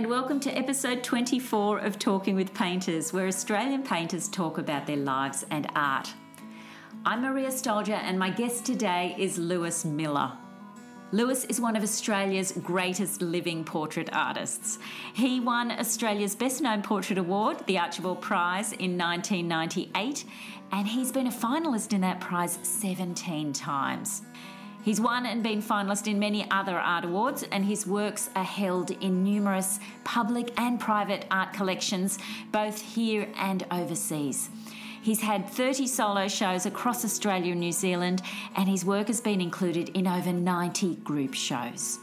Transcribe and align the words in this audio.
and 0.00 0.08
welcome 0.08 0.40
to 0.40 0.50
episode 0.56 1.04
24 1.04 1.80
of 1.80 1.98
Talking 1.98 2.34
with 2.34 2.54
Painters, 2.54 3.12
where 3.12 3.26
Australian 3.26 3.82
painters 3.82 4.28
talk 4.28 4.56
about 4.56 4.86
their 4.86 4.96
lives 4.96 5.44
and 5.50 5.70
art. 5.76 6.08
I'm 7.04 7.20
Maria 7.20 7.48
Stoljar, 7.48 8.00
and 8.02 8.18
my 8.18 8.30
guest 8.30 8.64
today 8.64 9.14
is 9.18 9.36
Lewis 9.36 9.84
Miller. 9.84 10.32
Lewis 11.12 11.44
is 11.44 11.60
one 11.60 11.76
of 11.76 11.82
Australia's 11.82 12.52
greatest 12.52 13.20
living 13.20 13.62
portrait 13.62 14.08
artists. 14.10 14.78
He 15.12 15.38
won 15.38 15.70
Australia's 15.70 16.34
Best 16.34 16.62
Known 16.62 16.80
Portrait 16.80 17.18
Award, 17.18 17.58
the 17.66 17.78
Archibald 17.78 18.22
Prize, 18.22 18.72
in 18.72 18.96
1998, 18.96 20.24
and 20.72 20.88
he's 20.88 21.12
been 21.12 21.26
a 21.26 21.30
finalist 21.30 21.92
in 21.92 22.00
that 22.00 22.20
prize 22.20 22.58
17 22.62 23.52
times. 23.52 24.22
He's 24.82 25.00
won 25.00 25.26
and 25.26 25.42
been 25.42 25.62
finalist 25.62 26.06
in 26.06 26.18
many 26.18 26.50
other 26.50 26.78
art 26.78 27.04
awards, 27.04 27.42
and 27.52 27.64
his 27.64 27.86
works 27.86 28.30
are 28.34 28.44
held 28.44 28.90
in 28.90 29.22
numerous 29.22 29.78
public 30.04 30.52
and 30.58 30.80
private 30.80 31.26
art 31.30 31.52
collections, 31.52 32.18
both 32.50 32.80
here 32.80 33.28
and 33.36 33.66
overseas. 33.70 34.48
He's 35.02 35.20
had 35.20 35.48
30 35.48 35.86
solo 35.86 36.28
shows 36.28 36.66
across 36.66 37.04
Australia 37.04 37.52
and 37.52 37.60
New 37.60 37.72
Zealand, 37.72 38.22
and 38.56 38.68
his 38.68 38.84
work 38.84 39.08
has 39.08 39.20
been 39.20 39.40
included 39.40 39.90
in 39.90 40.06
over 40.06 40.32
90 40.32 40.96
group 40.96 41.34
shows. 41.34 41.98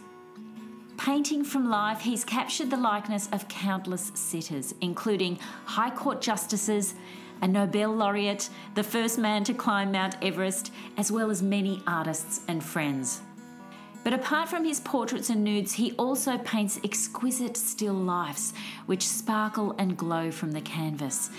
Painting 0.98 1.44
from 1.44 1.70
life, 1.70 2.02
he's 2.02 2.24
captured 2.24 2.72
the 2.72 2.78
likeness 2.78 3.30
of 3.32 3.48
countless 3.48 4.12
sitters, 4.16 4.74
including 4.82 5.38
High 5.66 5.92
Court 5.92 6.22
justices, 6.22 6.96
a 7.42 7.48
Nobel 7.48 7.96
laureate, 7.96 8.50
the 8.76 8.84
first 8.84 9.18
man 9.18 9.44
to 9.46 9.54
climb 9.54 9.92
Mount 9.92 10.16
Everest, 10.22 10.72
as 10.98 11.12
well 11.12 11.30
as 11.30 11.42
many 11.42 11.82
artists 11.88 12.42
and 12.48 12.64
friends. 12.64 13.22
But 14.04 14.14
apart 14.14 14.48
from 14.48 14.64
his 14.64 14.80
portraits 14.80 15.30
and 15.30 15.44
nudes, 15.44 15.74
he 15.74 15.92
also 15.94 16.38
paints 16.38 16.80
exquisite 16.84 17.58
still 17.58 17.94
lifes 17.94 18.54
which 18.86 19.06
sparkle 19.06 19.76
and 19.78 19.98
glow 19.98 20.32
from 20.32 20.52
the 20.52 20.62
canvas. 20.62 21.30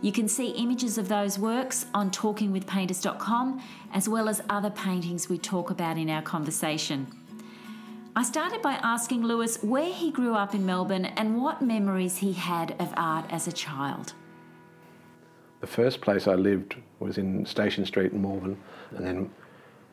You 0.00 0.12
can 0.12 0.28
see 0.28 0.50
images 0.50 0.98
of 0.98 1.08
those 1.08 1.38
works 1.38 1.86
on 1.94 2.10
talkingwithpainters.com, 2.10 3.62
as 3.92 4.08
well 4.08 4.28
as 4.28 4.42
other 4.48 4.70
paintings 4.70 5.28
we 5.28 5.38
talk 5.38 5.70
about 5.70 5.98
in 5.98 6.08
our 6.10 6.22
conversation. 6.22 7.06
I 8.14 8.24
started 8.24 8.62
by 8.62 8.74
asking 8.74 9.22
Lewis 9.22 9.62
where 9.62 9.92
he 9.92 10.10
grew 10.10 10.34
up 10.34 10.54
in 10.54 10.66
Melbourne 10.66 11.04
and 11.04 11.40
what 11.40 11.62
memories 11.62 12.16
he 12.16 12.32
had 12.32 12.74
of 12.80 12.92
art 12.96 13.26
as 13.30 13.46
a 13.46 13.52
child. 13.52 14.12
The 15.60 15.66
first 15.66 16.00
place 16.00 16.26
I 16.26 16.34
lived 16.34 16.76
was 17.00 17.18
in 17.18 17.44
Station 17.44 17.84
Street 17.84 18.12
in 18.12 18.22
Malvern, 18.22 18.56
and 18.92 19.04
then 19.04 19.30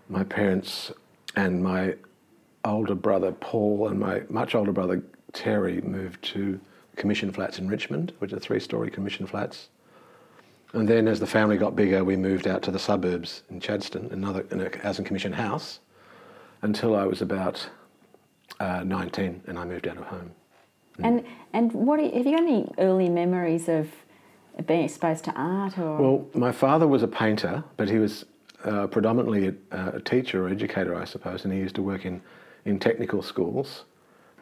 my 0.10 0.24
parents 0.24 0.92
and 1.36 1.64
my 1.64 1.96
older 2.64 2.96
brother 2.96 3.32
Paul 3.32 3.88
and 3.88 4.00
my 4.00 4.24
much 4.30 4.56
older 4.56 4.72
brother 4.72 5.04
Terry 5.34 5.82
moved 5.82 6.24
to 6.24 6.60
Commission 6.96 7.32
Flats 7.32 7.60
in 7.60 7.68
Richmond, 7.68 8.14
which 8.20 8.32
are 8.34 8.40
three 8.40 8.60
story 8.60 8.90
Commission 8.90 9.26
Flats. 9.28 9.70
And 10.74 10.88
then 10.88 11.08
as 11.08 11.20
the 11.20 11.28
family 11.28 11.58
got 11.58 11.76
bigger, 11.76 12.04
we 12.04 12.16
moved 12.16 12.48
out 12.48 12.62
to 12.64 12.72
the 12.72 12.80
suburbs 12.80 13.44
in 13.50 13.60
Chadstone, 13.60 14.12
another 14.12 14.46
in 14.52 14.62
a 14.62 14.78
housing 14.80 15.06
commission 15.06 15.32
house, 15.34 15.80
until 16.62 16.96
I 16.96 17.06
was 17.06 17.22
about 17.22 17.68
uh, 18.60 18.84
19 18.84 19.44
and 19.48 19.60
I 19.60 19.66
moved 19.66 19.88
out 19.88 19.98
of 19.98 20.04
home. 20.04 20.32
And 21.00 21.26
and 21.54 21.74
what 21.74 22.00
have 22.00 22.14
you 22.26 22.38
got 22.38 22.44
any 22.44 22.72
early 22.78 23.10
memories 23.10 23.68
of 23.68 23.90
being 24.64 24.84
exposed 24.84 25.24
to 25.26 25.34
art 25.34 25.78
or? 25.78 25.98
Well, 25.98 26.28
my 26.34 26.52
father 26.52 26.88
was 26.88 27.04
a 27.04 27.08
painter, 27.08 27.64
but 27.78 27.90
he 27.90 27.98
was 27.98 28.26
uh, 28.64 28.88
predominantly 28.88 29.48
a, 29.72 29.96
a, 29.96 30.02
teacher 30.02 30.46
or 30.46 30.50
educator, 30.50 30.96
I 30.96 31.06
suppose, 31.06 31.44
and 31.44 31.54
he 31.54 31.60
used 31.60 31.76
to 31.76 31.82
work 31.82 32.06
in, 32.06 32.22
in 32.64 32.80
technical 32.80 33.22
schools. 33.22 33.84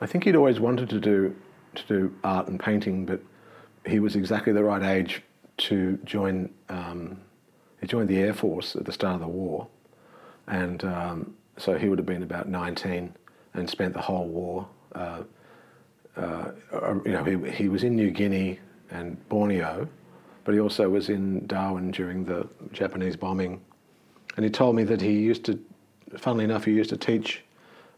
I 0.02 0.06
think 0.06 0.24
he'd 0.24 0.36
always 0.36 0.60
wanted 0.60 0.90
to 0.90 1.00
do 1.00 1.36
to 1.76 1.84
do 1.88 2.14
art 2.24 2.48
and 2.48 2.60
painting, 2.60 3.06
but 3.06 3.20
he 3.86 4.00
was 4.00 4.16
exactly 4.16 4.54
the 4.54 4.64
right 4.64 4.84
age 4.84 5.24
to 5.58 5.98
join. 6.06 6.54
Um, 6.70 7.20
he 7.82 7.88
joined 7.88 8.08
the 8.08 8.20
Air 8.20 8.34
Force 8.34 8.76
at 8.76 8.86
the 8.86 8.92
start 8.92 9.16
of 9.16 9.22
the 9.22 9.28
war, 9.28 9.68
and 10.48 10.84
um, 10.84 11.34
so 11.58 11.78
he 11.78 11.90
would 11.90 12.00
have 12.00 12.06
been 12.06 12.24
about 12.24 12.48
19 12.48 13.14
and 13.56 13.70
spent 13.70 13.94
the 13.94 14.02
whole 14.02 14.28
war. 14.28 14.68
Uh, 14.94 15.24
uh, 16.16 16.52
you 17.06 17.12
know, 17.12 17.24
he, 17.24 17.52
he 17.52 17.70
was 17.70 17.84
in 17.84 17.96
New 17.96 18.12
Guinea 18.12 18.60
and 18.92 19.18
Borneo, 19.30 19.88
but 20.44 20.54
he 20.54 20.60
also 20.60 20.90
was 20.90 21.10
in 21.10 21.46
Darwin 21.48 21.92
during 21.92 22.26
the 22.26 22.48
Japanese 22.72 23.16
bombing. 23.16 23.62
And 24.36 24.44
he 24.44 24.52
told 24.52 24.76
me 24.76 24.84
that 24.84 25.02
he 25.02 25.12
used 25.12 25.46
to, 25.46 25.60
funnily 26.18 26.44
enough, 26.44 26.66
he 26.66 26.72
used 26.72 26.90
to 26.90 26.98
teach 26.98 27.44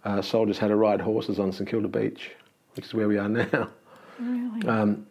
uh, 0.04 0.22
soldiers 0.22 0.58
how 0.58 0.68
to 0.68 0.76
ride 0.76 1.02
horses 1.02 1.40
on 1.40 1.52
St 1.52 1.70
Kilda 1.70 1.88
Beach, 1.88 2.32
which 2.76 2.86
is 2.86 2.94
where 2.94 3.08
we 3.08 3.18
are 3.18 3.30
now. 3.30 3.70
Really? 4.20 4.68
Um, 4.68 5.08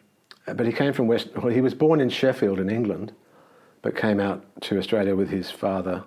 but 0.47 0.67
he 0.67 0.73
came 0.73 0.93
from 0.93 1.07
West. 1.07 1.29
Well, 1.37 1.53
he 1.53 1.61
was 1.61 1.75
born 1.75 2.01
in 2.01 2.09
Sheffield 2.09 2.59
in 2.59 2.69
England, 2.69 3.13
but 3.83 3.97
came 3.97 4.21
out 4.21 4.45
to 4.63 4.79
Australia 4.79 5.17
with 5.17 5.31
his 5.31 5.51
father 5.51 6.05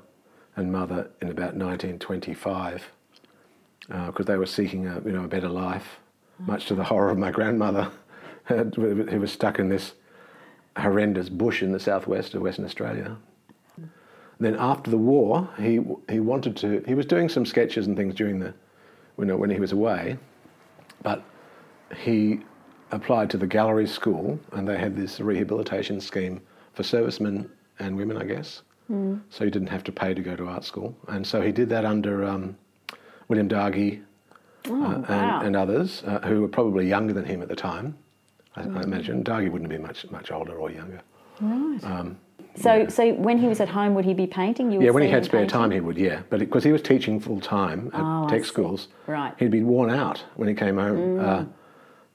and 0.55 0.71
mother 0.71 1.09
in 1.21 1.29
about 1.29 1.55
1925 1.55 2.83
because 3.88 4.13
uh, 4.19 4.23
they 4.23 4.38
were 4.38 4.45
seeking 4.45 4.85
a 4.88 5.01
you 5.05 5.11
know 5.11 5.23
a 5.23 5.27
better 5.27 5.49
life, 5.49 5.99
much 6.39 6.65
to 6.65 6.75
the 6.75 6.83
horror 6.83 7.09
of 7.09 7.17
my 7.17 7.31
grandmother, 7.31 7.89
who 8.45 9.19
was 9.19 9.31
stuck 9.31 9.59
in 9.59 9.69
this 9.69 9.94
horrendous 10.77 11.29
bush 11.29 11.63
in 11.63 11.71
the 11.71 11.79
southwest 11.79 12.33
of 12.33 12.41
Western 12.41 12.65
Australia. 12.65 13.17
Then 14.39 14.55
after 14.55 14.91
the 14.91 14.97
war, 14.97 15.49
he 15.57 15.79
he 16.09 16.19
wanted 16.19 16.55
to. 16.57 16.83
He 16.85 16.93
was 16.93 17.05
doing 17.05 17.27
some 17.27 17.45
sketches 17.45 17.88
and 17.88 17.97
things 17.97 18.13
during 18.13 18.39
the, 18.39 18.53
you 19.17 19.25
know, 19.25 19.35
when 19.35 19.49
he 19.49 19.59
was 19.59 19.71
away, 19.71 20.17
but 21.01 21.23
he 21.95 22.41
applied 22.91 23.29
to 23.31 23.38
the 23.38 23.47
gallery 23.47 23.88
school, 23.88 24.39
and 24.51 24.67
they 24.67 24.77
had 24.77 24.95
this 24.95 25.19
rehabilitation 25.19 25.99
scheme 25.99 26.39
for 26.73 26.83
servicemen 26.83 27.49
and 27.79 27.97
women, 27.97 28.17
I 28.17 28.25
guess. 28.25 28.61
Mm. 28.91 29.21
So 29.29 29.44
he 29.44 29.51
didn't 29.51 29.69
have 29.69 29.83
to 29.85 29.91
pay 29.91 30.13
to 30.13 30.21
go 30.21 30.35
to 30.35 30.47
art 30.47 30.63
school, 30.63 30.95
and 31.07 31.25
so 31.25 31.41
he 31.41 31.51
did 31.51 31.69
that 31.69 31.83
under 31.83 32.23
um, 32.23 32.55
William 33.27 33.49
Dargie 33.49 34.03
oh, 34.69 34.83
uh, 34.83 34.95
and, 34.95 35.07
wow. 35.07 35.41
and, 35.41 35.55
others 35.55 36.03
uh, 36.05 36.19
who 36.19 36.41
were 36.41 36.47
probably 36.47 36.88
younger 36.88 37.13
than 37.13 37.25
him 37.25 37.41
at 37.41 37.49
the 37.49 37.55
time. 37.55 37.97
I. 38.57 38.79
I 38.79 38.84
imagine 38.84 39.23
Dargie 39.23 39.51
wouldn't 39.51 39.69
be 39.69 39.78
much 39.78 40.09
much 40.12 40.31
older 40.31 40.56
or 40.56 40.72
younger. 40.72 41.01
Right. 41.40 41.84
Um, 41.84 42.18
so, 42.56 42.73
yeah. 42.73 42.90
so 42.90 43.13
when 43.13 43.38
he 43.38 43.47
was 43.47 43.59
at 43.59 43.69
home, 43.69 43.94
would 43.94 44.06
he 44.06 44.13
be 44.13 44.25
painting? 44.25 44.72
yeah, 44.72 44.90
when 44.90 45.03
he 45.03 45.09
had 45.09 45.25
spare 45.25 45.41
painting? 45.41 45.59
time, 45.59 45.72
he 45.72 45.79
would. 45.79 45.97
Yeah, 45.97 46.22
but 46.29 46.40
because 46.40 46.63
he 46.63 46.72
was 46.72 46.81
teaching 46.81 47.19
full 47.19 47.40
time 47.40 47.91
at 47.94 48.01
oh, 48.01 48.28
tech 48.28 48.45
schools, 48.45 48.88
right, 49.06 49.34
he'd 49.38 49.51
be 49.51 49.63
worn 49.63 49.90
out 49.90 50.23
when 50.35 50.47
he 50.47 50.56
came 50.56 50.78
home. 50.78 50.97
Mm. 50.97 51.23
Uh, 51.23 51.45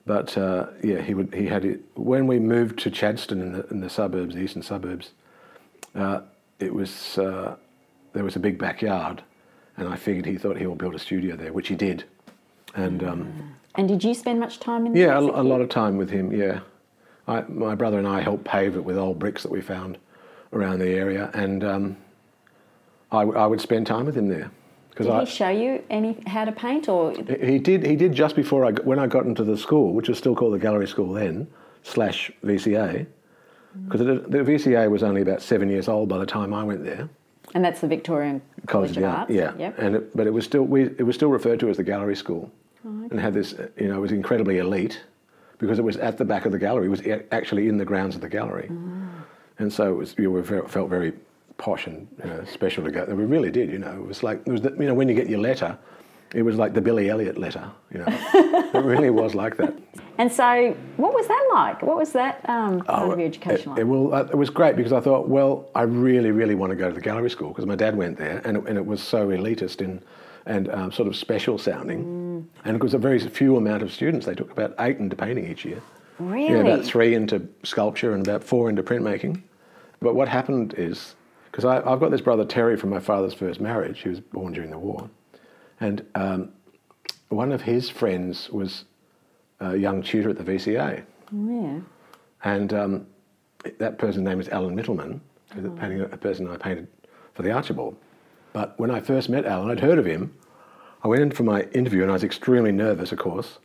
but 0.04 0.36
uh, 0.36 0.66
yeah, 0.82 1.00
he 1.00 1.14
would. 1.14 1.32
He 1.32 1.46
had 1.46 1.64
it 1.64 1.80
when 1.94 2.26
we 2.26 2.40
moved 2.40 2.80
to 2.80 2.90
Chadstone 2.90 3.40
in 3.40 3.52
the 3.52 3.66
in 3.68 3.80
the 3.80 3.90
suburbs, 3.90 4.34
the 4.34 4.40
eastern 4.40 4.62
suburbs. 4.62 5.12
Uh, 5.94 6.22
it 6.58 6.74
was 6.74 7.18
uh, 7.18 7.56
there 8.12 8.24
was 8.24 8.34
a 8.34 8.40
big 8.40 8.58
backyard, 8.58 9.22
and 9.76 9.88
I 9.88 9.96
figured 9.96 10.26
he 10.26 10.36
thought 10.36 10.56
he 10.56 10.66
would 10.66 10.78
build 10.78 10.94
a 10.94 10.98
studio 10.98 11.36
there, 11.36 11.52
which 11.52 11.68
he 11.68 11.76
did. 11.76 12.04
And 12.74 13.04
um, 13.04 13.54
and 13.74 13.88
did 13.88 14.04
you 14.04 14.14
spend 14.14 14.40
much 14.40 14.60
time 14.60 14.86
in? 14.86 14.94
Yeah, 14.94 15.16
a, 15.16 15.20
a, 15.20 15.42
lot 15.42 15.60
of 15.60 15.68
time 15.68 15.96
with 15.96 16.10
him. 16.10 16.32
Yeah, 16.32 16.60
I, 17.26 17.42
my 17.42 17.74
brother 17.74 17.98
and 17.98 18.06
I 18.06 18.20
helped 18.20 18.44
pave 18.44 18.76
it 18.76 18.84
with 18.84 18.98
old 18.98 19.18
bricks 19.18 19.42
that 19.42 19.50
we 19.50 19.60
found 19.60 19.98
around 20.52 20.78
the 20.78 20.88
area, 20.88 21.30
and 21.34 21.64
um, 21.64 21.96
I, 23.10 23.22
I 23.22 23.46
would 23.46 23.60
spend 23.60 23.86
time 23.86 24.06
with 24.06 24.16
him 24.16 24.28
there. 24.28 24.50
Did 24.96 25.08
I, 25.08 25.20
he 25.20 25.26
show 25.26 25.48
you 25.48 25.82
any 25.88 26.18
how 26.26 26.44
to 26.44 26.52
paint, 26.52 26.88
or 26.88 27.12
he 27.12 27.58
did? 27.58 27.86
He 27.86 27.96
did 27.96 28.12
just 28.12 28.36
before 28.36 28.64
I 28.66 28.72
when 28.72 28.98
I 28.98 29.06
got 29.06 29.24
into 29.24 29.44
the 29.44 29.56
school, 29.56 29.94
which 29.94 30.08
was 30.08 30.18
still 30.18 30.34
called 30.34 30.52
the 30.52 30.58
Gallery 30.58 30.86
School 30.86 31.14
then, 31.14 31.46
slash 31.82 32.30
VCA, 32.44 33.06
because 33.84 34.02
mm. 34.02 34.30
the 34.30 34.38
VCA 34.38 34.90
was 34.90 35.02
only 35.02 35.22
about 35.22 35.40
seven 35.40 35.70
years 35.70 35.88
old 35.88 36.08
by 36.08 36.18
the 36.18 36.26
time 36.26 36.52
I 36.52 36.62
went 36.62 36.84
there. 36.84 37.08
And 37.54 37.64
that's 37.64 37.80
the 37.80 37.88
Victorian 37.88 38.40
College, 38.66 38.94
College 38.94 38.96
of 38.98 39.04
Arts. 39.04 39.30
Yeah, 39.30 39.54
yep. 39.58 39.78
and 39.78 39.96
it, 39.96 40.16
but 40.16 40.26
it 40.26 40.30
was 40.30 40.44
still 40.44 40.62
we, 40.62 40.84
it 40.84 41.06
was 41.06 41.16
still 41.16 41.30
referred 41.30 41.60
to 41.60 41.70
as 41.70 41.78
the 41.78 41.84
Gallery 41.84 42.16
School, 42.16 42.52
oh, 42.84 43.04
okay. 43.04 43.08
and 43.10 43.20
had 43.20 43.34
this 43.34 43.54
you 43.76 43.88
know 43.88 43.96
it 43.96 44.00
was 44.00 44.12
incredibly 44.12 44.58
elite 44.58 45.00
because 45.58 45.78
it 45.78 45.82
was 45.82 45.96
at 45.96 46.18
the 46.18 46.24
back 46.24 46.44
of 46.44 46.52
the 46.52 46.58
gallery. 46.58 46.86
It 46.86 46.90
was 46.90 47.02
actually 47.30 47.68
in 47.68 47.78
the 47.78 47.84
grounds 47.84 48.14
of 48.14 48.20
the 48.20 48.28
gallery, 48.28 48.68
oh. 48.70 49.24
and 49.58 49.72
so 49.72 49.92
it 49.92 49.96
was 49.96 50.14
you 50.18 50.30
were 50.30 50.42
felt 50.42 50.90
very 50.90 51.12
posh 51.56 51.86
and 51.86 52.08
you 52.24 52.30
know, 52.30 52.44
special 52.44 52.82
to 52.84 52.90
go. 52.90 53.04
We 53.04 53.24
really 53.24 53.50
did, 53.50 53.70
you 53.70 53.78
know. 53.78 53.94
It 53.94 54.06
was 54.06 54.22
like 54.22 54.42
it 54.44 54.50
was 54.50 54.60
the, 54.60 54.70
you 54.70 54.86
know 54.86 54.94
when 54.94 55.08
you 55.08 55.14
get 55.14 55.28
your 55.28 55.40
letter, 55.40 55.78
it 56.34 56.42
was 56.42 56.56
like 56.56 56.74
the 56.74 56.80
Billy 56.80 57.10
Elliot 57.10 57.38
letter, 57.38 57.70
you 57.92 57.98
know. 58.00 58.06
it 58.08 58.84
really 58.84 59.10
was 59.10 59.34
like 59.34 59.56
that. 59.58 59.74
And 60.18 60.30
so, 60.30 60.76
what 60.96 61.14
was 61.14 61.26
that 61.28 61.50
like? 61.54 61.82
What 61.82 61.96
was 61.96 62.12
that 62.12 62.48
um, 62.48 62.82
oh, 62.88 63.12
of 63.12 63.18
your 63.18 63.28
education 63.28 63.68
it, 63.68 63.70
like? 63.70 63.78
It, 63.80 63.84
well, 63.84 64.14
uh, 64.14 64.24
it 64.24 64.36
was 64.36 64.50
great 64.50 64.76
because 64.76 64.92
I 64.92 65.00
thought, 65.00 65.28
well, 65.28 65.68
I 65.74 65.82
really, 65.82 66.30
really 66.30 66.54
want 66.54 66.70
to 66.70 66.76
go 66.76 66.88
to 66.88 66.94
the 66.94 67.00
gallery 67.00 67.30
school 67.30 67.48
because 67.48 67.66
my 67.66 67.76
dad 67.76 67.96
went 67.96 68.18
there, 68.18 68.42
and 68.44 68.56
it, 68.56 68.66
and 68.66 68.76
it 68.76 68.84
was 68.84 69.02
so 69.02 69.28
elitist 69.28 69.82
and 69.82 70.02
and 70.46 70.70
um, 70.70 70.92
sort 70.92 71.08
of 71.08 71.16
special 71.16 71.58
sounding, 71.58 72.04
mm. 72.04 72.44
and 72.64 72.76
it 72.76 72.82
was 72.82 72.94
a 72.94 72.98
very 72.98 73.18
few 73.18 73.56
amount 73.56 73.82
of 73.82 73.92
students. 73.92 74.26
They 74.26 74.34
took 74.34 74.50
about 74.50 74.74
eight 74.80 74.98
into 74.98 75.16
painting 75.16 75.50
each 75.50 75.64
year. 75.64 75.80
Really? 76.18 76.54
Yeah, 76.54 76.60
about 76.60 76.84
three 76.84 77.14
into 77.14 77.48
sculpture 77.62 78.14
and 78.14 78.26
about 78.26 78.44
four 78.44 78.68
into 78.68 78.82
printmaking. 78.82 79.42
But 80.00 80.14
what 80.14 80.28
happened 80.28 80.74
is 80.76 81.14
because 81.50 81.64
I've 81.64 82.00
got 82.00 82.10
this 82.10 82.20
brother 82.20 82.44
Terry 82.44 82.76
from 82.76 82.90
my 82.90 83.00
father's 83.00 83.34
first 83.34 83.60
marriage. 83.60 84.00
He 84.00 84.08
was 84.08 84.20
born 84.20 84.52
during 84.52 84.70
the 84.70 84.78
war, 84.78 85.08
and 85.80 86.04
um, 86.14 86.52
one 87.28 87.52
of 87.52 87.62
his 87.62 87.88
friends 87.88 88.50
was 88.50 88.84
a 89.60 89.76
young 89.76 90.02
tutor 90.02 90.30
at 90.30 90.38
the 90.38 90.44
VCA. 90.44 91.04
Yeah. 91.32 91.80
And 92.44 92.72
um, 92.72 93.06
that 93.78 93.98
person's 93.98 94.24
name 94.24 94.40
is 94.40 94.48
Allan 94.48 94.74
a, 95.66 95.70
painting, 95.70 96.00
a 96.00 96.16
person 96.16 96.48
I 96.48 96.56
painted 96.56 96.88
for 97.34 97.42
the 97.42 97.50
Archibald. 97.50 97.96
But 98.52 98.78
when 98.78 98.90
I 98.90 99.00
first 99.00 99.28
met 99.28 99.46
Allan, 99.46 99.70
I'd 99.70 99.80
heard 99.80 99.98
of 99.98 100.04
him. 100.04 100.34
I 101.04 101.08
went 101.08 101.22
in 101.22 101.30
for 101.30 101.42
my 101.42 101.62
interview 101.72 102.02
and 102.02 102.10
I 102.10 102.14
was 102.14 102.24
extremely 102.24 102.72
nervous, 102.72 103.12
of 103.12 103.18
course. 103.18 103.58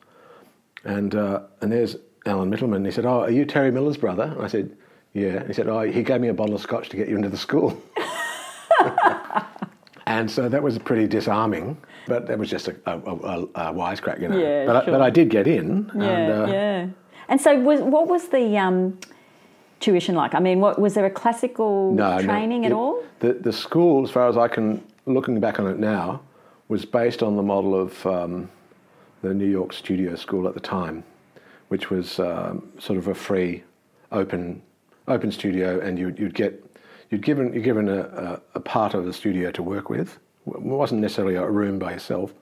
And, 0.84 1.14
uh, 1.14 1.42
and 1.62 1.72
there's 1.72 1.98
Allan 2.26 2.52
Mitelman. 2.52 2.86
He 2.86 2.92
said, 2.92 3.06
Oh, 3.06 3.22
are 3.22 3.32
you 3.32 3.46
Terry 3.46 3.72
Miller's 3.72 3.98
brother? 3.98 4.24
And 4.24 4.42
I 4.42 4.48
said, 4.48 4.76
Yeah. 5.14 5.38
And 5.38 5.48
he 5.48 5.54
said, 5.54 5.68
Oh, 5.68 5.82
he 5.82 6.04
gave 6.04 6.22
me 6.22 6.30
a 6.30 6.34
bottle 6.34 6.56
of 6.56 6.62
scotch 6.62 6.90
to 6.90 6.98
get 6.98 7.10
you 7.10 7.16
into 7.16 7.30
the 7.30 7.38
school. 7.38 7.82
and 10.08 10.30
so 10.32 10.50
that 10.50 10.64
was 10.64 10.80
pretty 10.80 11.08
disarming, 11.08 11.78
but 12.08 12.28
that 12.28 12.40
was 12.40 12.50
just 12.50 12.68
a, 12.70 12.76
a, 12.86 12.98
a, 12.98 13.42
a 13.44 13.74
wisecrack, 13.74 14.22
you 14.22 14.30
know. 14.30 14.38
Yeah, 14.38 14.66
but, 14.66 14.76
I, 14.76 14.86
sure. 14.86 14.94
but 14.94 15.02
I 15.02 15.10
did 15.10 15.30
get 15.30 15.48
in. 15.48 15.92
Yeah, 15.96 16.04
and, 16.04 16.32
uh, 16.32 16.52
yeah. 16.52 16.88
And 17.30 17.42
so, 17.42 17.60
was 17.60 17.82
what 17.82 18.08
was 18.08 18.30
the 18.30 18.58
um, 18.58 18.98
tuition 19.80 20.16
like? 20.16 20.34
I 20.36 20.40
mean, 20.40 20.60
what 20.60 20.80
was 20.80 20.94
there 20.94 21.06
a 21.06 21.10
classical 21.10 21.94
No, 21.94 22.18
no. 22.18 22.24
training 22.24 22.66
at 22.66 22.72
It- 22.72 22.76
all? 22.76 23.04
The, 23.20 23.34
the 23.34 23.54
school, 23.54 24.04
as 24.04 24.12
far 24.12 24.28
as 24.28 24.38
I 24.38 24.48
can, 24.48 24.84
looking 25.06 25.40
back 25.40 25.60
on 25.60 25.68
it 25.68 25.80
now, 25.80 26.22
was 26.68 26.86
based 26.86 27.24
on 27.24 27.36
the 27.36 27.44
model 27.44 27.74
of 27.80 28.06
um, 28.06 28.50
the 29.22 29.34
New 29.34 29.48
York 29.50 29.74
Studio 29.74 30.16
School 30.16 30.48
at 30.48 30.54
the 30.54 30.60
time, 30.60 31.04
which 31.70 31.90
was 31.90 32.20
um, 32.20 32.68
sort 32.78 33.00
of 33.00 33.08
a 33.08 33.16
free, 33.16 33.64
open, 34.12 34.62
open 35.08 35.32
studio, 35.32 35.80
and 35.80 35.98
you'd, 35.98 36.20
you'd 36.20 36.34
get 36.36 36.64
you'd 37.10 37.22
given 37.24 37.54
you're 37.54 37.64
given 37.64 37.88
a, 37.88 38.02
a, 38.02 38.42
a 38.56 38.60
part 38.60 38.94
of 38.94 39.06
the 39.06 39.14
studio 39.14 39.50
to 39.52 39.64
work 39.64 39.90
with. 39.90 40.20
It 40.46 40.62
wasn't 40.62 41.02
necessarily 41.02 41.36
a 41.36 41.50
room 41.50 41.80
by 41.80 41.94
yourself, 41.94 42.34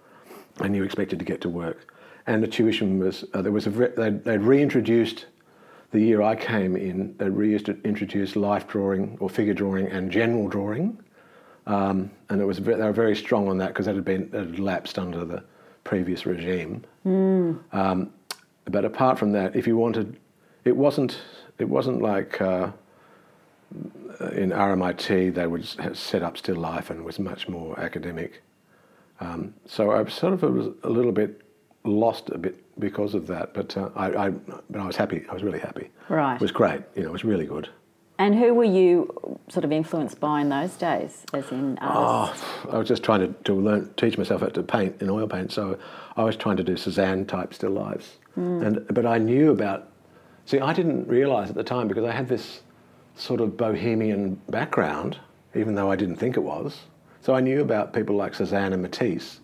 and 0.59 0.75
you 0.75 0.83
expected 0.83 1.19
to 1.19 1.25
get 1.25 1.39
to 1.41 1.49
work. 1.49 1.93
And 2.27 2.41
the 2.41 2.47
tuition 2.47 2.97
was 2.99 3.23
uh, 3.35 3.41
there 3.43 3.51
was 3.51 3.67
a 3.67 3.69
they'd, 3.69 4.23
they'd 4.23 4.41
reintroduced 4.41 5.27
the 5.95 6.01
year 6.01 6.21
I 6.21 6.35
came 6.35 6.75
in, 6.75 7.15
they 7.17 7.29
reintroduced 7.29 8.35
life 8.35 8.67
drawing 8.67 9.17
or 9.21 9.29
figure 9.29 9.53
drawing 9.53 9.87
and 9.87 10.11
general 10.11 10.49
drawing, 10.49 10.99
um, 11.67 12.11
and 12.29 12.41
it 12.41 12.45
was 12.45 12.57
they 12.57 12.73
were 12.73 12.91
very 12.91 13.15
strong 13.15 13.47
on 13.47 13.57
that 13.59 13.69
because 13.69 13.85
that 13.85 13.95
had 13.95 14.03
been 14.03 14.29
that 14.31 14.45
had 14.45 14.59
lapsed 14.59 14.99
under 14.99 15.23
the 15.23 15.41
previous 15.85 16.25
regime. 16.25 16.83
Um, 17.71 18.11
but 18.65 18.83
apart 18.83 19.17
from 19.17 19.31
that, 19.31 19.55
if 19.55 19.65
you 19.67 19.77
wanted, 19.77 20.17
it 20.65 20.75
wasn't 20.75 21.21
it 21.59 21.69
wasn't 21.69 22.01
like 22.01 22.41
uh, 22.41 22.71
in 24.33 24.49
RMIT 24.49 25.33
they 25.33 25.47
would 25.47 25.65
set 25.95 26.23
up 26.23 26.37
still 26.37 26.57
life 26.57 26.89
and 26.89 27.05
was 27.05 27.19
much 27.19 27.47
more 27.47 27.79
academic. 27.79 28.41
Um, 29.21 29.53
so 29.65 29.91
I 29.91 30.03
sort 30.09 30.33
of 30.33 30.41
was 30.41 30.67
a 30.83 30.89
little 30.89 31.13
bit 31.13 31.41
lost 31.85 32.29
a 32.31 32.37
bit 32.37 32.64
because 32.79 33.13
of 33.13 33.27
that, 33.27 33.53
but 33.53 33.75
uh, 33.77 33.89
I, 33.95 34.27
I 34.27 34.29
but 34.29 34.81
I 34.81 34.85
was 34.85 34.95
happy. 34.95 35.25
I 35.29 35.33
was 35.33 35.43
really 35.43 35.59
happy. 35.59 35.89
Right. 36.09 36.35
It 36.35 36.41
was 36.41 36.51
great. 36.51 36.81
You 36.95 37.03
know, 37.03 37.09
it 37.09 37.13
was 37.13 37.23
really 37.23 37.45
good. 37.45 37.69
And 38.17 38.33
who 38.33 38.53
were 38.53 38.63
you 38.63 39.39
sort 39.49 39.65
of 39.65 39.71
influenced 39.73 40.19
by 40.21 40.39
in 40.41 40.49
those 40.49 40.73
days, 40.75 41.25
as 41.33 41.51
in 41.51 41.77
artists? 41.79 42.45
Oh, 42.63 42.69
I 42.71 42.77
was 42.77 42.87
just 42.87 43.03
trying 43.03 43.19
to, 43.19 43.27
to 43.43 43.53
learn, 43.53 43.93
teach 43.97 44.17
myself 44.17 44.39
how 44.39 44.47
to 44.47 44.63
paint 44.63 45.01
in 45.01 45.09
oil 45.09 45.27
paint. 45.27 45.51
So 45.51 45.77
I 46.15 46.23
was 46.23 46.37
trying 46.37 46.55
to 46.57 46.63
do 46.63 46.77
Cezanne 46.77 47.25
type 47.25 47.53
still 47.53 47.71
lifes. 47.71 48.17
And 48.37 48.85
but 48.89 49.05
I 49.05 49.17
knew 49.17 49.51
about. 49.51 49.89
See, 50.45 50.59
I 50.59 50.73
didn't 50.73 51.07
realise 51.07 51.49
at 51.49 51.55
the 51.55 51.63
time 51.63 51.87
because 51.87 52.03
I 52.03 52.11
had 52.11 52.27
this 52.27 52.61
sort 53.15 53.41
of 53.41 53.57
bohemian 53.57 54.35
background, 54.49 55.17
even 55.55 55.73
though 55.75 55.89
I 55.89 55.95
didn't 55.95 56.17
think 56.17 56.37
it 56.37 56.41
was. 56.41 56.81
So 57.21 57.33
I 57.33 57.39
knew 57.39 57.61
about 57.61 57.93
people 57.93 58.15
like 58.15 58.35
Cezanne 58.35 58.73
and 58.73 58.81
Matisse, 58.81 59.39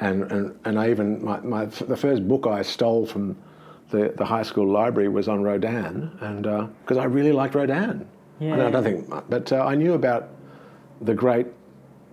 and 0.00 0.30
and, 0.32 0.58
and 0.64 0.78
I 0.78 0.90
even 0.90 1.24
my, 1.24 1.40
my 1.40 1.64
the 1.66 1.96
first 1.96 2.26
book 2.26 2.46
I 2.46 2.62
stole 2.62 3.06
from 3.06 3.36
the, 3.90 4.12
the 4.16 4.24
high 4.24 4.42
school 4.42 4.66
library 4.66 5.08
was 5.08 5.28
on 5.28 5.42
Rodin, 5.42 6.10
and 6.20 6.42
because 6.82 6.96
I 6.96 7.04
really 7.04 7.32
liked 7.32 7.54
Rodin. 7.54 8.06
And 8.40 8.62
I 8.62 8.70
don't 8.70 8.82
think, 8.82 9.12
but 9.28 9.52
uh, 9.52 9.66
I 9.66 9.74
knew 9.74 9.92
about 9.92 10.30
the 11.02 11.12
great 11.12 11.46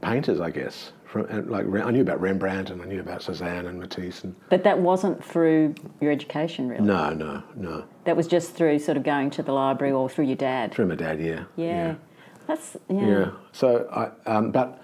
painters, 0.01 0.41
I 0.41 0.49
guess. 0.51 0.91
From, 1.05 1.25
and 1.27 1.49
like 1.49 1.65
I 1.65 1.89
knew 1.91 2.01
about 2.01 2.19
Rembrandt 2.19 2.69
and 2.69 2.81
I 2.81 2.85
knew 2.85 2.99
about 2.99 3.21
Cezanne 3.21 3.65
and 3.65 3.79
Matisse. 3.79 4.25
And 4.25 4.35
But 4.49 4.65
that 4.65 4.77
wasn't 4.77 5.23
through 5.23 5.73
your 6.01 6.11
education, 6.11 6.67
really. 6.67 6.83
no, 6.83 7.11
no, 7.11 7.43
no. 7.55 7.85
That 8.03 8.17
was 8.17 8.27
just 8.27 8.55
through 8.55 8.79
sort 8.79 8.97
of 8.97 9.03
going 9.03 9.29
to 9.31 9.41
the 9.41 9.53
library 9.53 9.93
or 9.93 10.09
through 10.09 10.25
your 10.25 10.35
dad. 10.35 10.73
Through 10.73 10.87
my 10.87 10.95
dad, 10.95 11.21
yeah. 11.21 11.45
Yeah. 11.55 11.95
That's 12.45 12.75
yeah. 12.89 13.07
Yeah. 13.07 13.31
So 13.53 13.87
I, 13.89 14.29
um, 14.29 14.51
but 14.51 14.81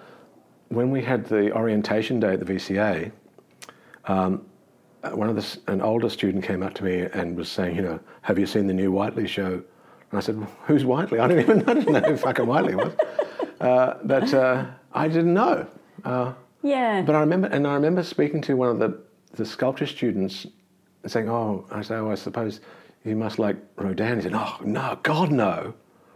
when 0.70 0.92
we 0.92 1.02
had 1.02 1.26
the 1.26 1.52
orientation 1.54 2.20
day 2.20 2.34
at 2.34 2.46
the 2.46 2.54
VCA, 2.54 3.12
um, 4.06 4.46
one 5.12 5.30
of 5.30 5.36
the 5.36 5.72
an 5.72 5.82
older 5.82 6.10
student 6.10 6.44
came 6.44 6.64
up 6.64 6.74
to 6.76 6.84
me 6.84 7.02
and 7.14 7.36
was 7.36 7.50
saying, 7.52 7.76
you 7.76 7.82
know, 7.82 8.00
have 8.22 8.40
you 8.40 8.46
seen 8.46 8.68
the 8.68 8.74
new 8.74 8.92
Whiteley 8.92 9.28
show? 9.28 9.54
And 9.54 9.64
I 10.14 10.20
said, 10.22 10.38
well, 10.38 10.50
who's 10.66 10.86
Whiteley? 10.86 11.20
I 11.20 11.28
didn't 11.28 11.44
even 11.44 11.64
I 11.70 11.74
didn't 11.74 11.92
know 11.94 12.00
who 12.02 12.18
fucking 12.18 12.46
Whiteley 12.46 12.76
was. 12.76 12.94
Uh, 13.60 13.96
but 14.04 14.34
uh, 14.34 14.66
I 14.94 15.08
didn't 15.08 15.34
know. 15.34 15.68
Uh, 16.06 16.34
Yeah. 16.62 17.02
But 17.02 17.16
I 17.16 17.20
remember, 17.20 17.48
and 17.48 17.68
I 17.68 17.74
remember 17.74 18.04
speaking 18.04 18.42
to 18.44 18.56
one 18.56 18.70
of 18.70 18.80
the, 18.80 18.98
the 19.34 19.46
sculpture 19.46 19.86
students 19.88 20.48
and 21.04 21.12
saying, 21.12 21.30
"Oh, 21.30 21.66
I 21.72 21.82
say, 21.82 21.96
oh, 21.96 22.10
I 22.12 22.16
suppose 22.16 22.62
you 23.04 23.16
must 23.16 23.40
like 23.40 23.58
Rodin." 23.76 24.16
He 24.18 24.22
said, 24.24 24.34
"Oh, 24.34 24.58
no, 24.64 24.98
God, 25.04 25.32
no." 25.32 25.74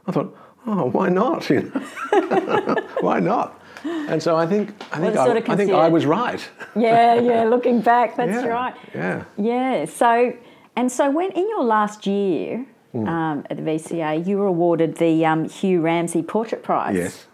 I 0.08 0.12
thought, 0.14 0.36
"Oh, 0.66 0.86
why 0.90 1.10
not? 1.10 1.50
You 1.50 1.64
know? 1.64 2.76
why 3.02 3.20
not?" 3.20 3.62
And 4.08 4.24
so 4.24 4.38
I 4.38 4.46
think, 4.46 4.70
I 4.92 5.00
think, 5.00 5.10
it's 5.10 5.18
I, 5.18 5.26
sort 5.26 5.38
of 5.38 5.50
I 5.50 5.56
think 5.56 5.72
I 5.72 5.90
was 5.90 6.06
right. 6.06 6.50
yeah, 6.76 7.16
yeah. 7.20 7.44
Looking 7.44 7.82
back, 7.82 8.16
that's 8.16 8.32
yeah, 8.32 8.48
right. 8.48 8.76
Yeah. 8.96 9.26
Yeah. 9.38 9.86
So, 9.86 10.34
and 10.78 10.90
so 10.90 11.10
when 11.12 11.32
in 11.32 11.48
your 11.50 11.64
last 11.64 12.08
year 12.08 12.66
Mm. 12.94 13.08
um, 13.08 13.46
at 13.50 13.58
the 13.58 13.64
VCA, 13.64 14.26
you 14.26 14.38
were 14.38 14.46
awarded 14.46 14.96
the 14.96 15.26
um, 15.26 15.48
Hugh 15.48 15.82
Ramsay 15.82 16.24
Portrait 16.24 16.64
Prize. 16.64 16.96
Yes. 16.96 17.28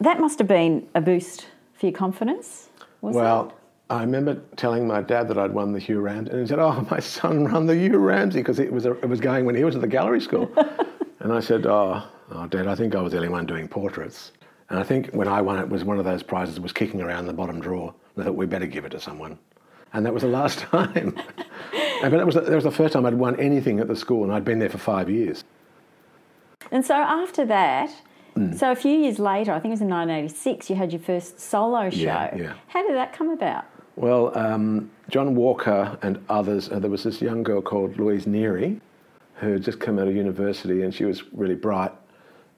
That 0.00 0.20
must 0.20 0.38
have 0.38 0.46
been 0.46 0.86
a 0.94 1.00
boost 1.00 1.46
for 1.74 1.86
your 1.86 1.94
confidence. 1.94 2.68
Was 3.00 3.16
Well, 3.16 3.54
I 3.90 4.00
remember 4.00 4.40
telling 4.56 4.86
my 4.86 5.00
dad 5.00 5.28
that 5.28 5.38
I'd 5.38 5.52
won 5.52 5.72
the 5.72 5.78
Hugh 5.78 6.00
Ramsay, 6.00 6.30
and 6.30 6.40
he 6.40 6.46
said, 6.46 6.58
"Oh, 6.58 6.86
my 6.90 7.00
son 7.00 7.50
won 7.50 7.66
the 7.66 7.74
Hugh 7.74 7.98
Ramsay 7.98 8.40
because 8.40 8.58
it 8.58 8.72
was 8.72 8.84
a, 8.84 8.92
it 8.92 9.08
was 9.08 9.20
going 9.20 9.44
when 9.44 9.54
he 9.54 9.64
was 9.64 9.74
at 9.74 9.80
the 9.80 9.88
gallery 9.88 10.20
school." 10.20 10.50
and 11.20 11.32
I 11.32 11.40
said, 11.40 11.66
"Oh, 11.66 12.02
oh, 12.32 12.46
Dad, 12.46 12.66
I 12.66 12.74
think 12.74 12.94
I 12.94 13.00
was 13.00 13.12
the 13.12 13.18
only 13.18 13.30
one 13.30 13.46
doing 13.46 13.68
portraits." 13.68 14.32
And 14.70 14.78
I 14.78 14.82
think 14.82 15.10
when 15.12 15.28
I 15.28 15.40
won 15.40 15.58
it 15.58 15.68
was 15.68 15.84
one 15.84 15.98
of 15.98 16.04
those 16.04 16.22
prizes 16.22 16.56
that 16.56 16.62
was 16.62 16.72
kicking 16.72 17.00
around 17.00 17.26
the 17.26 17.32
bottom 17.32 17.60
drawer. 17.60 17.94
And 18.14 18.22
I 18.22 18.26
thought 18.26 18.36
we 18.36 18.46
better 18.46 18.66
give 18.66 18.84
it 18.84 18.90
to 18.90 19.00
someone, 19.00 19.38
and 19.92 20.04
that 20.04 20.12
was 20.12 20.22
the 20.22 20.28
last 20.28 20.58
time. 20.72 21.14
And- 22.02 22.12
but 22.12 22.18
that 22.18 22.26
was 22.26 22.34
the, 22.36 22.42
that 22.42 22.54
was 22.54 22.64
the 22.64 22.70
first 22.70 22.92
time 22.92 23.04
I'd 23.06 23.14
won 23.14 23.38
anything 23.40 23.80
at 23.80 23.88
the 23.88 23.96
school, 23.96 24.22
and 24.24 24.32
I'd 24.32 24.44
been 24.44 24.58
there 24.60 24.68
for 24.70 24.78
five 24.78 25.10
years. 25.10 25.42
And 26.70 26.84
so 26.84 26.94
after 26.94 27.44
that, 27.46 27.90
Mm. 28.36 28.56
so 28.56 28.70
a 28.70 28.76
few 28.76 28.92
years 28.92 29.18
later, 29.18 29.50
I 29.50 29.58
think 29.58 29.70
it 29.72 29.76
was 29.76 29.80
in 29.80 29.88
1986, 29.88 30.70
you 30.70 30.76
had 30.76 30.92
your 30.92 31.00
first 31.00 31.40
solo 31.40 31.90
show. 31.90 31.96
Yeah, 31.98 32.36
yeah. 32.36 32.52
How 32.68 32.86
did 32.86 32.94
that 32.94 33.12
come 33.12 33.30
about? 33.30 33.64
Well, 33.96 34.36
um, 34.38 34.92
John 35.10 35.34
Walker 35.34 35.98
and 36.02 36.22
others, 36.28 36.68
uh, 36.70 36.78
there 36.78 36.90
was 36.90 37.02
this 37.02 37.20
young 37.20 37.42
girl 37.42 37.60
called 37.60 37.98
Louise 37.98 38.26
Neary 38.26 38.80
who 39.36 39.52
had 39.54 39.62
just 39.62 39.80
come 39.80 39.98
out 39.98 40.06
of 40.06 40.14
university 40.14 40.82
and 40.82 40.94
she 40.94 41.04
was 41.04 41.24
really 41.32 41.56
bright. 41.56 41.90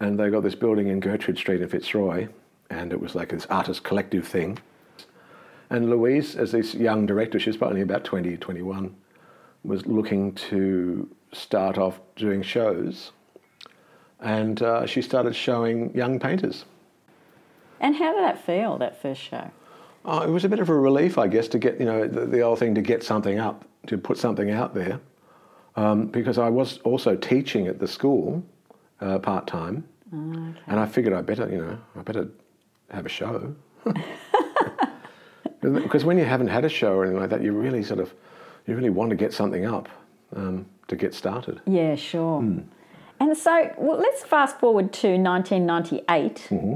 And 0.01 0.19
they 0.19 0.31
got 0.31 0.43
this 0.43 0.55
building 0.55 0.89
in 0.89 0.99
Gertrude 0.99 1.39
Street 1.39 1.61
in 1.61 1.69
Fitzroy, 1.69 2.29
and 2.71 2.93
it 2.93 3.01
was 3.01 3.15
like 3.15 3.29
this 3.29 3.47
artist 3.47 3.85
collective 3.85 4.27
thing. 4.27 4.59
And 5.69 5.91
Louise, 5.91 6.37
as 6.37 6.53
this 6.53 6.75
young 6.75 7.07
director, 7.07 7.39
she 7.39 7.51
was 7.51 7.57
probably 7.57 7.83
about 7.83 8.05
20, 8.05 8.37
21, 8.39 8.95
was 9.63 9.87
looking 9.87 10.33
to 10.35 11.09
start 11.33 11.79
off 11.79 12.01
doing 12.17 12.43
shows. 12.43 13.13
And 14.21 14.61
uh, 14.63 14.87
she 14.87 15.03
started 15.03 15.37
showing 15.37 15.95
young 15.95 16.19
painters. 16.19 16.65
And 17.79 17.95
how 17.95 18.15
did 18.15 18.25
that 18.25 18.45
feel, 18.45 18.79
that 18.79 19.01
first 19.01 19.21
show? 19.21 19.51
Oh, 20.05 20.23
it 20.23 20.31
was 20.31 20.45
a 20.45 20.49
bit 20.49 20.61
of 20.61 20.69
a 20.71 20.75
relief, 20.75 21.19
I 21.19 21.29
guess, 21.29 21.47
to 21.49 21.59
get 21.59 21.79
you 21.79 21.87
know 21.87 22.07
the, 22.07 22.27
the 22.27 22.41
old 22.41 22.59
thing 22.59 22.75
to 22.75 22.83
get 22.83 23.03
something 23.03 23.39
up, 23.39 23.65
to 23.87 23.99
put 23.99 24.17
something 24.17 24.51
out 24.51 24.75
there, 24.75 24.99
um, 25.77 26.07
because 26.07 26.39
I 26.39 26.49
was 26.49 26.79
also 26.79 27.17
teaching 27.17 27.67
at 27.67 27.79
the 27.79 27.89
school 27.89 28.43
uh, 29.01 29.19
part 29.19 29.47
time, 29.47 29.85
and 30.13 30.57
I 30.69 30.87
figured 30.87 31.13
I 31.15 31.23
better 31.23 31.49
you 31.51 31.59
know 31.59 31.79
I 31.97 32.03
better 32.03 32.29
have 32.91 33.07
a 33.07 33.09
show, 33.09 33.55
because 35.61 36.05
when 36.05 36.19
you 36.19 36.25
haven't 36.25 36.49
had 36.49 36.65
a 36.65 36.69
show 36.69 36.93
or 36.95 37.05
anything 37.05 37.21
like 37.21 37.31
that, 37.31 37.43
you 37.43 37.53
really 37.53 37.83
sort 37.83 38.01
of 38.01 38.13
you 38.67 38.75
really 38.75 38.91
want 38.91 39.11
to 39.11 39.17
get 39.17 39.33
something 39.33 39.65
up 39.67 39.89
um, 40.37 40.67
to 40.89 40.97
get 40.97 41.15
started. 41.15 41.61
Yeah, 41.67 41.95
sure. 41.97 42.41
Hmm. 42.41 42.61
And 43.19 43.37
so 43.37 43.73
well, 43.77 43.99
let's 43.99 44.23
fast 44.25 44.59
forward 44.59 44.93
to 44.95 45.17
1998, 45.17 46.49
Mm-hmm. 46.51 46.75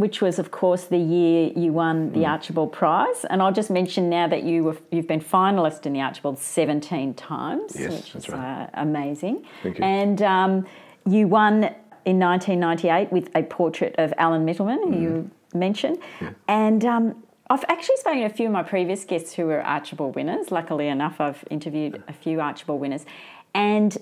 which 0.00 0.22
was, 0.22 0.38
of 0.38 0.50
course, 0.52 0.84
the 0.84 0.98
year 0.98 1.50
you 1.56 1.72
won 1.72 2.12
the 2.12 2.24
Archibald 2.26 2.72
Prize. 2.72 3.24
And 3.28 3.42
I'll 3.42 3.52
just 3.52 3.68
mention 3.70 4.08
now 4.08 4.28
that 4.28 4.44
you 4.44 4.62
were, 4.62 4.76
you've 4.92 5.08
been 5.08 5.20
finalist 5.20 5.84
in 5.86 5.92
the 5.92 6.00
Archibald 6.00 6.38
17 6.38 7.14
times, 7.14 7.74
Yes, 7.76 7.90
which 7.90 8.12
that's 8.12 8.26
is 8.26 8.32
right. 8.32 8.64
uh, 8.66 8.70
amazing. 8.74 9.44
Thank 9.64 9.78
you. 9.78 9.84
And 9.84 10.22
um, 10.22 10.66
you 11.10 11.28
won 11.28 11.64
in 12.04 12.18
1998 12.18 13.12
with 13.12 13.30
a 13.34 13.42
portrait 13.42 13.94
of 13.98 14.14
Allan 14.18 14.46
Mitelman, 14.46 14.92
who 14.92 15.00
you 15.00 15.30
mentioned. 15.54 15.98
And 16.46 16.84
um, 16.84 17.22
I've 17.50 17.64
actually 17.68 17.96
spoken 17.96 18.20
to 18.20 18.26
a 18.26 18.30
few 18.30 18.46
of 18.46 18.52
my 18.52 18.62
previous 18.62 19.04
guests 19.04 19.34
who 19.34 19.46
were 19.46 19.64
Archibald 19.64 20.14
winners. 20.14 20.50
Luckily 20.50 20.88
enough, 20.88 21.20
I've 21.20 21.44
interviewed 21.50 22.02
a 22.08 22.12
few 22.12 22.40
Archibald 22.40 22.80
winners, 22.80 23.06
and 23.54 23.96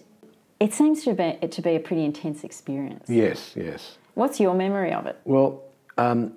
it 0.59 0.73
seems 0.73 1.05
to 1.05 1.15
be 1.15 1.47
to 1.47 1.63
be 1.63 1.77
a 1.77 1.81
pretty 1.81 2.05
intense 2.05 2.45
experience. 2.45 3.09
Yes, 3.09 3.53
yes. 3.55 3.99
What's 4.15 4.41
your 4.41 4.55
memory 4.55 4.93
of 4.93 5.07
it? 5.07 5.21
Well, 5.25 5.63
um, 5.99 6.33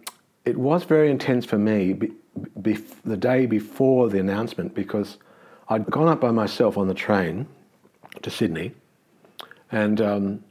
it 0.45 0.57
was 0.57 0.83
very 0.83 1.09
intense 1.09 1.45
for 1.45 1.57
me 1.57 1.93
be, 1.93 2.11
be, 2.61 2.73
the 3.05 3.17
day 3.17 3.45
before 3.45 4.09
the 4.09 4.19
announcement 4.19 4.75
because 4.75 5.17
I'd 5.69 5.85
gone 5.85 6.07
up 6.07 6.19
by 6.19 6.31
myself 6.31 6.77
on 6.77 6.87
the 6.87 6.93
train 6.93 7.47
to 8.21 8.29
Sydney, 8.29 8.73
and 9.71 10.01
um, 10.01 10.43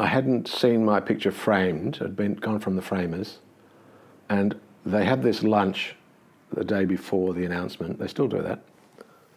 I 0.00 0.06
hadn't 0.06 0.48
seen 0.48 0.82
my 0.82 0.98
picture 0.98 1.30
framed. 1.30 1.98
I'd 2.00 2.16
been 2.16 2.34
gone 2.34 2.58
from 2.58 2.74
the 2.74 2.80
framers, 2.80 3.38
and 4.30 4.58
they 4.86 5.04
had 5.04 5.22
this 5.22 5.42
lunch 5.42 5.94
the 6.54 6.64
day 6.64 6.86
before 6.86 7.34
the 7.34 7.44
announcement. 7.44 7.98
They 7.98 8.08
still 8.08 8.26
do 8.26 8.40
that 8.40 8.62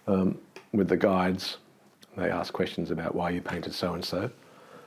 um, 0.07 0.39
with 0.71 0.87
the 0.87 0.95
guides. 0.95 1.57
They 2.15 2.29
ask 2.29 2.53
questions 2.53 2.91
about 2.91 3.13
why 3.13 3.31
you 3.31 3.41
painted 3.41 3.73
so 3.73 3.93
and 3.93 4.05
so, 4.05 4.31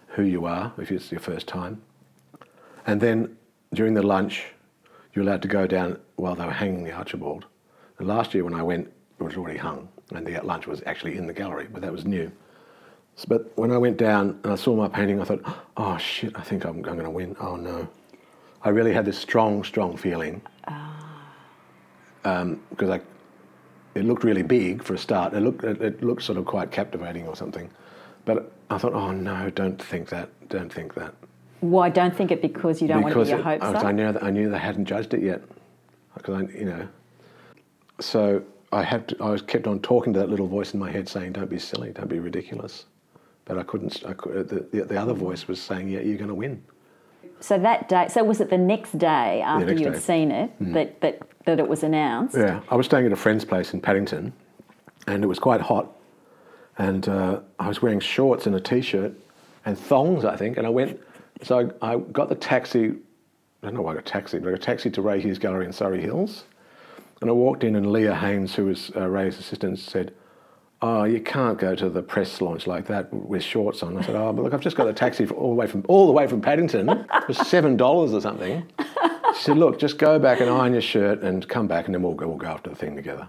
who 0.06 0.22
you 0.22 0.46
are 0.46 0.72
if 0.78 0.90
it's 0.90 1.12
your 1.12 1.20
first 1.20 1.46
time, 1.46 1.82
and 2.86 2.98
then 2.98 3.36
during 3.74 3.92
the 3.92 4.02
lunch, 4.02 4.46
you're 5.12 5.26
allowed 5.26 5.42
to 5.42 5.48
go 5.48 5.66
down 5.66 5.98
while 6.14 6.34
they 6.34 6.46
were 6.46 6.52
hanging 6.52 6.84
the 6.84 6.92
Archibald. 6.92 7.44
And 7.98 8.08
last 8.08 8.32
year 8.32 8.44
when 8.44 8.54
I 8.54 8.62
went, 8.62 8.90
it 9.20 9.22
was 9.22 9.36
already 9.36 9.58
hung, 9.58 9.90
and 10.14 10.26
the 10.26 10.40
lunch 10.40 10.66
was 10.66 10.82
actually 10.86 11.18
in 11.18 11.26
the 11.26 11.34
gallery, 11.34 11.68
but 11.70 11.82
that 11.82 11.92
was 11.92 12.06
new. 12.06 12.32
But 13.28 13.56
when 13.56 13.72
I 13.72 13.78
went 13.78 13.96
down 13.96 14.38
and 14.44 14.52
I 14.52 14.56
saw 14.56 14.76
my 14.76 14.88
painting, 14.88 15.20
I 15.20 15.24
thought, 15.24 15.42
oh 15.76 15.96
shit, 15.96 16.32
I 16.36 16.42
think 16.42 16.64
I'm, 16.64 16.76
I'm 16.76 16.82
going 16.82 17.04
to 17.04 17.10
win. 17.10 17.36
Oh 17.40 17.56
no. 17.56 17.88
I 18.62 18.68
really 18.70 18.92
had 18.92 19.04
this 19.04 19.18
strong, 19.18 19.64
strong 19.64 19.96
feeling. 19.96 20.42
Um, 22.24 22.60
because 22.70 22.90
I, 22.90 23.00
it 23.94 24.04
looked 24.04 24.24
really 24.24 24.42
big 24.42 24.82
for 24.82 24.94
a 24.94 24.98
start. 24.98 25.32
It 25.32 25.40
looked, 25.40 25.64
it, 25.64 25.80
it 25.80 26.02
looked 26.02 26.22
sort 26.22 26.36
of 26.36 26.44
quite 26.44 26.70
captivating 26.70 27.26
or 27.26 27.36
something. 27.36 27.70
But 28.24 28.52
I 28.68 28.78
thought, 28.78 28.92
oh 28.92 29.12
no, 29.12 29.48
don't 29.50 29.80
think 29.80 30.08
that, 30.10 30.28
don't 30.48 30.72
think 30.72 30.94
that. 30.94 31.14
Why 31.60 31.88
don't 31.88 32.14
think 32.14 32.30
it 32.30 32.42
because 32.42 32.82
you 32.82 32.88
don't 32.88 33.04
because 33.04 33.14
want 33.14 33.26
to 33.28 33.30
get 33.30 33.36
your 33.36 33.44
hopes 33.44 33.66
because 33.66 33.82
up? 33.82 33.88
I 33.88 33.92
knew 33.92 34.12
that 34.12 34.22
I 34.22 34.30
knew 34.30 34.50
they 34.50 34.58
hadn't 34.58 34.84
judged 34.84 35.14
it 35.14 35.22
yet. 35.22 35.42
Because 36.14 36.42
I, 36.42 36.58
you 36.58 36.64
know, 36.64 36.88
so 38.00 38.42
I 38.72 38.82
had 38.82 39.08
to, 39.08 39.16
I 39.22 39.30
was 39.30 39.42
kept 39.42 39.66
on 39.66 39.80
talking 39.80 40.12
to 40.14 40.18
that 40.18 40.28
little 40.28 40.48
voice 40.48 40.74
in 40.74 40.80
my 40.80 40.90
head 40.90 41.08
saying, 41.08 41.32
"Don't 41.32 41.48
be 41.48 41.58
silly, 41.58 41.92
don't 41.92 42.08
be 42.08 42.18
ridiculous." 42.18 42.84
But 43.46 43.58
I 43.58 43.62
couldn't. 43.62 44.02
I 44.06 44.12
could, 44.12 44.48
the, 44.48 44.66
the, 44.72 44.84
the 44.84 44.96
other 45.00 45.14
voice 45.14 45.48
was 45.48 45.60
saying, 45.60 45.88
"Yeah, 45.88 46.00
you're 46.00 46.18
going 46.18 46.28
to 46.28 46.34
win." 46.34 46.62
So 47.40 47.58
that 47.58 47.88
day, 47.88 48.08
so 48.08 48.24
was 48.24 48.40
it 48.40 48.50
the 48.50 48.58
next 48.58 48.98
day 48.98 49.42
after 49.42 49.66
next 49.66 49.80
you 49.80 49.86
had 49.86 49.94
day. 49.94 50.00
Mm. 50.00 50.02
seen 50.02 50.30
it 50.30 50.50
that, 50.72 51.00
that 51.00 51.22
that 51.44 51.58
it 51.58 51.68
was 51.68 51.82
announced? 51.82 52.36
Yeah, 52.36 52.60
I 52.68 52.76
was 52.76 52.86
staying 52.86 53.06
at 53.06 53.12
a 53.12 53.16
friend's 53.16 53.44
place 53.44 53.72
in 53.72 53.80
Paddington, 53.80 54.32
and 55.06 55.22
it 55.22 55.26
was 55.26 55.38
quite 55.38 55.60
hot, 55.60 55.92
and 56.78 57.08
uh, 57.08 57.40
I 57.58 57.68
was 57.68 57.80
wearing 57.80 58.00
shorts 58.00 58.46
and 58.46 58.54
a 58.56 58.60
t-shirt 58.60 59.12
and 59.64 59.78
thongs, 59.78 60.24
I 60.24 60.36
think, 60.36 60.56
and 60.56 60.66
I 60.66 60.70
went. 60.70 61.00
So 61.42 61.70
I, 61.82 61.92
I 61.92 61.98
got 61.98 62.28
the 62.28 62.34
taxi. 62.34 62.94
I 63.62 63.66
don't 63.66 63.74
know 63.74 63.82
why 63.82 63.92
I 63.92 63.94
got 63.94 64.08
a 64.08 64.10
taxi, 64.10 64.38
but 64.38 64.48
I 64.48 64.50
got 64.52 64.60
a 64.60 64.64
taxi 64.64 64.90
to 64.90 65.02
Ray 65.02 65.20
Hughes 65.20 65.38
Gallery 65.38 65.66
in 65.66 65.72
Surry 65.72 66.00
Hills, 66.00 66.44
and 67.20 67.30
I 67.30 67.32
walked 67.32 67.64
in, 67.64 67.76
and 67.76 67.92
Leah 67.92 68.14
Haynes, 68.14 68.54
who 68.54 68.66
was 68.66 68.90
uh, 68.96 69.06
Ray's 69.06 69.38
assistant, 69.38 69.78
said. 69.78 70.14
Oh, 70.82 71.04
you 71.04 71.20
can't 71.20 71.58
go 71.58 71.74
to 71.74 71.88
the 71.88 72.02
press 72.02 72.40
launch 72.40 72.66
like 72.66 72.86
that 72.88 73.12
with 73.12 73.42
shorts 73.42 73.82
on. 73.82 73.96
I 73.96 74.02
said, 74.02 74.14
"Oh, 74.14 74.32
but 74.32 74.42
look, 74.42 74.52
I've 74.52 74.60
just 74.60 74.76
got 74.76 74.86
a 74.88 74.92
taxi 74.92 75.26
all 75.28 75.48
the 75.48 75.54
way 75.54 75.66
from 75.66 75.84
all 75.88 76.06
the 76.06 76.12
way 76.12 76.26
from 76.26 76.42
Paddington. 76.42 76.86
Was 77.28 77.38
seven 77.48 77.76
dollars 77.76 78.12
or 78.12 78.20
something." 78.20 78.62
She 79.36 79.42
said, 79.42 79.56
"Look, 79.56 79.78
just 79.78 79.98
go 79.98 80.18
back 80.18 80.40
and 80.40 80.50
iron 80.50 80.72
your 80.72 80.82
shirt 80.82 81.22
and 81.22 81.48
come 81.48 81.66
back, 81.66 81.86
and 81.86 81.94
then 81.94 82.02
we'll 82.02 82.14
go, 82.14 82.28
we'll 82.28 82.36
go 82.36 82.48
after 82.48 82.68
the 82.70 82.76
thing 82.76 82.94
together." 82.94 83.26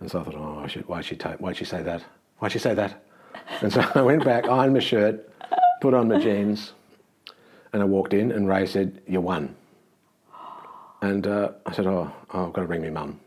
And 0.00 0.10
so 0.10 0.20
I 0.20 0.24
thought, 0.24 0.34
"Oh, 0.34 0.66
should, 0.66 0.86
why'd 0.88 1.06
she 1.06 1.16
ta- 1.16 1.36
why'd 1.38 1.56
she 1.56 1.64
say 1.64 1.82
that? 1.82 2.04
Why'd 2.38 2.52
she 2.52 2.58
say 2.58 2.74
that?" 2.74 3.02
And 3.62 3.72
so 3.72 3.82
I 3.94 4.02
went 4.02 4.24
back, 4.24 4.46
ironed 4.46 4.74
my 4.74 4.80
shirt, 4.80 5.30
put 5.80 5.94
on 5.94 6.08
my 6.08 6.18
jeans, 6.18 6.72
and 7.72 7.80
I 7.80 7.86
walked 7.86 8.12
in, 8.12 8.30
and 8.30 8.46
Ray 8.46 8.66
said, 8.66 9.00
"You 9.06 9.22
won." 9.22 9.54
And 11.00 11.26
uh, 11.26 11.52
I 11.64 11.72
said, 11.72 11.86
"Oh, 11.86 12.12
oh, 12.34 12.46
I've 12.46 12.52
got 12.52 12.60
to 12.62 12.66
ring 12.66 12.82
my 12.82 12.90
mum." 12.90 13.20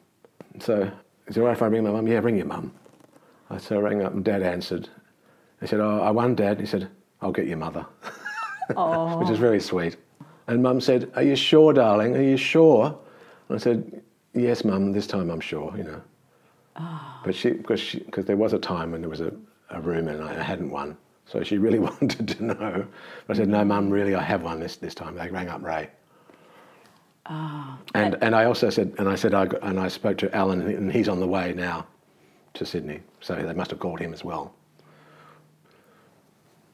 So 0.59 0.91
is 1.27 1.37
it 1.37 1.39
all 1.39 1.47
right 1.47 1.53
if 1.57 1.61
I 1.63 1.67
ring 1.67 1.83
my 1.83 1.91
mum? 1.91 2.07
Yeah, 2.07 2.19
ring 2.19 2.37
your 2.37 2.45
mum. 2.45 2.71
I 3.49 3.57
so 3.57 3.77
I 3.77 3.79
rang 3.79 4.03
up, 4.03 4.13
and 4.13 4.23
Dad 4.23 4.41
answered. 4.41 4.89
He 5.61 5.67
said, 5.67 5.79
"Oh, 5.79 6.01
I 6.01 6.11
won, 6.11 6.35
Dad." 6.35 6.59
He 6.59 6.65
said, 6.65 6.89
"I'll 7.21 7.31
get 7.31 7.47
your 7.47 7.57
mother." 7.57 7.85
which 9.19 9.29
is 9.29 9.37
very 9.37 9.59
sweet. 9.59 9.97
And 10.47 10.63
Mum 10.63 10.81
said, 10.81 11.11
"Are 11.15 11.23
you 11.23 11.35
sure, 11.35 11.73
darling? 11.73 12.15
Are 12.15 12.21
you 12.21 12.37
sure?" 12.37 12.97
And 13.49 13.55
I 13.55 13.59
said, 13.59 14.01
"Yes, 14.33 14.63
Mum. 14.63 14.91
This 14.91 15.07
time 15.07 15.29
I'm 15.29 15.39
sure." 15.39 15.73
You 15.77 15.83
know. 15.83 16.01
Ah. 16.75 17.21
But 17.23 17.35
she, 17.35 17.51
because 17.51 17.79
she, 17.79 17.99
because 17.99 18.25
there 18.25 18.37
was 18.37 18.53
a 18.53 18.59
time 18.59 18.91
when 18.91 19.01
there 19.01 19.09
was 19.09 19.21
a, 19.21 19.31
a 19.69 19.79
room 19.79 20.07
and 20.07 20.21
I 20.21 20.41
hadn't 20.43 20.69
won, 20.69 20.97
so 21.25 21.43
she 21.43 21.57
really 21.57 21.79
wanted 21.89 22.27
to 22.27 22.43
know. 22.43 22.85
But 23.27 23.35
I 23.35 23.39
said, 23.39 23.49
"No, 23.49 23.63
Mum. 23.63 23.89
Really, 23.89 24.15
I 24.15 24.23
have 24.23 24.41
won 24.41 24.59
this 24.59 24.75
this 24.75 24.95
time." 24.95 25.15
They 25.15 25.29
rang 25.29 25.49
up 25.49 25.63
Ray. 25.63 25.89
Ah. 27.27 27.79
And 27.93 28.17
and 28.21 28.35
I 28.35 28.45
also 28.45 28.69
said, 28.69 28.93
and 28.97 29.07
I 29.07 29.15
said, 29.15 29.33
I 29.33 29.45
and 29.61 29.79
I 29.79 29.87
spoke 29.87 30.17
to 30.19 30.35
Allan, 30.35 30.61
and 30.61 30.91
he's 30.91 31.09
on 31.09 31.19
the 31.19 31.27
way 31.27 31.53
now 31.53 31.87
to 32.55 32.65
Sydney, 32.65 33.01
so 33.21 33.35
they 33.35 33.53
must 33.53 33.71
have 33.71 33.79
called 33.79 33.99
him 33.99 34.13
as 34.13 34.23
well. 34.23 34.53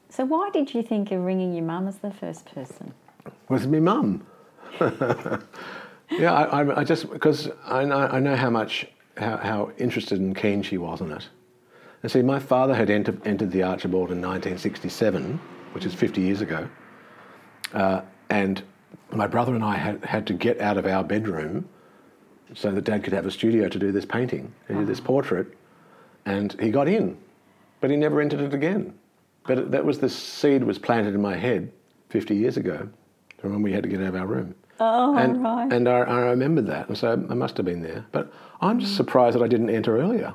So 0.08 0.24
why 0.24 0.50
did 0.50 0.74
you 0.74 0.82
think 0.82 1.10
of 1.10 1.22
ringing 1.22 1.54
your 1.54 1.64
mum 1.64 1.88
as 1.88 1.98
the 1.98 2.10
first 2.10 2.46
person? 2.46 2.94
was 3.48 3.66
my 3.66 3.80
mum. 3.80 4.26
yeah, 4.80 6.32
I, 6.32 6.62
I, 6.62 6.80
I 6.80 6.84
just 6.84 7.10
because 7.10 7.50
I 7.64 7.84
know, 7.84 7.96
I 7.96 8.18
know 8.18 8.36
how 8.36 8.50
much 8.50 8.86
how, 9.16 9.36
how 9.36 9.72
interested 9.78 10.20
and 10.20 10.36
keen 10.36 10.62
she 10.62 10.78
was 10.78 11.00
on 11.00 11.12
it. 11.12 11.28
And 12.02 12.10
see, 12.10 12.22
my 12.22 12.38
father 12.38 12.74
had 12.74 12.90
enter, 12.90 13.16
entered 13.24 13.52
the 13.52 13.62
Archibald 13.62 14.10
in 14.10 14.20
1967, 14.20 15.38
which 15.72 15.84
is 15.84 15.94
50 15.94 16.20
years 16.20 16.40
ago, 16.40 16.68
uh, 17.74 18.00
and 18.30 18.62
my 19.12 19.26
brother 19.26 19.54
and 19.54 19.62
I 19.62 19.76
had, 19.76 20.04
had 20.04 20.26
to 20.26 20.32
get 20.32 20.60
out 20.60 20.78
of 20.78 20.86
our 20.86 21.04
bedroom 21.04 21.68
so 22.54 22.72
that 22.72 22.84
Dad 22.84 23.04
could 23.04 23.12
have 23.12 23.26
a 23.26 23.30
studio 23.30 23.68
to 23.68 23.78
do 23.78 23.92
this 23.92 24.04
painting 24.04 24.52
and 24.68 24.78
do 24.78 24.84
this 24.84 25.00
portrait, 25.00 25.46
and 26.24 26.58
he 26.60 26.70
got 26.70 26.88
in, 26.88 27.16
but 27.80 27.90
he 27.90 27.96
never 27.96 28.20
entered 28.20 28.40
it 28.40 28.54
again. 28.54 28.94
But 29.44 29.70
that 29.72 29.84
was 29.84 29.98
the 29.98 30.08
seed 30.08 30.62
was 30.62 30.78
planted 30.78 31.14
in 31.14 31.20
my 31.20 31.36
head 31.36 31.72
50 32.10 32.36
years 32.36 32.56
ago, 32.56 32.88
from 33.38 33.52
when 33.52 33.62
we 33.62 33.72
had 33.72 33.82
to 33.82 33.88
get 33.88 34.00
out 34.00 34.08
of 34.08 34.16
our 34.16 34.26
room. 34.26 34.54
Oh, 34.78 35.16
and, 35.16 35.42
right. 35.42 35.72
And 35.72 35.88
I, 35.88 35.98
I 36.00 36.20
remembered 36.30 36.66
that, 36.66 36.88
and 36.88 36.96
so 36.96 37.12
I 37.12 37.34
must 37.34 37.56
have 37.56 37.66
been 37.66 37.82
there. 37.82 38.04
But 38.12 38.32
I'm 38.60 38.78
just 38.80 38.96
surprised 38.96 39.36
that 39.36 39.42
I 39.42 39.48
didn't 39.48 39.70
enter 39.70 39.98
earlier. 39.98 40.34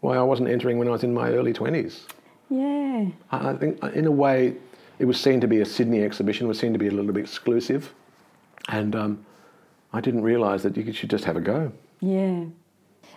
Why 0.00 0.16
I 0.16 0.22
wasn't 0.22 0.50
entering 0.50 0.78
when 0.78 0.88
I 0.88 0.92
was 0.92 1.04
in 1.04 1.14
my 1.14 1.30
early 1.30 1.52
20s. 1.52 2.02
Yeah. 2.48 3.06
I 3.32 3.50
I 3.50 3.56
think, 3.56 3.82
uh, 3.82 3.88
in 3.88 4.06
a 4.06 4.10
way, 4.10 4.54
it 4.98 5.04
was 5.04 5.20
seen 5.20 5.40
to 5.40 5.48
be 5.48 5.60
a 5.60 5.66
Sydney 5.66 6.02
exhibition, 6.02 6.46
was 6.48 6.58
seen 6.58 6.72
to 6.72 6.78
be 6.78 6.86
a 6.86 6.90
little 6.90 7.12
bit 7.12 7.22
exclusive, 7.22 7.92
and 8.68 8.94
um, 8.94 9.26
I 9.92 10.00
didn't 10.00 10.22
realise 10.22 10.62
that 10.62 10.76
you 10.76 10.92
should 10.92 11.10
just 11.10 11.24
have 11.24 11.36
a 11.36 11.40
go. 11.40 11.72
Yeah. 12.00 12.44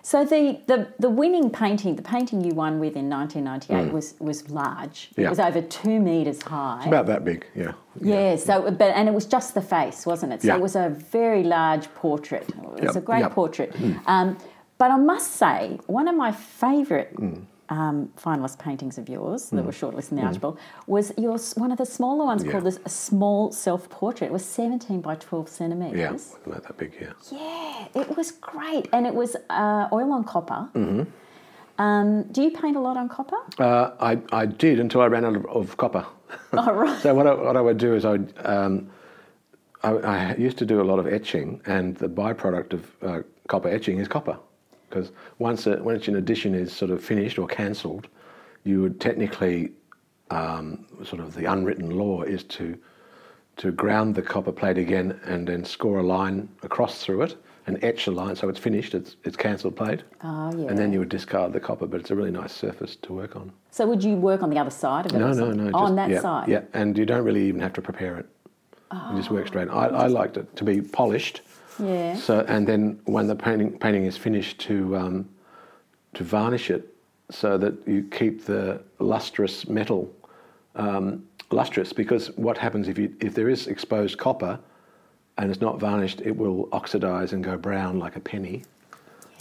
So 0.10 0.25
the, 0.25 0.60
the, 0.66 0.88
the 0.98 1.08
winning 1.08 1.51
painting, 1.51 1.96
the 1.96 2.01
painting 2.01 2.44
you 2.44 2.56
won 2.56 2.80
with 2.80 2.96
in 2.96 3.12
1998 3.12 3.94
was, 3.94 4.16
was 4.20 4.50
large. 4.50 5.12
Yeah. 5.16 5.25
It 5.25 5.28
Mm. 5.28 5.30
Was 5.30 5.39
over 5.39 5.62
two 5.62 6.00
metres 6.00 6.42
high. 6.42 6.78
It's 6.80 6.88
about 6.88 7.06
that 7.06 7.24
big, 7.24 7.46
yeah. 7.54 7.74
yeah, 8.01 8.36
so 8.36 8.72
but 8.72 8.89
and 8.98 9.08
it 9.08 9.13
was 9.13 9.28
just 9.28 9.54
the 9.54 9.62
face, 9.62 10.08
wasn't 10.08 10.34
it? 10.34 10.42
So 10.42 10.48
Yeah. 10.48 10.56
it 10.56 10.62
was 10.62 10.75
a 10.75 10.89
very 10.89 11.44
large 11.44 11.94
portrait. 11.94 12.50
It 12.50 12.58
was 12.86 12.96
Yep, 12.96 12.96
a 12.96 13.01
great 13.01 13.20
yep. 13.20 13.34
portrait. 13.34 13.75
Um, 14.08 14.36
but 14.80 14.89
I 14.89 14.98
must 14.98 15.34
say, 15.34 15.80
one 15.86 16.08
of 16.08 16.16
my 16.16 16.32
favourite 16.32 17.13
Mm. 17.16 17.44
Um, 17.70 18.12
finalist 18.18 18.58
paintings 18.60 18.98
of 18.98 19.08
yours 19.10 19.50
that 19.52 19.64
were 19.64 19.72
shortlisted 19.72 20.12
in 20.12 20.18
the 20.18 20.24
Archibald 20.24 20.58
was 20.88 21.12
yours. 21.18 21.54
One 21.56 21.72
of 21.72 21.78
the 21.78 21.86
smaller 21.86 22.26
ones 22.26 22.44
Yeah. 22.44 22.52
called 22.52 22.64
this, 22.64 22.80
a 22.86 22.90
small 22.90 23.52
self-portrait. 23.52 24.28
It 24.28 24.34
was 24.34 24.44
17 24.46 25.02
by 25.02 25.16
12 25.16 25.48
centimetres. 25.48 26.00
Yeah, 26.00 26.52
about 26.52 26.64
that 26.64 26.78
big, 26.78 26.94
yeah. 27.00 27.14
Yeah, 27.32 28.02
it 28.02 28.18
was 28.18 28.32
great, 28.32 28.88
and 28.92 29.06
it 29.06 29.14
was 29.14 29.36
uh, 29.50 29.88
oil 29.94 30.12
on 30.12 30.24
copper. 30.24 30.68
Mm-hmm. 30.74 31.04
Um, 31.82 32.24
do 32.24 32.42
you 32.42 32.52
paint 32.52 32.76
a 32.76 32.80
lot 32.80 32.98
on 32.98 33.08
copper? 33.08 33.38
Uh, 33.58 33.92
I, 34.02 34.20
I 34.34 34.46
did 34.46 34.80
until 34.80 35.02
I 35.02 35.06
ran 35.06 35.24
out 35.24 35.36
of, 35.36 35.46
of 35.46 35.78
copper. 35.78 36.06
oh, 36.54 36.74
right. 36.74 37.00
So 37.02 37.14
what 37.14 37.28
I, 37.28 37.34
what 37.34 37.56
I 37.56 37.62
would 37.62 37.78
do 37.78 37.94
is 37.96 38.04
I 38.04 38.12
would, 38.12 38.34
um, 38.44 38.90
I, 39.84 39.92
I 39.92 40.36
used 40.36 40.58
to 40.58 40.66
do 40.66 40.82
a 40.82 40.84
lot 40.84 41.00
of 41.00 41.08
etching, 41.08 41.62
and 41.66 41.96
the 41.96 42.10
byproduct 42.10 42.74
of 42.74 42.96
uh, 43.02 43.22
copper 43.48 43.70
etching 43.70 44.00
is 44.00 44.08
copper, 44.08 44.38
because 44.89 45.12
once 45.38 45.67
a, 45.67 45.81
once 45.84 46.08
an 46.08 46.15
edition 46.15 46.53
is 46.55 46.74
sort 46.74 46.91
of 46.91 47.03
finished 47.03 47.38
or 47.38 47.48
cancelled, 47.48 48.08
you 48.63 48.81
would 48.81 49.00
technically 49.00 49.72
um, 50.31 50.86
sort 51.03 51.22
of 51.22 51.34
the 51.36 51.46
unwritten 51.46 51.89
law 51.91 52.22
is 52.24 52.43
to 52.46 52.77
to 53.58 53.72
ground 53.74 54.15
the 54.15 54.22
copper 54.22 54.53
plate 54.53 54.77
again 54.77 55.19
and 55.25 55.46
then 55.46 55.65
score 55.65 56.00
a 56.00 56.03
line 56.03 56.48
across 56.63 57.03
through 57.03 57.22
it 57.24 57.36
and 57.67 57.84
etch 57.84 58.08
a 58.08 58.12
line 58.12 58.34
so 58.34 58.48
it's 58.48 58.60
finished, 58.60 58.93
it's 58.96 59.17
it's 59.25 59.36
cancelled 59.36 59.75
plate, 59.75 60.03
Oh, 60.24 60.55
yeah. 60.58 60.67
and 60.69 60.77
then 60.77 60.93
you 60.93 61.00
would 61.00 61.10
discard 61.10 61.51
the 61.53 61.60
copper, 61.60 61.86
but 61.86 62.00
it's 62.00 62.10
a 62.12 62.15
really 62.15 62.31
nice 62.31 62.53
surface 62.53 62.96
to 63.01 63.13
work 63.13 63.36
on. 63.36 63.51
So 63.72 63.86
would 63.88 64.03
you 64.03 64.15
work 64.15 64.41
on 64.43 64.50
the 64.50 64.58
other 64.58 64.69
side 64.72 65.05
of 65.08 65.13
it? 65.13 65.19
No, 65.19 65.34
no, 65.34 65.51
no. 65.51 65.72
Oh, 65.74 65.79
on 65.79 65.88
just- 65.89 65.96
that 65.98 66.10
yeah, 66.10 66.22
side. 66.22 66.48
Yeah, 66.48 66.62
and 66.74 66.98
you 66.98 67.05
don't 67.05 67.24
really 67.24 67.43
even 67.48 67.60
have 67.62 67.74
to 67.74 67.81
prepare 67.81 68.17
it. 68.17 68.25
you 68.91 69.17
just 69.17 69.29
work 69.29 69.46
straight. 69.48 69.69
I, 69.69 69.88
I 69.88 70.08
liked 70.08 70.38
it 70.38 70.55
to 70.55 70.63
be 70.63 70.81
polished, 70.81 71.41
Yeah. 71.80 72.16
So 72.16 72.42
and 72.48 72.68
then 72.68 73.00
when 73.06 73.28
the 73.28 73.36
painting 73.36 73.78
painting 73.80 74.06
is 74.06 74.18
finished, 74.18 74.60
to 74.62 74.96
um, 74.98 75.30
to 76.14 76.24
varnish 76.24 76.70
it 76.70 76.94
so 77.32 77.58
that 77.58 77.88
you 77.88 78.04
keep 78.12 78.46
the 78.46 78.82
lustrous 79.00 79.68
metal 79.68 80.12
um, 80.76 81.26
lustrous. 81.52 81.94
Because 81.94 82.36
what 82.38 82.58
happens 82.58 82.88
if 82.88 82.98
you 82.98 83.16
if 83.20 83.34
there 83.34 83.50
is 83.50 83.68
exposed 83.68 84.18
copper 84.18 84.60
and 85.38 85.50
it's 85.50 85.62
not 85.62 85.80
varnished, 85.80 86.22
it 86.22 86.36
will 86.36 86.68
oxidize 86.72 87.34
and 87.34 87.44
go 87.44 87.58
brown 87.58 87.98
like 87.98 88.16
a 88.16 88.20
penny. 88.20 88.64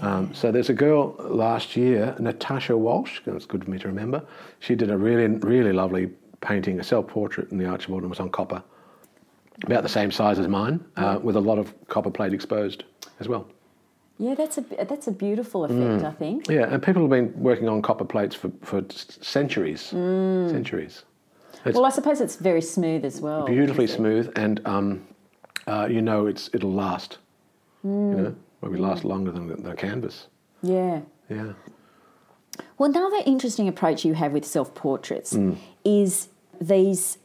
Um, 0.01 0.33
so 0.33 0.53
there's 0.53 0.71
a 0.71 0.75
girl 0.75 1.17
last 1.19 1.77
year, 1.77 2.15
Natasha 2.21 2.77
Walsh. 2.77 3.21
It's 3.27 3.47
good 3.47 3.65
for 3.65 3.71
me 3.71 3.79
to 3.81 3.89
remember. 3.89 4.23
She 4.61 4.77
did 4.77 4.91
a 4.91 4.97
really, 4.97 5.27
really 5.27 5.73
lovely 5.73 6.11
painting, 6.41 6.79
a 6.79 6.85
self-portrait 6.85 7.51
in 7.51 7.59
the 7.59 7.67
Archibald, 7.67 8.03
and 8.03 8.11
was 8.11 8.21
on 8.21 8.31
copper, 8.31 8.63
about 9.65 9.83
the 9.83 9.89
same 9.89 10.11
size 10.11 10.39
as 10.39 10.49
mine, 10.49 10.85
uh, 10.97 11.19
with 11.23 11.37
a 11.37 11.41
lot 11.41 11.59
of 11.59 11.73
copper 11.89 12.11
plate 12.11 12.33
exposed 12.33 12.85
as 13.21 13.29
well. 13.29 13.47
Yeah, 14.19 14.35
that's 14.35 14.59
a 14.59 14.63
that's 14.63 15.07
a 15.07 15.13
beautiful 15.13 15.65
effect, 15.65 16.05
I 16.05 16.11
think. 16.11 16.49
Yeah, 16.49 16.67
and 16.73 16.83
people 16.83 17.03
have 17.03 17.11
been 17.11 17.33
working 17.41 17.69
on 17.69 17.83
copper 17.83 18.05
plates 18.05 18.35
for, 18.35 18.51
for 18.63 18.83
centuries, 18.91 19.81
centuries. 19.81 21.05
It's 21.65 21.75
Well, 21.77 21.85
I 21.85 21.91
suppose 21.91 22.21
it's 22.21 22.37
very 22.37 22.61
smooth 22.63 23.05
as 23.05 23.21
well. 23.21 23.47
beautifully 23.47 23.87
smooth, 23.87 24.33
and 24.37 24.61
um, 24.67 25.07
uh, 25.69 25.87
you 25.91 26.03
know 26.03 26.27
it's 26.27 26.51
it'll 26.53 26.73
last. 26.73 27.19
You 27.85 27.91
know, 27.91 28.35
maybe 28.61 28.77
last 28.77 29.05
longer 29.05 29.31
than 29.31 29.47
the, 29.47 29.55
the 29.57 29.75
canvas. 29.75 30.27
Yeah. 30.63 31.01
Yeah. 31.31 31.53
Well, 32.77 32.91
another 32.91 33.19
interesting 33.25 33.69
approach 33.69 34.05
you 34.05 34.15
have 34.15 34.33
with 34.33 34.45
self 34.45 34.75
portraits 34.75 35.33
Mm. 35.35 35.57
is 35.85 36.29
these 36.61 37.19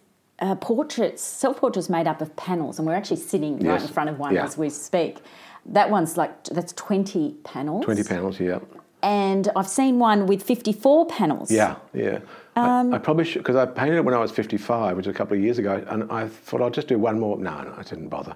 uh, 0.43 0.55
portraits, 0.55 1.21
self 1.23 1.57
portraits 1.57 1.89
made 1.89 2.07
up 2.07 2.21
of 2.21 2.35
panels, 2.35 2.77
and 2.77 2.87
we're 2.87 2.95
actually 2.95 3.17
sitting 3.17 3.57
right 3.59 3.81
in 3.81 3.87
front 3.87 4.09
of 4.09 4.19
one 4.19 4.35
Yeah. 4.35 4.43
as 4.43 4.57
we 4.57 4.69
speak. 4.69 5.17
That 5.65 5.89
one's 5.89 6.17
like 6.17 6.43
that's 6.45 6.73
twenty 6.73 7.35
panels. 7.43 7.85
Twenty 7.85 8.03
panels. 8.03 8.39
Yeah. 8.39 8.59
and 9.01 9.49
I've 9.55 9.67
seen 9.69 9.99
one 9.99 10.27
with 10.27 10.43
fifty-four 10.43 11.07
panels. 11.07 11.49
Yeah, 11.51 11.75
yeah. 11.93 12.19
I, 12.55 12.87
I 12.91 12.97
probably 12.99 13.25
should 13.25 13.39
because 13.43 13.55
I 13.55 13.65
painted 13.65 13.95
it 13.97 14.05
when 14.05 14.13
I 14.13 14.19
was 14.19 14.31
55, 14.31 14.95
which 14.97 15.07
was 15.07 15.15
a 15.15 15.17
couple 15.17 15.35
of 15.35 15.41
years 15.43 15.57
ago, 15.57 15.83
and 15.87 16.09
I 16.11 16.27
thought 16.27 16.61
I'll 16.61 16.69
just 16.69 16.87
do 16.87 16.99
one 16.99 17.19
more. 17.19 17.37
No, 17.37 17.61
no, 17.63 17.73
I 17.77 17.83
didn't 17.83 18.09
bother. 18.09 18.35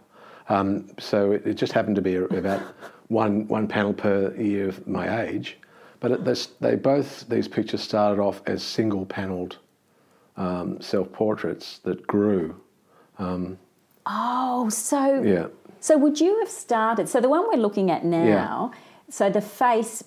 Um, 0.49 0.87
so 0.97 1.31
it, 1.33 1.45
it 1.45 1.53
just 1.55 1.73
happened 1.73 1.97
to 1.97 2.01
be 2.01 2.15
about 2.15 2.61
one 3.09 3.47
one 3.47 3.67
panel 3.67 3.93
per 3.93 4.33
year 4.35 4.69
of 4.69 4.87
my 4.87 5.23
age. 5.25 5.57
But 5.99 6.11
it, 6.11 6.47
they 6.61 6.75
both 6.75 7.27
these 7.27 7.47
pictures 7.47 7.81
started 7.81 8.21
off 8.21 8.41
as 8.45 8.63
single 8.63 9.05
panelled 9.05 9.57
um, 10.37 10.79
self 10.81 11.11
portraits 11.11 11.79
that 11.79 12.05
grew. 12.07 12.55
Oh, 14.09 14.69
so 14.69 15.21
Yeah, 15.21 15.47
so 15.79 15.97
would 15.97 16.19
you 16.19 16.39
have 16.39 16.49
started? 16.49 17.09
So 17.09 17.19
the 17.19 17.29
one 17.29 17.47
we're 17.47 17.61
looking 17.61 17.91
at 17.91 18.05
now. 18.05 18.71
So 19.09 19.29
the 19.29 19.41
face, 19.41 20.03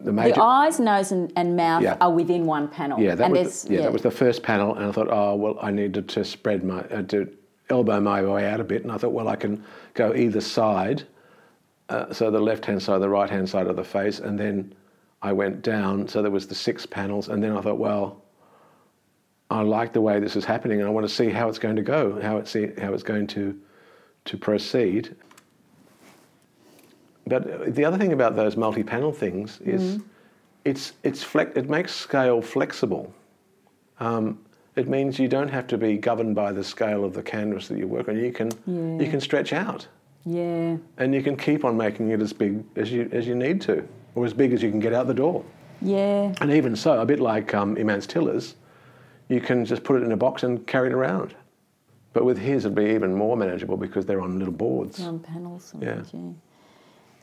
the 0.00 0.12
major. 0.12 0.34
the 0.34 0.42
eyes, 0.42 0.78
nose, 0.80 1.12
and, 1.12 1.32
and 1.36 1.56
mouth 1.56 1.82
Yeah. 1.82 1.96
are 2.00 2.10
within 2.12 2.46
one 2.46 2.68
panel. 2.68 3.00
Yeah, 3.00 3.14
that 3.16 3.28
the, 3.28 3.34
there's- 3.34 3.66
yeah, 3.68 3.82
that 3.82 3.92
was 3.92 4.02
the 4.02 4.10
first 4.10 4.42
panel, 4.42 4.74
and 4.74 4.84
I 4.86 4.92
thought, 4.92 5.08
oh 5.10 5.34
well, 5.36 5.58
I 5.60 5.70
needed 5.70 6.08
to 6.10 6.24
spread 6.24 6.64
my 6.64 6.80
uh, 6.84 7.02
to 7.02 7.32
elbow 7.70 8.00
my 8.00 8.22
way 8.22 8.46
out 8.46 8.60
a 8.60 8.64
bit, 8.64 8.82
and 8.82 8.92
I 8.92 8.98
thought, 8.98 9.12
well, 9.12 9.28
I 9.28 9.36
can 9.36 9.64
go 9.94 10.14
either 10.14 10.40
side, 10.40 11.04
uh, 11.88 12.12
so 12.12 12.30
the 12.30 12.40
left 12.40 12.66
hand 12.66 12.82
side, 12.82 13.00
the 13.00 13.08
right 13.08 13.30
hand 13.30 13.48
side 13.48 13.66
of 13.66 13.76
the 13.76 13.84
face, 13.84 14.18
and 14.20 14.38
then 14.38 14.74
I 15.22 15.32
went 15.32 15.62
down, 15.62 16.06
so 16.08 16.22
there 16.22 16.30
was 16.30 16.46
the 16.46 16.54
six 16.54 16.86
panels, 16.86 17.28
and 17.28 17.42
then 17.42 17.56
I 17.56 17.60
thought, 17.60 17.78
well, 17.78 18.22
I 19.50 19.62
like 19.62 19.92
the 19.92 20.00
way 20.00 20.20
this 20.20 20.36
is 20.36 20.44
happening, 20.44 20.80
and 20.80 20.88
I 20.88 20.90
want 20.90 21.06
to 21.06 21.14
see 21.14 21.28
how 21.30 21.48
it's 21.48 21.58
going 21.58 21.76
to 21.76 21.82
go, 21.82 22.20
how 22.20 22.38
it's 22.38 22.54
how 22.54 22.92
it's 22.92 23.02
going 23.02 23.26
to 23.28 23.58
to 24.24 24.36
proceed. 24.36 25.14
But 27.26 27.74
the 27.74 27.84
other 27.84 27.96
thing 27.96 28.12
about 28.12 28.36
those 28.36 28.56
multi-panel 28.56 29.12
things 29.12 29.60
is 29.62 30.00
it's, 30.64 30.92
it's 31.02 31.22
flex, 31.22 31.56
it 31.56 31.68
makes 31.68 31.94
scale 31.94 32.42
flexible. 32.42 33.12
Um, 34.00 34.38
it 34.76 34.88
means 34.88 35.18
you 35.18 35.28
don't 35.28 35.48
have 35.48 35.66
to 35.68 35.78
be 35.78 35.96
governed 35.96 36.34
by 36.34 36.52
the 36.52 36.64
scale 36.64 37.04
of 37.04 37.14
the 37.14 37.22
canvas 37.22 37.68
that 37.68 37.78
you 37.78 37.86
work 37.86 38.08
on. 38.08 38.16
You 38.16 38.32
can, 38.32 38.50
you 39.00 39.08
can 39.08 39.20
stretch 39.20 39.52
out 39.52 39.86
yeah, 40.26 40.76
and 40.98 41.14
you 41.14 41.22
can 41.22 41.36
keep 41.36 41.64
on 41.64 41.76
making 41.76 42.10
it 42.10 42.20
as 42.20 42.32
big 42.32 42.64
as 42.76 42.90
you, 42.90 43.08
as 43.12 43.26
you 43.26 43.34
need 43.34 43.60
to 43.62 43.86
or 44.14 44.24
as 44.24 44.32
big 44.32 44.52
as 44.52 44.62
you 44.62 44.70
can 44.70 44.80
get 44.80 44.92
out 44.92 45.06
the 45.06 45.14
door. 45.14 45.44
yeah. 45.80 46.34
And 46.40 46.50
even 46.50 46.76
so, 46.76 47.00
a 47.00 47.06
bit 47.06 47.20
like 47.20 47.54
um, 47.54 47.76
Tillers, 47.76 48.54
you 49.28 49.40
can 49.40 49.64
just 49.64 49.82
put 49.84 50.00
it 50.00 50.04
in 50.04 50.12
a 50.12 50.16
box 50.16 50.42
and 50.42 50.66
carry 50.66 50.88
it 50.88 50.92
around. 50.92 51.34
But 52.12 52.24
with 52.24 52.38
his, 52.38 52.64
it'd 52.64 52.76
be 52.76 52.86
even 52.86 53.14
more 53.14 53.36
manageable 53.36 53.76
because 53.76 54.06
they're 54.06 54.20
on 54.20 54.38
little 54.38 54.54
boards. 54.54 55.00
On 55.00 55.18
panels. 55.18 55.72
and 55.74 55.82
Yeah. 55.82 56.02
yeah. 56.12 56.20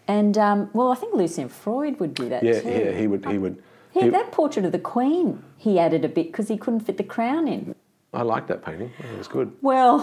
And 0.08 0.38
um, 0.38 0.70
well, 0.74 0.92
I 0.92 0.96
think 0.96 1.14
Lucian 1.16 1.48
Freud 1.48 2.00
would 2.00 2.14
do 2.14 2.28
that 2.30 2.44
Yeah, 2.44 2.60
too. 2.60 2.70
yeah, 2.70 2.92
he 2.92 3.08
would. 3.08 3.26
He 3.26 3.38
would. 3.38 3.62
He, 3.94 4.02
he- 4.02 4.10
that 4.10 4.32
portrait 4.32 4.66
of 4.66 4.72
the 4.74 4.80
Queen, 4.80 5.42
he 5.58 5.80
added 5.80 6.04
a 6.04 6.10
bit 6.10 6.28
because 6.28 6.48
he 6.50 6.58
couldn't 6.58 6.82
fit 6.82 6.98
the 6.98 7.04
crown 7.04 7.48
in. 7.48 7.76
I 8.14 8.24
like 8.24 8.48
that 8.48 8.66
painting. 8.66 8.92
It 9.00 9.18
was 9.18 9.28
good. 9.30 9.54
Well, 9.62 10.00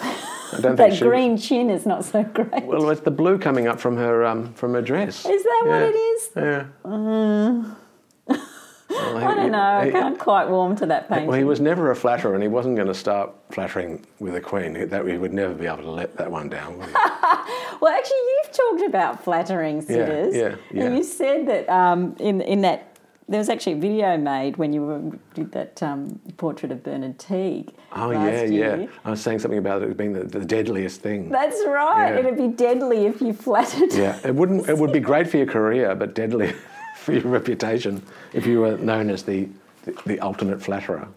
I 0.00 0.60
don't 0.62 0.76
think 0.76 0.92
that 0.94 1.00
green 1.00 1.36
chin 1.36 1.68
is 1.68 1.84
not 1.84 2.04
so 2.06 2.22
great. 2.24 2.64
Well, 2.64 2.88
it's 2.88 3.02
the 3.02 3.10
blue 3.10 3.38
coming 3.38 3.66
up 3.68 3.78
from 3.78 3.96
her 3.98 4.24
um, 4.24 4.54
from 4.54 4.72
her 4.72 4.80
dress. 4.82 5.26
is 5.26 5.42
that 5.42 5.62
what 5.66 5.82
it 5.82 5.94
is? 5.94 6.30
Yeah. 6.36 7.74
Well, 8.90 9.16
I 9.18 9.34
don't 9.34 9.52
know. 9.52 9.58
I 9.58 9.84
he- 9.86 9.90
can't 9.92 10.18
quite 10.18 10.48
warm 10.48 10.76
to 10.76 10.86
that 10.86 11.08
painting. 11.08 11.26
Well, 11.28 11.38
he 11.38 11.44
was 11.44 11.60
never 11.60 11.90
a 11.90 11.96
flatterer, 11.96 12.34
and 12.34 12.42
he 12.42 12.48
wasn't 12.48 12.76
going 12.76 12.88
to 12.88 12.94
start 12.94 13.30
flattering 13.50 14.04
with 14.18 14.34
the 14.34 14.40
Queen. 14.40 14.74
He- 14.74 14.84
That 14.84 15.06
he 15.06 15.16
would 15.16 15.32
never 15.32 15.54
be 15.54 15.66
able 15.66 15.78
to 15.82 15.90
let 15.90 16.16
that 16.16 16.30
one 16.30 16.48
down. 16.48 16.78
Would? 16.78 16.88
Well, 17.80 17.94
actually, 17.94 18.16
you've 18.18 18.52
talked 18.52 18.82
about 18.82 19.24
flattering 19.24 19.80
sitters. 19.80 20.34
yeah, 20.36 20.56
yeah. 20.70 20.84
And 20.84 20.96
you 20.98 21.02
said 21.02 21.48
that 21.48 21.66
um, 21.70 22.14
in 22.20 22.42
in 22.42 22.60
that 22.60 22.98
there 23.26 23.38
was 23.38 23.48
actually 23.48 23.72
a 23.74 23.76
video 23.76 24.18
made 24.18 24.56
when 24.58 24.72
you 24.74 24.82
were, 24.84 25.00
did 25.34 25.52
that 25.52 25.82
um, 25.82 26.20
portrait 26.36 26.72
of 26.72 26.82
Bernard 26.82 27.18
Teague. 27.18 27.72
oh 27.96 28.08
last 28.08 28.32
yeah, 28.32 28.42
year. 28.44 28.80
yeah. 28.82 28.86
I 29.04 29.10
was 29.12 29.22
saying 29.22 29.38
something 29.38 29.58
about 29.58 29.82
it 29.82 29.96
being 29.96 30.12
the, 30.12 30.24
the 30.24 30.44
deadliest 30.44 31.00
thing. 31.00 31.30
That's 31.30 31.64
right. 31.66 32.10
Yeah. 32.10 32.18
It'd 32.18 32.36
be 32.36 32.48
deadly 32.48 33.06
if 33.06 33.22
you 33.22 33.32
flattered. 33.32 33.94
Yeah, 33.94 34.18
it 34.24 34.34
wouldn't. 34.34 34.68
It 34.68 34.76
would 34.76 34.92
be 34.92 35.00
great 35.10 35.26
for 35.30 35.38
your 35.38 35.46
career, 35.46 35.94
but 35.94 36.14
deadly 36.14 36.52
for 37.10 37.18
your 37.28 37.32
reputation 37.32 38.02
if 38.32 38.46
you 38.46 38.60
were 38.60 38.76
known 38.78 39.10
as 39.10 39.22
the 39.24 39.48
the, 39.84 39.92
the 40.06 40.20
ultimate 40.20 40.62
flatterer. 40.62 41.08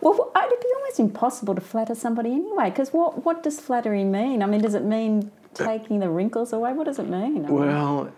Well, 0.00 0.30
it'd 0.36 0.60
be 0.60 0.66
almost 0.76 1.00
impossible 1.00 1.54
to 1.56 1.60
flatter 1.60 1.94
somebody 1.94 2.30
anyway. 2.32 2.70
Because 2.70 2.92
what 2.92 3.24
what 3.24 3.42
does 3.42 3.60
flattery 3.60 4.04
mean? 4.04 4.42
I 4.42 4.46
mean, 4.46 4.60
does 4.60 4.74
it 4.74 4.84
mean 4.84 5.30
taking 5.54 5.98
the 6.00 6.08
wrinkles 6.08 6.52
away? 6.52 6.72
What 6.72 6.84
does 6.84 6.98
it 6.98 7.08
mean? 7.08 7.44
I 7.44 7.48
mean, 7.48 7.48
Well, 7.48 8.12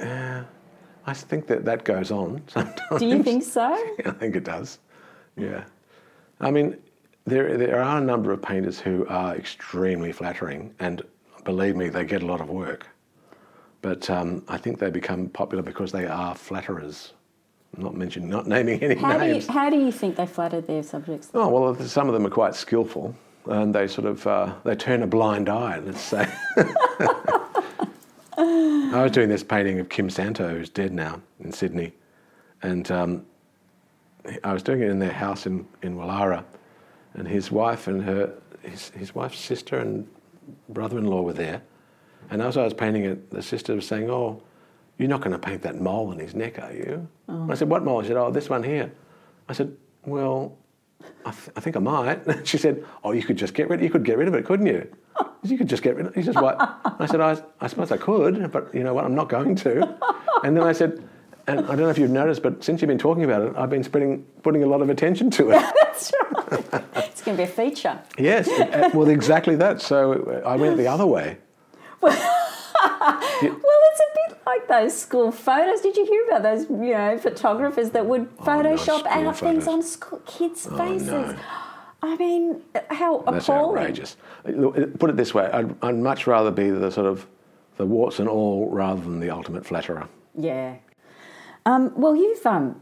uh, 0.00 0.42
I 1.06 1.14
think 1.14 1.46
that 1.46 1.64
that 1.64 1.84
goes 1.84 2.10
on 2.10 2.42
sometimes. 2.48 3.00
do 3.00 3.06
you 3.06 3.22
think 3.22 3.42
so? 3.42 3.62
I 4.06 4.10
think 4.10 4.36
it 4.36 4.44
does. 4.44 4.78
Yeah. 5.36 5.64
I 6.40 6.50
mean, 6.50 6.76
there, 7.26 7.56
there 7.56 7.82
are 7.82 7.98
a 7.98 8.00
number 8.00 8.32
of 8.32 8.40
painters 8.40 8.78
who 8.78 9.06
are 9.08 9.34
extremely 9.34 10.12
flattering, 10.12 10.74
and 10.78 11.02
believe 11.44 11.74
me, 11.76 11.88
they 11.88 12.04
get 12.04 12.22
a 12.22 12.26
lot 12.26 12.40
of 12.40 12.48
work. 12.48 12.86
But 13.80 14.10
um, 14.10 14.42
I 14.48 14.56
think 14.56 14.78
they 14.78 14.90
become 14.90 15.28
popular 15.28 15.62
because 15.62 15.92
they 15.92 16.06
are 16.06 16.34
flatterers. 16.34 17.12
I'm 17.76 17.82
not 17.82 17.94
mentioning, 17.94 18.28
not 18.28 18.46
naming 18.46 18.82
any 18.82 18.94
How 18.96 19.18
do 19.18 19.26
you 19.26 19.32
names. 19.34 19.46
how 19.46 19.70
do 19.70 19.78
you 19.78 19.92
think 19.92 20.16
they 20.16 20.26
flatter 20.26 20.60
their 20.60 20.82
subjects? 20.82 21.30
Oh 21.34 21.48
well, 21.48 21.74
some 21.86 22.08
of 22.08 22.14
them 22.14 22.26
are 22.26 22.30
quite 22.30 22.54
skillful, 22.54 23.14
and 23.46 23.74
they 23.74 23.86
sort 23.86 24.06
of 24.06 24.26
uh, 24.26 24.54
they 24.64 24.74
turn 24.74 25.02
a 25.02 25.06
blind 25.06 25.48
eye. 25.48 25.78
Let's 25.78 26.00
say. 26.00 26.26
I 28.40 29.02
was 29.02 29.12
doing 29.12 29.28
this 29.28 29.42
painting 29.42 29.80
of 29.80 29.88
Kim 29.88 30.08
Santow, 30.08 30.50
who's 30.50 30.70
dead 30.70 30.92
now 30.92 31.20
in 31.40 31.52
Sydney, 31.52 31.92
and 32.62 32.90
um, 32.90 33.26
I 34.44 34.52
was 34.52 34.62
doing 34.62 34.80
it 34.80 34.88
in 34.88 34.98
their 34.98 35.12
house 35.12 35.46
in 35.46 35.66
in 35.82 35.96
Woollahra, 35.96 36.44
and 37.14 37.28
his 37.28 37.52
wife 37.52 37.86
and 37.86 38.02
her 38.02 38.32
his, 38.62 38.90
his 38.90 39.14
wife's 39.14 39.38
sister 39.38 39.78
and 39.78 40.06
brother-in-law 40.70 41.22
were 41.22 41.32
there, 41.32 41.62
and 42.30 42.42
as 42.42 42.56
I 42.56 42.64
was 42.64 42.74
painting 42.74 43.04
it, 43.04 43.30
the 43.30 43.42
sister 43.42 43.74
was 43.74 43.86
saying, 43.86 44.10
"Oh, 44.10 44.42
you're 44.98 45.08
not 45.08 45.20
going 45.20 45.32
to 45.32 45.38
paint 45.38 45.62
that 45.62 45.80
mole 45.80 46.12
in 46.12 46.18
his 46.18 46.34
neck, 46.34 46.58
are 46.58 46.72
you?" 46.72 47.08
Oh. 47.28 47.50
I 47.50 47.54
said, 47.54 47.68
"What 47.68 47.84
mole?" 47.84 48.02
She 48.02 48.08
said, 48.08 48.16
"Oh, 48.16 48.30
this 48.30 48.48
one 48.48 48.62
here." 48.62 48.92
I 49.48 49.52
said, 49.52 49.76
"Well." 50.04 50.56
I, 51.24 51.30
th- 51.30 51.50
I 51.56 51.60
think 51.60 51.76
I 51.76 51.78
might. 51.78 52.20
She 52.46 52.58
said, 52.58 52.84
"Oh, 53.04 53.12
you 53.12 53.22
could 53.22 53.36
just 53.36 53.54
get 53.54 53.68
rid. 53.70 53.80
You 53.80 53.88
could 53.88 54.04
get 54.04 54.18
rid 54.18 54.26
of 54.26 54.34
it, 54.34 54.44
couldn't 54.44 54.66
you?" 54.66 54.84
You 55.44 55.56
could 55.56 55.68
just 55.68 55.82
get 55.84 55.94
rid 55.94 56.06
of. 56.06 56.14
He 56.14 56.22
says, 56.24 56.34
"What?" 56.34 56.56
I 56.58 57.06
said, 57.06 57.20
I, 57.20 57.40
"I 57.60 57.68
suppose 57.68 57.92
I 57.92 57.96
could, 57.98 58.50
but 58.50 58.74
you 58.74 58.82
know 58.82 58.94
what? 58.94 59.04
I'm 59.04 59.14
not 59.14 59.28
going 59.28 59.54
to." 59.56 59.96
And 60.44 60.56
then 60.56 60.62
I 60.64 60.72
said, 60.72 61.02
"And 61.48 61.60
I 61.66 61.68
don't 61.68 61.80
know 61.80 61.88
if 61.88 61.98
you've 61.98 62.10
noticed, 62.10 62.42
but 62.44 62.62
since 62.64 62.80
you've 62.80 62.88
been 62.88 62.98
talking 62.98 63.24
about 63.24 63.42
it, 63.42 63.56
I've 63.56 63.70
been 63.70 63.82
putting 64.42 64.62
a 64.62 64.66
lot 64.66 64.82
of 64.82 64.90
attention 64.90 65.30
to 65.32 65.50
it." 65.50 65.60
That's 65.82 66.12
right. 66.20 66.84
it's 66.96 67.22
going 67.22 67.36
to 67.36 67.44
be 67.44 67.48
a 67.50 67.52
feature. 67.52 68.00
yes, 68.18 68.48
well, 68.94 69.08
exactly 69.08 69.54
that. 69.56 69.80
So 69.80 70.42
I 70.44 70.56
went 70.56 70.76
the 70.76 70.86
other 70.88 71.06
way. 71.06 71.38
Well, 73.40 73.52
it's 73.90 74.00
a 74.00 74.28
bit 74.30 74.38
like 74.46 74.68
those 74.68 74.96
school 74.96 75.30
photos. 75.32 75.80
Did 75.80 75.96
you 75.96 76.04
hear 76.06 76.24
about 76.26 76.42
those, 76.42 76.68
you 76.70 76.92
know, 76.92 77.18
photographers 77.18 77.90
that 77.90 78.06
would 78.06 78.28
Oh, 78.40 78.44
no, 78.44 78.44
Photoshop 78.74 79.06
out 79.06 79.36
things 79.36 79.64
photos. 79.64 79.68
Oh, 79.68 79.72
on 79.72 79.82
school 79.82 80.22
kids' 80.26 80.66
faces? 80.66 81.08
no. 81.08 81.36
I 82.02 82.16
mean, 82.16 82.62
how 82.90 83.18
That's 83.26 83.48
appalling. 83.48 83.78
outrageous. 83.78 84.16
Uh, 84.46 84.86
Put 84.98 85.10
it 85.10 85.16
this 85.16 85.34
way: 85.34 85.50
I'd, 85.52 85.74
I'd 85.82 85.96
much 85.98 86.26
rather 86.28 86.50
be 86.52 86.70
the 86.70 86.90
sort 86.92 87.06
of 87.08 87.26
the 87.76 87.84
warts 87.86 88.20
and 88.20 88.28
all 88.28 88.68
rather 88.70 89.00
than 89.00 89.18
the 89.18 89.30
ultimate 89.30 89.66
flatterer. 89.66 90.06
Yeah. 90.36 90.76
Um, 91.66 91.92
well, 91.96 92.14
you've 92.14 92.44
um, 92.46 92.80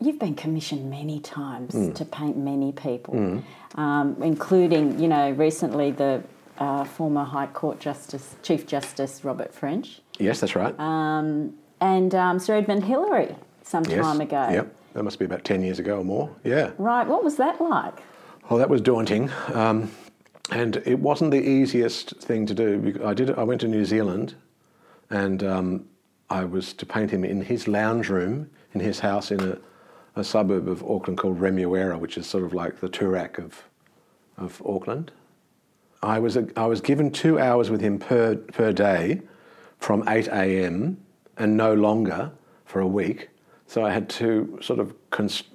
you've 0.00 0.20
been 0.20 0.34
commissioned 0.36 0.88
many 0.88 1.18
times 1.20 1.74
Mm. 1.74 1.94
to 1.96 2.04
paint 2.04 2.36
many 2.36 2.70
people, 2.72 3.42
um, 3.74 4.16
including 4.22 5.00
you 5.00 5.08
know 5.08 5.30
recently 5.32 5.90
the 5.90 6.22
uh, 6.62 6.84
former 6.84 7.24
High 7.24 7.48
Court 7.48 7.80
Justice 7.80 8.36
Chief 8.42 8.66
Justice 8.66 9.24
Robert 9.24 9.52
French 9.52 10.00
Yes, 10.18 10.40
that's 10.40 10.54
right. 10.54 10.74
and 10.78 12.14
um, 12.14 12.38
Sir 12.38 12.54
Edmund 12.54 12.84
Hillary 12.84 13.34
some 13.62 13.84
yes. 13.86 14.04
time 14.04 14.20
ago. 14.20 14.48
Yep. 14.50 14.74
That 14.94 15.02
must 15.02 15.18
be 15.18 15.24
about 15.24 15.44
10 15.44 15.62
years 15.62 15.78
ago 15.78 15.98
or 15.98 16.04
more. 16.04 16.30
Yeah. 16.44 16.70
Right. 16.78 17.06
What 17.06 17.24
was 17.24 17.36
that 17.36 17.60
like? 17.60 17.94
Well, 18.48 18.58
that 18.58 18.68
was 18.68 18.80
daunting. 18.80 19.30
Um, 19.52 19.90
and 20.50 20.76
it 20.84 20.98
wasn't 20.98 21.30
the 21.30 21.42
easiest 21.42 22.10
thing 22.20 22.46
to 22.46 22.54
do. 22.54 23.00
I, 23.04 23.14
did, 23.14 23.30
I 23.30 23.42
went 23.42 23.60
to 23.62 23.68
New 23.68 23.84
Zealand 23.84 24.34
and 25.10 25.42
um, 25.42 25.86
I 26.30 26.44
was 26.44 26.72
to 26.74 26.86
paint 26.86 27.10
him 27.10 27.24
in 27.24 27.40
his 27.40 27.66
lounge 27.66 28.08
room 28.08 28.50
in 28.74 28.80
his 28.80 29.00
house 29.00 29.30
in 29.30 29.40
a, 29.40 29.58
a 30.16 30.24
suburb 30.24 30.68
of 30.68 30.82
Auckland 30.84 31.18
called 31.18 31.40
Remuera, 31.40 31.98
which 31.98 32.16
is 32.18 32.26
sort 32.26 32.44
of 32.44 32.52
like 32.52 32.80
the 32.80 32.88
Toorak 32.88 33.38
of, 33.38 33.62
of 34.36 34.62
Auckland. 34.66 35.10
I 36.02 36.18
was, 36.18 36.36
I 36.56 36.66
was 36.66 36.80
given 36.80 37.10
two 37.10 37.38
hours 37.38 37.70
with 37.70 37.80
him 37.80 37.98
per, 37.98 38.36
per 38.36 38.72
day 38.72 39.22
from 39.78 40.08
8 40.08 40.28
a.m. 40.28 40.96
and 41.36 41.56
no 41.56 41.74
longer 41.74 42.32
for 42.64 42.80
a 42.80 42.86
week. 42.86 43.28
So 43.66 43.84
I 43.84 43.90
had 43.90 44.08
to 44.10 44.58
sort 44.60 44.80
of, 44.80 44.94
const- 45.10 45.48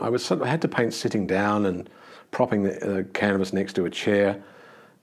I 0.00 0.08
was 0.08 0.24
sort 0.24 0.40
of, 0.40 0.46
I 0.46 0.50
had 0.50 0.62
to 0.62 0.68
paint 0.68 0.92
sitting 0.92 1.26
down 1.26 1.66
and 1.66 1.88
propping 2.30 2.62
the 2.62 2.98
uh, 2.98 3.02
canvas 3.14 3.52
next 3.52 3.72
to 3.74 3.86
a 3.86 3.90
chair. 3.90 4.42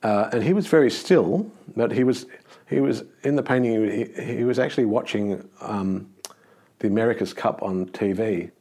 Uh, 0.04 0.30
and 0.32 0.44
he 0.44 0.54
was 0.54 0.68
very 0.68 0.92
still, 0.92 1.50
but 1.76 1.92
he 1.92 2.04
was, 2.04 2.26
he 2.70 2.80
was 2.80 3.04
in 3.24 3.36
the 3.36 3.44
painting, 3.44 3.90
he, 3.90 4.24
he 4.36 4.44
was 4.44 4.60
actually 4.60 4.86
watching 4.86 5.48
um, 5.62 6.08
the 6.80 6.88
America's 6.88 7.34
Cup 7.34 7.64
on 7.64 7.88
TV. 7.88 8.52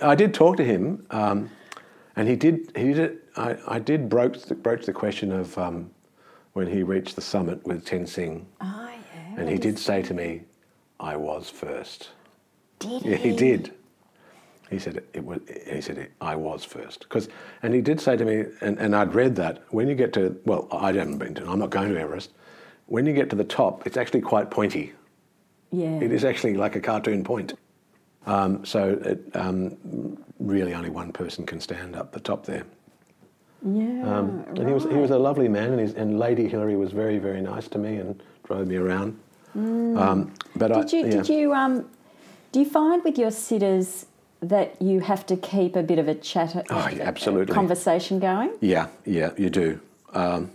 I 0.00 0.14
did 0.14 0.34
talk 0.34 0.56
to 0.56 0.64
him, 0.64 1.06
um, 1.10 1.50
and 2.16 2.28
he 2.28 2.36
did. 2.36 2.72
He 2.76 2.92
did. 2.92 3.18
I, 3.36 3.56
I 3.66 3.78
did 3.78 4.08
broach 4.08 4.42
the, 4.42 4.54
broach 4.54 4.86
the 4.86 4.92
question 4.92 5.32
of 5.32 5.56
um, 5.58 5.90
when 6.52 6.66
he 6.66 6.82
reached 6.82 7.16
the 7.16 7.22
summit 7.22 7.64
with 7.66 7.84
Tenzing, 7.84 8.44
Oh 8.60 8.90
yeah. 9.14 9.40
and 9.40 9.48
he 9.48 9.56
did 9.56 9.78
say 9.78 10.02
to 10.02 10.14
me, 10.14 10.42
"I 11.00 11.16
was 11.16 11.48
first. 11.48 12.10
Did 12.78 13.02
Yeah, 13.04 13.16
he 13.16 13.34
did. 13.34 13.72
He 14.70 14.78
said 14.78 15.02
it 15.12 15.24
was. 15.24 15.40
He 15.70 15.80
said 15.80 15.98
it, 15.98 16.12
I 16.20 16.34
was 16.34 16.64
first 16.64 17.00
because, 17.00 17.28
and 17.62 17.74
he 17.74 17.80
did 17.80 18.00
say 18.00 18.16
to 18.16 18.24
me, 18.24 18.44
and, 18.60 18.78
and 18.78 18.96
I'd 18.96 19.14
read 19.14 19.36
that 19.36 19.62
when 19.70 19.88
you 19.88 19.94
get 19.94 20.12
to 20.14 20.38
well, 20.44 20.68
I 20.72 20.92
haven't 20.92 21.18
been 21.18 21.34
to. 21.34 21.50
I'm 21.50 21.58
not 21.58 21.70
going 21.70 21.92
to 21.92 22.00
Everest. 22.00 22.30
When 22.86 23.06
you 23.06 23.12
get 23.12 23.30
to 23.30 23.36
the 23.36 23.44
top, 23.44 23.86
it's 23.86 23.96
actually 23.96 24.22
quite 24.22 24.50
pointy. 24.50 24.92
Yeah. 25.70 26.00
It 26.00 26.12
is 26.12 26.24
actually 26.24 26.54
like 26.54 26.76
a 26.76 26.80
cartoon 26.80 27.24
point. 27.24 27.54
Um, 28.26 28.64
so 28.64 28.98
it, 29.04 29.20
um, 29.34 30.18
really 30.46 30.74
only 30.74 30.90
one 30.90 31.12
person 31.12 31.46
can 31.46 31.60
stand 31.60 31.96
up 31.96 32.12
the 32.12 32.20
top 32.20 32.46
there. 32.46 32.64
Yeah. 33.64 34.02
Um, 34.18 34.44
and 34.56 34.66
he 34.68 34.74
was 34.74 34.84
he 34.84 34.96
was 34.96 35.10
a 35.10 35.18
lovely 35.18 35.48
man, 35.48 35.70
and, 35.72 35.80
his, 35.80 35.94
and 35.94 36.18
Lady 36.18 36.48
Hillary 36.48 36.76
was 36.76 36.92
very 36.92 37.18
very 37.18 37.40
nice 37.40 37.68
to 37.68 37.78
me 37.78 37.96
and 37.96 38.20
drove 38.44 38.66
me 38.66 38.76
around. 38.76 39.18
Um, 39.54 40.32
but 40.56 40.70
Mm. 40.72 40.88
Did 40.88 40.94
I, 40.94 40.96
you 40.96 41.04
yeah. 41.04 41.10
did 41.10 41.28
you 41.28 41.54
um 41.54 41.84
do 42.52 42.60
you 42.60 42.66
find 42.68 43.04
with 43.04 43.18
your 43.18 43.30
sitters 43.30 44.06
that 44.40 44.80
you 44.82 45.00
have 45.00 45.24
to 45.26 45.36
keep 45.36 45.76
a 45.76 45.82
bit 45.82 45.98
of 45.98 46.08
a 46.08 46.14
chat 46.14 46.56
Oh, 46.70 46.88
yeah, 46.88 47.02
absolutely. 47.04 47.54
conversation 47.54 48.18
going? 48.18 48.50
Yeah, 48.60 48.88
yeah, 49.04 49.30
you 49.36 49.50
do. 49.50 49.78
Um, 50.14 50.50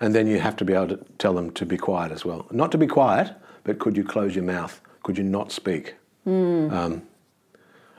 and 0.00 0.14
then 0.14 0.26
you 0.26 0.40
have 0.40 0.56
to 0.56 0.64
be 0.64 0.72
able 0.72 0.88
to 0.88 0.98
tell 1.18 1.34
them 1.34 1.50
to 1.52 1.64
be 1.64 1.76
quiet 1.76 2.10
as 2.10 2.24
well. 2.24 2.46
Not 2.50 2.72
to 2.72 2.78
be 2.78 2.86
quiet, 2.88 3.32
but 3.64 3.78
could 3.78 3.96
you 3.96 4.02
close 4.04 4.34
your 4.34 4.44
mouth? 4.44 4.80
Could 5.04 5.16
you 5.18 5.24
not 5.24 5.52
speak? 5.52 5.94
Um, 6.26 7.02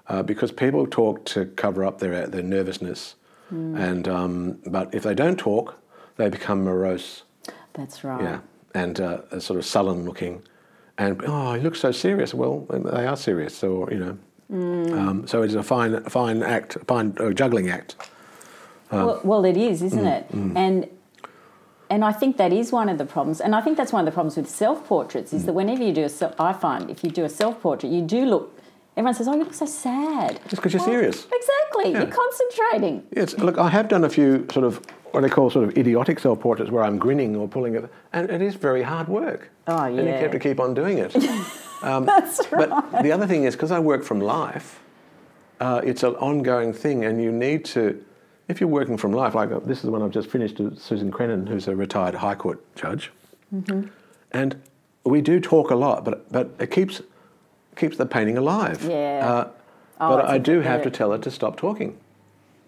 uh, 0.10 0.24
because 0.24 0.52
people 0.52 0.86
talk 0.88 1.24
to 1.26 1.46
cover 1.46 1.86
up 1.86 2.00
their 2.00 2.28
their 2.28 2.44
nervousness, 2.44 3.16
and 3.52 4.08
um, 4.08 4.60
but 4.68 4.94
if 4.94 5.04
they 5.04 5.16
don't 5.16 5.38
talk, 5.38 5.76
they 6.18 6.30
become 6.30 6.64
morose. 6.64 7.24
That's 7.74 8.04
right. 8.04 8.22
Yeah, 8.22 8.40
and 8.74 9.00
uh, 9.00 9.40
sort 9.40 9.60
of 9.60 9.66
sullen 9.66 10.06
looking, 10.06 10.42
and 10.98 11.22
oh, 11.26 11.54
he 11.54 11.62
looks 11.62 11.80
so 11.80 11.92
serious. 11.92 12.34
Well, 12.34 12.66
they 12.70 13.06
are 13.08 13.18
serious, 13.18 13.56
so 13.56 13.90
you 13.90 14.00
know. 14.00 14.18
Um, 14.52 15.28
so 15.28 15.44
it's 15.44 15.54
a 15.54 15.62
fine, 15.62 16.04
fine 16.06 16.42
act, 16.42 16.76
a 16.76 16.80
fine 16.86 17.16
uh, 17.20 17.30
juggling 17.32 17.70
act. 17.70 17.96
well, 18.92 19.22
well, 19.24 19.46
it 19.46 19.56
is, 19.56 19.84
isn't 19.84 20.04
Mm, 20.04 20.18
it? 20.18 20.26
And 20.58 20.88
and 21.92 22.04
I 22.04 22.12
think 22.12 22.38
that 22.38 22.52
is 22.52 22.72
one 22.72 22.90
of 22.90 22.98
the 22.98 23.06
problems. 23.06 23.42
And 23.42 23.56
I 23.56 23.62
think 23.62 23.78
that's 23.78 23.94
one 23.94 24.02
of 24.02 24.06
the 24.06 24.12
problems 24.12 24.38
with 24.38 24.50
self 24.50 24.86
portraits 24.88 25.32
Mm. 25.32 25.36
is 25.38 25.46
that 25.46 25.54
whenever 25.54 25.84
you 25.84 25.94
do 25.94 26.04
a 26.04 26.10
self, 26.10 26.34
I 26.40 26.54
find 26.54 26.90
if 26.90 27.04
you 27.04 27.12
do 27.12 27.24
a 27.26 27.30
self 27.30 27.62
portrait, 27.62 27.92
you 27.92 28.02
do 28.02 28.26
look. 28.26 28.59
Everyone 28.98 29.14
says, 29.14 29.28
"Oh, 29.28 29.34
you 29.34 29.40
look 29.44 29.54
so 29.54 29.66
sad." 29.66 30.40
Just 30.48 30.58
because 30.58 30.74
you're 30.74 30.82
Well, 30.82 30.90
serious. 30.90 31.28
Exactly. 31.32 31.92
Yeah. 31.92 32.00
You're 32.04 32.08
concentrating. 32.16 33.04
Yes, 33.16 33.38
look, 33.38 33.58
I 33.58 33.70
have 33.70 33.88
done 33.88 34.04
a 34.04 34.10
few 34.10 34.46
sort 34.52 34.66
of 34.66 34.82
what 35.12 35.22
they 35.22 35.30
call 35.30 35.50
sort 35.50 35.66
of 35.68 35.78
idiotic 35.78 36.20
self 36.20 36.40
portraits 36.40 36.70
where 36.72 36.84
I'm 36.84 36.98
grinning 37.00 37.36
or 37.36 37.48
pulling 37.48 37.76
it, 37.76 37.90
and 38.14 38.30
it 38.30 38.42
is 38.42 38.56
very 38.56 38.84
hard 38.84 39.08
work. 39.08 39.50
Oh, 39.68 39.86
yeah. 39.86 40.00
And 40.00 40.08
you 40.08 40.14
have 40.14 40.32
to 40.32 40.40
keep 40.40 40.60
on 40.60 40.74
doing 40.74 40.98
it. 40.98 41.14
That's 41.82 42.52
right. 42.52 42.70
but 42.92 43.02
the 43.04 43.12
other 43.12 43.26
thing 43.26 43.46
is, 43.46 43.56
because 43.56 43.72
I 43.72 43.80
work 43.80 44.04
from 44.04 44.20
life, 44.20 44.82
uh, 45.62 45.82
it's 45.84 46.04
an 46.04 46.16
ongoing 46.16 46.74
thing, 46.74 47.06
and 47.06 47.22
you 47.22 47.32
need 47.32 47.64
to, 47.66 48.04
if 48.50 48.60
you're 48.60 48.70
working 48.70 48.98
from 48.98 49.14
life, 49.14 49.34
like 49.34 49.52
uh, 49.52 49.60
this 49.60 49.78
is 49.78 49.84
the 49.84 49.92
one 49.92 50.02
I've 50.02 50.12
just 50.12 50.30
finished, 50.30 50.58
Susan 50.78 51.10
Crennan, 51.12 51.48
who's 51.48 51.68
a 51.68 51.76
retired 51.76 52.16
High 52.16 52.36
Court 52.36 52.60
judge, 52.76 53.12
Mm-hmm. 53.54 53.88
and 54.32 54.62
we 55.06 55.22
do 55.22 55.40
talk 55.40 55.72
a 55.72 55.76
lot, 55.76 56.06
but 56.06 56.32
but 56.32 56.52
it 56.60 56.70
keeps 56.70 57.02
keeps 57.80 57.98
the 57.98 58.06
painting 58.06 58.38
alive. 58.38 58.84
Yeah. 58.84 59.22
Uh, 59.28 59.48
Oh, 60.02 60.16
but 60.16 60.30
I 60.30 60.38
do 60.38 60.62
have 60.62 60.82
to 60.84 60.90
tell 60.90 61.12
her 61.12 61.18
to 61.18 61.30
stop 61.30 61.58
talking. 61.58 61.98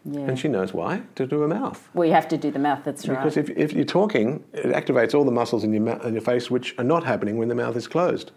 Yeah. 0.04 0.20
And 0.22 0.38
she 0.38 0.50
knows 0.50 0.74
why, 0.74 1.04
to 1.16 1.26
do 1.26 1.44
a 1.44 1.48
mouth. 1.48 1.88
well, 1.94 2.06
you 2.06 2.14
have 2.14 2.28
to 2.28 2.38
do 2.38 2.52
the 2.52 2.60
mouth. 2.60 2.82
That's 2.84 3.08
right. 3.08 3.16
Because 3.18 3.38
if, 3.38 3.50
if 3.52 3.72
you're 3.72 3.86
talking, 3.86 4.44
it 4.52 4.66
activates 4.66 5.14
all 5.16 5.24
the 5.24 5.32
muscles 5.32 5.64
in 5.64 5.72
your, 5.72 5.82
mou- 5.84 6.02
in 6.04 6.12
your 6.14 6.22
face 6.24 6.52
which 6.52 6.76
are 6.78 6.84
not 6.84 7.06
happening 7.06 7.38
when 7.38 7.48
the 7.48 7.56
mouth 7.56 7.78
is 7.78 7.88
closed. 7.88 8.32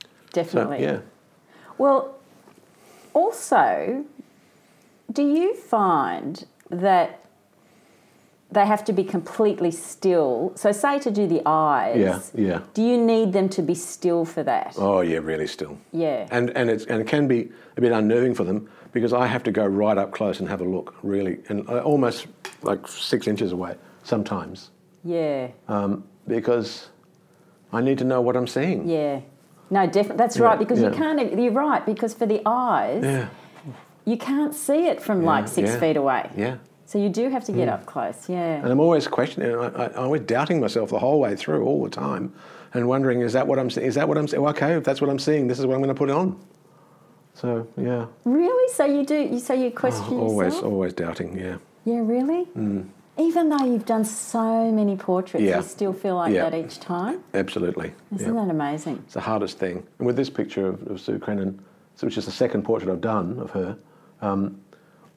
So, 0.00 0.08
Definitely. 0.34 0.82
yeah. 0.82 1.00
Well, 1.78 2.14
also, 3.12 4.04
do 5.12 5.22
you 5.26 5.56
find 5.56 6.46
that 6.70 7.24
they 8.50 8.64
have 8.66 8.84
to 8.84 8.92
be 8.92 9.04
completely 9.04 9.70
still? 9.70 10.52
So, 10.56 10.72
say 10.72 10.98
to 11.00 11.10
do 11.10 11.26
the 11.26 11.42
eyes. 11.46 11.96
Yeah, 11.96 12.20
yeah. 12.34 12.60
Do 12.74 12.82
you 12.82 12.96
need 12.96 13.32
them 13.32 13.48
to 13.50 13.62
be 13.62 13.74
still 13.74 14.24
for 14.24 14.42
that? 14.42 14.74
Oh, 14.78 15.00
yeah, 15.00 15.18
really 15.18 15.46
still. 15.46 15.78
Yeah. 15.92 16.26
And, 16.30 16.50
and, 16.56 16.70
it's, 16.70 16.84
and 16.86 17.00
it 17.00 17.06
can 17.06 17.28
be 17.28 17.50
a 17.76 17.80
bit 17.80 17.92
unnerving 17.92 18.34
for 18.34 18.44
them 18.44 18.68
because 18.92 19.12
I 19.12 19.26
have 19.26 19.42
to 19.44 19.50
go 19.50 19.66
right 19.66 19.98
up 19.98 20.12
close 20.12 20.40
and 20.40 20.48
have 20.48 20.60
a 20.60 20.64
look, 20.64 20.94
really, 21.02 21.40
and 21.48 21.68
uh, 21.68 21.80
almost 21.80 22.26
like 22.62 22.88
six 22.88 23.26
inches 23.26 23.52
away 23.52 23.76
sometimes 24.02 24.70
Yeah. 25.04 25.48
um, 25.68 26.04
because 26.26 26.88
I 27.72 27.82
need 27.82 27.98
to 27.98 28.04
know 28.04 28.22
what 28.22 28.34
I'm 28.36 28.46
seeing. 28.46 28.88
Yeah. 28.88 29.20
No, 29.70 29.84
definitely. 29.86 30.16
That's 30.16 30.38
Yeah, 30.38 30.44
right 30.46 30.58
because 30.58 30.80
you 30.80 30.90
can't. 30.90 31.38
You're 31.38 31.52
right 31.52 31.84
because 31.84 32.14
for 32.14 32.24
the 32.24 32.40
eyes, 32.46 33.04
Yeah, 33.04 33.28
you 34.06 34.16
can't 34.16 34.54
see 34.54 34.86
it 34.86 35.02
from 35.02 35.22
like 35.22 35.46
six 35.46 35.68
yeah. 35.68 35.78
feet 35.80 35.96
away. 35.98 36.30
yeah. 36.34 36.56
So 36.88 36.96
you 36.96 37.10
do 37.10 37.28
have 37.28 37.44
to 37.44 37.52
get 37.52 37.68
up 37.68 37.84
close. 37.84 38.30
Yeah. 38.30 38.62
And 38.62 38.68
I'm 38.68 38.80
always 38.80 39.06
questioning, 39.06 39.54
I, 39.54 39.66
I, 39.66 39.86
I'm 39.88 40.04
always 40.04 40.22
doubting 40.22 40.58
myself 40.58 40.88
the 40.88 40.98
whole 40.98 41.20
way 41.20 41.36
through, 41.36 41.62
all 41.62 41.84
the 41.84 41.90
time, 41.90 42.32
and 42.72 42.88
wondering, 42.88 43.20
is 43.20 43.34
that 43.34 43.46
what 43.46 43.58
I'm 43.58 43.68
seeing? 43.68 43.86
Is 43.86 43.94
that 43.96 44.08
what 44.08 44.16
I'm 44.16 44.26
seeing? 44.26 44.42
Okay, 44.46 44.72
if 44.72 44.84
that's 44.84 45.02
what 45.02 45.10
I'm 45.10 45.18
seeing, 45.18 45.48
this 45.48 45.58
is 45.58 45.66
what 45.66 45.74
I'm 45.74 45.82
going 45.82 45.94
to 45.94 45.98
put 45.98 46.08
on. 46.08 46.40
So, 47.34 47.68
yeah, 47.76 48.06
Really? 48.24 48.72
So 48.72 48.86
you 48.86 49.04
do? 49.04 49.16
You 49.16 49.38
so 49.38 49.52
you 49.52 49.70
question 49.70 50.14
always, 50.16 50.54
yourself? 50.54 50.64
always 50.72 50.94
doubting, 50.94 51.38
yeah. 51.38 51.58
Yeah, 51.84 52.00
really? 52.00 52.48
Even 53.18 53.50
though 53.50 53.66
you've 53.66 53.84
done 53.84 54.06
so 54.06 54.72
many 54.72 54.96
portraits, 54.96 55.44
Yeah. 55.44 55.58
you 55.58 55.62
still 55.64 55.92
feel 55.92 56.16
like 56.16 56.32
Yeah. 56.32 56.48
that 56.48 56.54
each 56.54 56.80
time? 56.80 57.22
Absolutely. 57.34 57.92
Isn't 58.14 58.34
yeah. 58.34 58.44
that 58.46 58.50
amazing? 58.50 59.02
It's 59.04 59.12
the 59.14 59.20
hardest 59.20 59.58
thing. 59.58 59.86
And 59.98 60.06
with 60.06 60.16
this 60.16 60.30
picture 60.30 60.68
of, 60.68 60.86
of 60.86 61.00
Sue 61.02 61.18
Crennan, 61.18 61.60
which 62.00 62.16
is 62.16 62.24
the 62.24 62.32
second 62.32 62.62
portrait 62.62 62.90
I've 62.90 63.02
done 63.02 63.38
of 63.40 63.50
her, 63.50 63.76
um, 64.22 64.58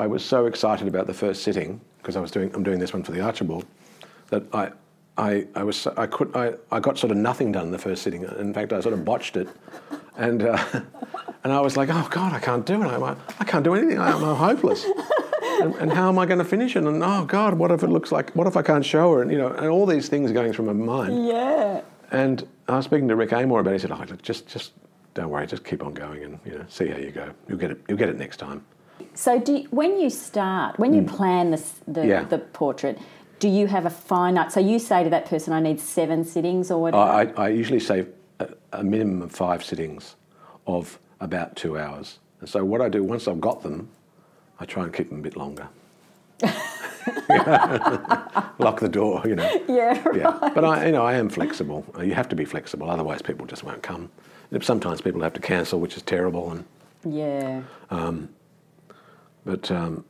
I 0.01 0.07
was 0.07 0.25
so 0.25 0.47
excited 0.47 0.87
about 0.87 1.05
the 1.05 1.13
first 1.13 1.43
sitting 1.43 1.79
because 1.99 2.15
I 2.15 2.21
was 2.21 2.31
doing 2.31 2.51
I'm 2.55 2.63
doing 2.63 2.79
this 2.79 2.91
one 2.91 3.03
for 3.03 3.11
the 3.11 3.21
Archibald 3.21 3.65
that 4.29 4.43
I. 4.53 4.71
I, 5.17 5.45
I 5.55 5.63
was 5.63 5.85
I 5.87 6.07
could 6.07 6.35
I, 6.35 6.53
I 6.71 6.79
got 6.79 6.97
sort 6.97 7.11
of 7.11 7.17
nothing 7.17 7.51
done 7.51 7.65
in 7.65 7.71
the 7.71 7.77
first 7.77 8.01
sitting. 8.01 8.23
In 8.23 8.53
fact, 8.53 8.71
I 8.71 8.79
sort 8.79 8.93
of 8.93 9.03
botched 9.03 9.35
it, 9.35 9.49
and 10.15 10.41
uh, 10.41 10.57
and 11.43 11.51
I 11.51 11.59
was 11.59 11.75
like, 11.75 11.89
oh 11.91 12.07
God, 12.09 12.31
I 12.31 12.39
can't 12.39 12.65
do 12.65 12.81
it. 12.81 12.87
I, 12.87 13.15
I 13.39 13.43
can't 13.43 13.63
do 13.63 13.75
anything. 13.75 13.99
I'm, 13.99 14.21
hopeless. 14.21 14.85
and, 15.61 15.75
and 15.75 15.91
how 15.91 16.07
am 16.07 16.17
I 16.17 16.25
going 16.25 16.39
to 16.39 16.45
finish 16.45 16.77
it? 16.77 16.85
And 16.85 17.03
oh 17.03 17.25
God, 17.25 17.55
what 17.55 17.71
if 17.71 17.83
it 17.83 17.89
looks 17.89 18.11
like? 18.11 18.33
What 18.37 18.47
if 18.47 18.55
I 18.55 18.61
can't 18.61 18.85
show 18.85 19.13
her? 19.13 19.21
And 19.21 19.29
you 19.29 19.37
know, 19.37 19.49
and 19.49 19.67
all 19.67 19.85
these 19.85 20.07
things 20.07 20.31
going 20.31 20.53
through 20.53 20.65
my 20.65 20.73
mind. 20.73 21.27
Yeah. 21.27 21.81
And 22.09 22.47
I 22.69 22.77
was 22.77 22.85
speaking 22.85 23.09
to 23.09 23.15
Rick 23.17 23.33
Amor 23.33 23.59
about 23.59 23.71
it. 23.71 23.73
He 23.73 23.79
said, 23.79 23.91
"Oh, 23.91 24.03
look, 24.09 24.21
just, 24.21 24.47
just 24.47 24.71
don't 25.13 25.29
worry. 25.29 25.45
Just 25.45 25.65
keep 25.65 25.83
on 25.83 25.93
going, 25.93 26.23
and 26.23 26.39
you 26.45 26.53
know, 26.53 26.65
see 26.69 26.87
how 26.87 26.97
you 26.97 27.11
go. 27.11 27.31
You'll 27.49 27.59
get 27.59 27.71
it. 27.71 27.81
You'll 27.89 27.99
get 27.99 28.09
it 28.09 28.17
next 28.17 28.37
time." 28.37 28.63
So 29.13 29.39
do 29.39 29.63
when 29.71 29.99
you 29.99 30.09
start, 30.09 30.79
when 30.79 30.93
you 30.93 31.03
plan 31.03 31.51
this, 31.51 31.73
the, 31.87 32.01
Mm. 32.01 32.07
Yeah. 32.07 32.23
the 32.23 32.37
portrait, 32.39 32.97
do 33.39 33.47
you 33.49 33.67
have 33.67 33.85
a 33.85 33.89
finite? 33.89 34.51
So 34.51 34.59
you 34.59 34.79
say 34.79 35.03
to 35.03 35.09
that 35.09 35.25
person, 35.25 35.53
I 35.53 35.59
need 35.59 35.79
seven 35.79 36.23
sittings 36.23 36.71
or 36.71 36.81
whatever? 36.81 37.03
I, 37.03 37.45
I 37.45 37.49
usually 37.49 37.79
say 37.79 38.05
a, 38.39 38.47
a 38.73 38.83
minimum 38.83 39.21
of 39.21 39.31
five 39.31 39.63
sittings 39.63 40.15
of 40.67 40.99
about 41.19 41.55
two 41.55 41.77
hours. 41.77 42.19
And 42.39 42.49
so 42.49 42.63
what 42.63 42.81
I 42.81 42.89
do 42.89 43.03
once 43.03 43.27
I've 43.27 43.41
got 43.41 43.61
them, 43.63 43.89
I 44.59 44.65
try 44.65 44.83
and 44.83 44.93
keep 44.93 45.09
them 45.09 45.19
a 45.19 45.21
bit 45.23 45.35
longer. 45.35 45.67
Lock 48.59 48.79
the 48.79 48.89
door, 48.89 49.21
you 49.25 49.35
know. 49.35 49.49
yeah, 49.67 50.01
right. 50.03 50.15
Yeah, 50.15 50.49
but 50.53 50.63
I, 50.63 50.85
you 50.87 50.91
know, 50.91 51.05
I 51.05 51.13
am 51.15 51.29
flexible. 51.29 51.85
You 52.01 52.13
have 52.13 52.29
to 52.29 52.35
be 52.35 52.45
flexible, 52.45 52.89
otherwise 52.89 53.21
people 53.21 53.45
just 53.45 53.63
won't 53.63 53.81
come. 53.83 54.09
Sometimes 54.61 55.01
people 55.01 55.21
have 55.21 55.33
to 55.33 55.39
cancel, 55.41 55.79
which 55.79 55.95
is 55.97 56.03
terrible. 56.03 56.51
And 56.51 56.65
Yeah. 57.05 57.61
But 59.45 59.69
um, 59.71 60.03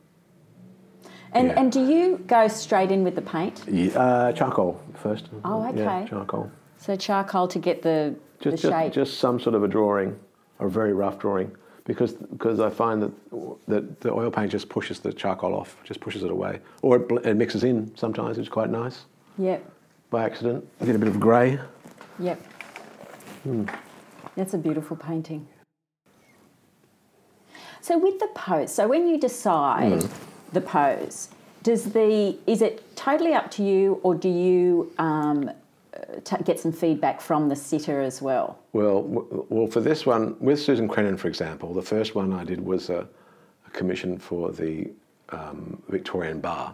And, 1.34 1.48
Yeah. 1.48 1.60
and 1.60 1.72
do 1.72 1.80
you 1.84 2.18
go 2.26 2.46
straight 2.48 2.90
in 2.90 3.04
with 3.04 3.14
the 3.14 3.22
paint? 3.22 3.64
yeah, 3.66 3.98
uh, 3.98 4.32
charcoal 4.32 4.78
first. 4.94 5.30
Oh, 5.44 5.62
Yeah, 5.62 5.68
okay. 5.70 6.06
charcoal. 6.10 6.50
So 6.76 6.94
charcoal 6.96 7.48
to 7.48 7.58
get 7.58 7.80
the, 7.82 8.14
Just, 8.40 8.62
the 8.62 8.70
shape. 8.70 8.92
just 8.92 9.18
some 9.18 9.40
sort 9.40 9.54
of 9.54 9.62
a 9.64 9.68
drawing, 9.68 10.18
a 10.60 10.68
very 10.68 10.92
rough 10.92 11.18
drawing, 11.18 11.50
because 11.84 12.12
because 12.12 12.60
I 12.60 12.68
find 12.70 13.02
that 13.02 13.12
that 13.68 14.00
the 14.00 14.12
oil 14.12 14.30
paint 14.30 14.50
just 14.52 14.68
pushes 14.68 15.00
the 15.00 15.12
charcoal 15.12 15.54
off, 15.54 15.76
just 15.84 16.00
pushes 16.00 16.22
it 16.22 16.30
away, 16.30 16.60
or 16.82 16.96
it, 16.96 17.10
it 17.26 17.34
mixes 17.36 17.64
in 17.64 17.90
sometimes, 17.96 18.36
which 18.36 18.46
is 18.48 18.52
quite 18.52 18.68
nice 18.70 19.06
Yep, 19.38 19.64
by 20.10 20.24
accident. 20.24 20.68
You 20.80 20.86
get 20.86 20.96
a 20.96 20.98
bit 20.98 21.08
of 21.08 21.18
grey. 21.18 21.58
yep. 22.18 22.38
Hmm. 23.44 23.64
That's 24.36 24.52
a 24.54 24.58
beautiful 24.58 24.96
painting. 24.96 25.46
So 27.82 27.98
with 27.98 28.18
the 28.20 28.28
pose, 28.28 28.72
so 28.72 28.86
when 28.88 29.06
you 29.08 29.18
decide 29.18 30.02
Hmm. 30.02 30.08
the 30.52 30.60
pose, 30.60 31.28
does 31.62 31.84
the 31.92 32.36
is 32.46 32.62
it 32.62 32.96
totally 32.96 33.34
up 33.34 33.50
to 33.52 33.62
you, 33.62 34.00
or 34.04 34.14
do 34.14 34.28
you 34.28 34.92
um, 34.98 35.50
uh, 35.50 35.98
t- 36.24 36.36
get 36.44 36.58
some 36.60 36.72
feedback 36.72 37.20
from 37.20 37.48
the 37.48 37.56
sitter 37.56 38.00
as 38.00 38.22
well? 38.22 38.58
Well, 38.72 39.02
w- 39.02 39.46
well, 39.48 39.66
for 39.66 39.80
this 39.80 40.06
one, 40.06 40.36
with 40.40 40.60
Susan 40.60 40.86
Crennan, 40.88 41.16
for 41.16 41.28
example, 41.28 41.74
the 41.74 41.82
first 41.82 42.14
one 42.14 42.32
I 42.32 42.44
did 42.44 42.64
was 42.64 42.88
a, 42.88 43.06
a 43.66 43.70
commission 43.72 44.16
for 44.18 44.52
the 44.52 44.88
um, 45.30 45.82
Victorian 45.88 46.40
Bar, 46.40 46.72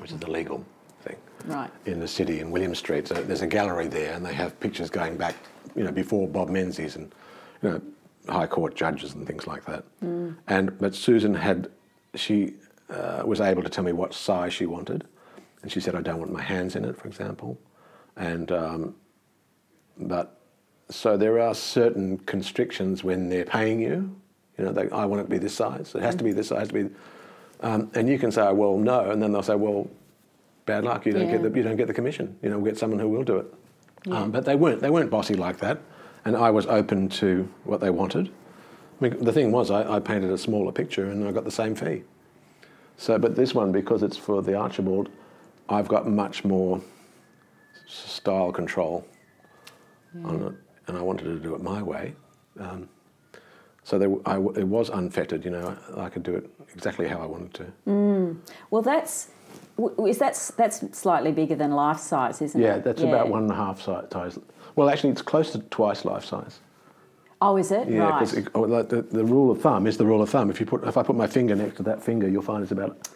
which 0.00 0.10
is 0.12 0.18
the 0.18 0.30
legal 0.30 0.64
thing 1.02 1.16
Right. 1.46 1.70
in 1.86 2.00
the 2.00 2.08
city 2.08 2.40
in 2.40 2.50
William 2.50 2.74
Street. 2.74 3.06
So 3.08 3.14
there's 3.14 3.42
a 3.42 3.46
gallery 3.46 3.86
there, 3.88 4.14
and 4.14 4.24
they 4.26 4.34
have 4.34 4.58
pictures 4.58 4.90
going 4.90 5.16
back, 5.16 5.36
you 5.76 5.84
know, 5.84 5.92
before 5.92 6.26
Bob 6.26 6.48
Menzies 6.50 6.96
and 6.96 7.12
you 7.62 7.70
know, 7.70 7.80
High 8.28 8.46
Court 8.46 8.74
judges 8.74 9.14
and 9.14 9.26
things 9.26 9.46
like 9.46 9.64
that. 9.66 9.84
And 10.48 10.78
but 10.78 10.94
Susan 10.94 11.34
had, 11.34 11.68
she 12.14 12.54
uh, 12.90 13.22
was 13.24 13.40
able 13.40 13.62
to 13.62 13.68
tell 13.68 13.84
me 13.84 13.92
what 13.92 14.14
size 14.14 14.52
she 14.52 14.66
wanted, 14.66 15.04
and 15.62 15.70
she 15.70 15.80
said 15.80 15.94
I 15.94 16.00
don't 16.02 16.18
want 16.18 16.32
my 16.32 16.42
hands 16.42 16.76
in 16.76 16.84
it, 16.84 16.96
for 16.96 17.08
example, 17.08 17.58
and 18.16 18.50
um, 18.52 18.94
but 19.98 20.40
so 20.90 21.16
there 21.16 21.40
are 21.40 21.54
certain 21.54 22.18
constrictions 22.18 23.02
when 23.04 23.28
they're 23.28 23.44
paying 23.44 23.80
you. 23.80 24.14
You 24.58 24.66
know, 24.66 24.72
they, 24.72 24.88
I 24.90 25.04
want 25.06 25.20
it 25.20 25.24
to 25.24 25.30
be 25.30 25.38
this 25.38 25.54
size. 25.54 25.94
It 25.94 26.02
has 26.02 26.14
to 26.16 26.24
be 26.24 26.32
this 26.32 26.48
size. 26.48 26.68
To 26.68 26.74
be, 26.74 26.90
um, 27.60 27.90
and 27.94 28.08
you 28.08 28.18
can 28.18 28.30
say, 28.30 28.52
well, 28.52 28.76
no, 28.78 29.10
and 29.10 29.20
then 29.22 29.32
they'll 29.32 29.42
say, 29.42 29.56
well, 29.56 29.88
bad 30.66 30.84
luck. 30.84 31.06
You 31.06 31.12
don't 31.12 31.30
get 31.30 31.42
the 31.42 31.50
you 31.56 31.62
don't 31.62 31.76
get 31.76 31.88
the 31.88 31.94
commission. 31.94 32.38
You 32.42 32.50
know, 32.50 32.58
we'll 32.58 32.72
get 32.72 32.78
someone 32.78 33.00
who 33.00 33.08
will 33.08 33.24
do 33.24 33.38
it. 33.38 33.54
Um, 34.10 34.30
but 34.30 34.44
they 34.44 34.54
weren't 34.54 34.80
they 34.80 34.90
weren't 34.90 35.10
bossy 35.10 35.34
like 35.34 35.58
that, 35.58 35.80
and 36.24 36.36
I 36.36 36.50
was 36.50 36.66
open 36.66 37.08
to 37.10 37.48
what 37.64 37.80
they 37.80 37.90
wanted. 37.90 38.28
I 38.28 39.08
mean, 39.08 39.24
the 39.24 39.32
thing 39.32 39.52
was, 39.52 39.70
I, 39.70 39.96
I 39.96 40.00
painted 40.00 40.30
a 40.30 40.38
smaller 40.38 40.72
picture 40.72 41.10
and 41.10 41.26
I 41.26 41.32
got 41.32 41.44
the 41.44 41.50
same 41.50 41.74
fee. 41.74 42.02
So, 42.96 43.18
but 43.18 43.34
this 43.34 43.54
one, 43.54 43.72
because 43.72 44.02
it's 44.02 44.16
for 44.16 44.40
the 44.40 44.54
Archibald, 44.54 45.10
I've 45.68 45.88
got 45.88 46.08
much 46.08 46.44
more 46.44 46.80
style 47.86 48.52
control 48.52 49.06
on 50.24 50.42
it, 50.42 50.52
and 50.86 50.96
I 50.96 51.02
wanted 51.02 51.24
to 51.24 51.40
do 51.40 51.54
it 51.54 51.62
my 51.62 51.82
way. 51.82 52.14
Um, 52.60 52.88
so 53.82 53.98
there, 53.98 54.14
I, 54.24 54.36
it 54.36 54.66
was 54.66 54.90
unfettered, 54.90 55.44
you 55.44 55.50
know. 55.50 55.76
I 55.96 56.08
could 56.08 56.22
do 56.22 56.34
it 56.36 56.48
exactly 56.72 57.08
how 57.08 57.18
I 57.20 57.26
wanted 57.26 57.52
to. 57.54 58.36
Well, 58.70 58.82
that's 58.82 59.30
is 60.06 60.18
that's 60.18 60.52
that's 60.52 60.96
slightly 60.96 61.32
bigger 61.32 61.56
than 61.56 61.72
life 61.72 61.98
size, 61.98 62.40
isn't 62.40 62.60
it? 62.60 62.64
Yeah, 62.64 62.76
it? 62.76 62.84
that's 62.84 63.02
about 63.02 63.28
one 63.28 63.42
and 63.42 63.50
a 63.52 63.56
half 63.56 63.80
si- 63.80 64.08
size. 64.12 64.38
Well, 64.76 64.90
actually, 64.90 65.10
it's 65.10 65.22
close 65.22 65.52
to 65.52 65.58
twice 65.58 66.04
life 66.04 66.24
size. 66.24 66.60
Oh, 67.40 67.56
is 67.56 67.70
it? 67.70 67.88
Yeah, 67.88 68.08
right. 68.08 68.20
because 68.20 68.88
the, 68.88 69.02
the 69.02 69.24
rule 69.24 69.50
of 69.50 69.60
thumb 69.60 69.86
is 69.86 69.96
the 69.96 70.06
rule 70.06 70.22
of 70.22 70.30
thumb. 70.30 70.50
If 70.50 70.60
you 70.60 70.66
put, 70.66 70.84
if 70.84 70.96
I 70.96 71.02
put 71.02 71.16
my 71.16 71.26
finger 71.26 71.54
next 71.54 71.76
to 71.76 71.82
that 71.84 72.02
finger, 72.02 72.28
you'll 72.28 72.42
find 72.42 72.62
it's 72.62 72.72
about, 72.72 73.08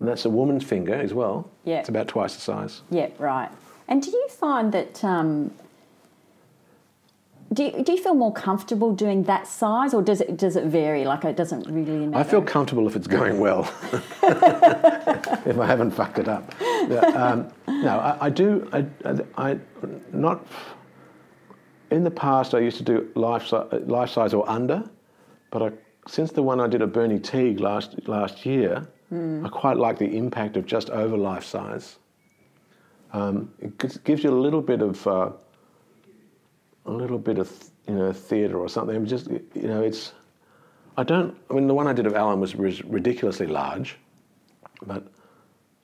and 0.00 0.08
that's 0.08 0.24
a 0.24 0.30
woman's 0.30 0.64
finger 0.64 0.94
as 0.94 1.12
well. 1.12 1.50
Yeah. 1.64 1.80
it's 1.80 1.88
about 1.88 2.08
twice 2.08 2.34
the 2.34 2.40
size. 2.40 2.82
Yeah, 2.90 3.08
right. 3.18 3.50
And 3.88 4.02
do 4.02 4.10
you 4.10 4.28
find 4.28 4.72
that 4.72 5.02
um, 5.04 5.52
do 7.54 7.64
you, 7.64 7.84
do 7.84 7.92
you 7.92 8.02
feel 8.02 8.14
more 8.14 8.32
comfortable 8.32 8.94
doing 8.94 9.24
that 9.24 9.46
size, 9.46 9.94
or 9.94 10.02
does 10.02 10.20
it 10.20 10.36
does 10.36 10.56
it 10.56 10.64
vary? 10.64 11.04
Like 11.04 11.24
it 11.24 11.36
doesn't 11.36 11.66
really 11.66 12.06
matter. 12.06 12.18
I 12.18 12.28
feel 12.28 12.42
comfortable 12.42 12.86
if 12.88 12.96
it's 12.96 13.06
going 13.06 13.38
well. 13.38 13.70
if 13.92 15.58
I 15.58 15.66
haven't 15.66 15.92
fucked 15.92 16.18
it 16.18 16.28
up. 16.28 16.52
Yeah, 16.60 17.00
um, 17.00 17.52
no, 17.68 17.98
I, 17.98 18.26
I 18.26 18.30
do. 18.30 18.68
I, 18.72 18.86
I, 19.04 19.52
I 19.52 19.58
not. 20.12 20.44
In 21.94 22.02
the 22.02 22.10
past, 22.10 22.56
I 22.56 22.58
used 22.58 22.76
to 22.78 22.82
do 22.82 23.08
life 23.14 23.52
life 23.86 24.10
size 24.10 24.34
or 24.34 24.48
under, 24.50 24.82
but 25.52 25.62
I, 25.62 25.70
since 26.08 26.32
the 26.32 26.42
one 26.42 26.58
I 26.58 26.66
did 26.66 26.82
at 26.82 26.92
Bernie 26.92 27.20
Teague 27.20 27.60
last 27.60 28.08
last 28.08 28.44
year, 28.44 28.84
I 29.44 29.48
quite 29.48 29.76
like 29.76 29.96
the 29.96 30.16
impact 30.16 30.56
of 30.56 30.66
just 30.66 30.90
over 30.90 31.16
life 31.16 31.44
size. 31.44 31.98
Um, 33.12 33.52
it 33.60 33.78
gives, 33.78 33.96
gives 33.98 34.24
you 34.24 34.30
a 34.30 34.40
little 34.46 34.60
bit 34.60 34.82
of 34.82 35.06
uh, 35.06 35.30
a 36.86 36.90
little 36.90 37.16
bit 37.16 37.38
of 37.38 37.48
you 37.86 37.94
know 37.94 38.12
theatre 38.12 38.58
or 38.58 38.68
something. 38.68 39.06
Just 39.06 39.28
you 39.30 39.68
know, 39.68 39.80
it's 39.80 40.14
I 40.96 41.04
don't. 41.04 41.36
I 41.48 41.54
mean, 41.54 41.68
the 41.68 41.74
one 41.74 41.86
I 41.86 41.92
did 41.92 42.06
of 42.06 42.14
Allan 42.14 42.40
was 42.40 42.56
ridiculously 42.56 43.46
large, 43.46 43.98
but 44.84 45.06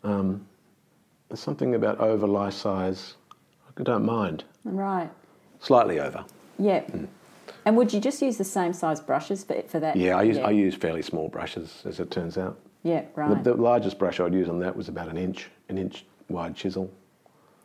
um, 0.02 0.44
there's 1.28 1.38
something 1.38 1.76
about 1.76 2.00
over 2.00 2.26
life 2.26 2.54
size. 2.54 3.14
I 3.78 3.82
don't 3.84 4.04
mind. 4.04 4.42
right. 4.64 5.10
Slightly 5.60 6.00
over. 6.00 6.24
Yeah. 6.58 6.80
Hmm. 6.80 7.04
And 7.66 7.76
would 7.76 7.92
you 7.92 8.00
just 8.00 8.22
use 8.22 8.38
the 8.38 8.44
same 8.44 8.72
size 8.72 9.00
brushes 9.00 9.44
for 9.44 9.60
for 9.62 9.80
that? 9.80 9.96
Yeah, 9.96 10.16
I 10.16 10.22
use 10.22 10.38
I 10.38 10.50
use 10.50 10.74
fairly 10.74 11.02
small 11.02 11.28
brushes, 11.28 11.82
as 11.84 12.00
it 12.00 12.10
turns 12.10 12.38
out. 12.38 12.58
Yeah, 12.82 13.02
The, 13.14 13.20
right. 13.20 13.44
the 13.44 13.54
largest 13.54 13.98
brush 13.98 14.20
I'd 14.20 14.32
use 14.32 14.48
on 14.48 14.58
that 14.60 14.74
was 14.74 14.88
about 14.88 15.08
an 15.08 15.18
inch, 15.18 15.50
an 15.68 15.76
inch 15.76 16.06
wide 16.30 16.56
chisel. 16.56 16.90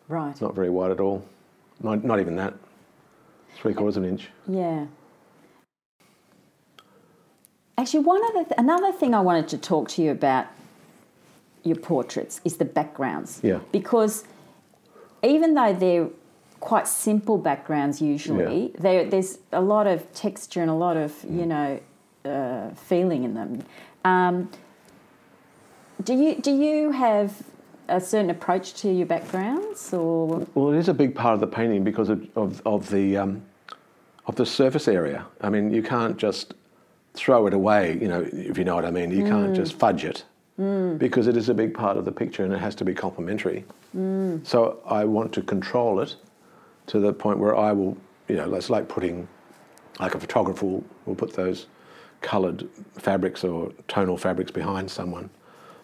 right. 0.09 0.39
Not 0.41 0.53
very 0.53 0.69
wide 0.69 0.91
at 0.91 0.99
all. 0.99 1.23
Not, 1.81 2.03
not 2.03 2.19
even 2.19 2.35
that. 2.35 2.53
Three 3.55 3.73
quarters 3.73 3.95
of 3.95 4.03
an 4.03 4.09
inch. 4.09 4.27
Yeah. 4.47 4.87
Actually, 7.77 8.01
one 8.03 8.21
other 8.25 8.43
th- 8.43 8.53
another 8.57 8.91
thing 8.91 9.13
I 9.13 9.21
wanted 9.21 9.47
to 9.49 9.57
talk 9.57 9.89
to 9.89 10.01
you 10.01 10.11
about 10.11 10.47
your 11.63 11.75
portraits 11.77 12.39
is 12.45 12.57
the 12.57 12.65
backgrounds. 12.65 13.39
Yeah. 13.43 13.59
Because 13.71 14.23
even 15.23 15.53
though 15.55 15.73
they're 15.73 16.09
quite 16.65 16.87
simple 16.87 17.37
backgrounds 17.37 18.01
usually, 18.01 18.73
there 18.79 19.05
there's 19.07 19.37
a 19.51 19.61
lot 19.61 19.85
of 19.85 20.11
texture 20.13 20.61
and 20.61 20.71
a 20.71 20.73
lot 20.73 20.97
of 20.97 21.11
you 21.29 21.45
know 21.45 21.79
uh, 22.25 22.69
feeling 22.71 23.23
in 23.23 23.35
them. 23.35 23.63
Um, 24.03 24.49
do 26.03 26.13
you 26.15 26.41
do 26.41 26.51
you 26.51 26.91
have 26.91 27.43
a 27.87 28.01
certain 28.01 28.31
approach 28.31 28.73
to 28.81 28.91
your 28.91 29.05
backgrounds 29.05 29.93
or 29.93 30.47
Well, 30.55 30.73
it 30.73 30.79
is 30.79 30.89
a 30.89 30.93
big 30.93 31.13
part 31.13 31.35
of 31.35 31.39
the 31.39 31.51
painting 31.59 31.83
because 31.83 32.09
of, 32.09 32.27
of, 32.35 32.61
of 32.65 32.89
the 32.89 33.15
um, 33.17 33.43
of 34.25 34.35
the 34.35 34.45
surface 34.45 34.87
area. 34.87 35.23
I 35.41 35.51
mean, 35.51 35.71
you 35.71 35.83
can't 35.83 36.17
just 36.17 36.55
throw 37.13 37.45
it 37.45 37.53
away. 37.53 37.99
You 38.01 38.07
know, 38.07 38.21
if 38.33 38.57
you 38.57 38.63
know 38.63 38.73
what 38.73 38.85
I 38.85 38.91
mean. 38.91 39.11
You 39.11 39.23
can't 39.23 39.55
just 39.55 39.73
fudge 39.73 40.03
it 40.03 40.25
because 40.97 41.27
it 41.27 41.37
is 41.37 41.49
a 41.49 41.53
big 41.53 41.73
part 41.73 41.95
of 41.97 42.05
the 42.05 42.11
picture 42.11 42.43
and 42.43 42.53
it 42.53 42.59
has 42.59 42.75
to 42.75 42.85
be 42.85 42.93
complementary. 42.93 43.65
So 44.43 44.81
I 44.85 45.05
want 45.05 45.31
to 45.33 45.41
control 45.41 45.99
it 45.99 46.15
to 46.87 46.99
the 46.99 47.13
point 47.13 47.39
where 47.39 47.55
I 47.55 47.71
will, 47.71 47.97
you 48.27 48.35
know, 48.35 48.53
it's 48.53 48.69
like 48.69 48.87
putting, 48.87 49.27
like 49.99 50.15
a 50.15 50.19
photographer 50.19 50.65
will, 50.65 50.83
will 51.05 51.15
put 51.15 51.33
those 51.33 51.67
coloured 52.21 52.67
fabrics 52.97 53.43
or 53.43 53.71
tonal 53.87 54.17
fabrics 54.17 54.51
behind 54.51 54.89
someone. 54.89 55.29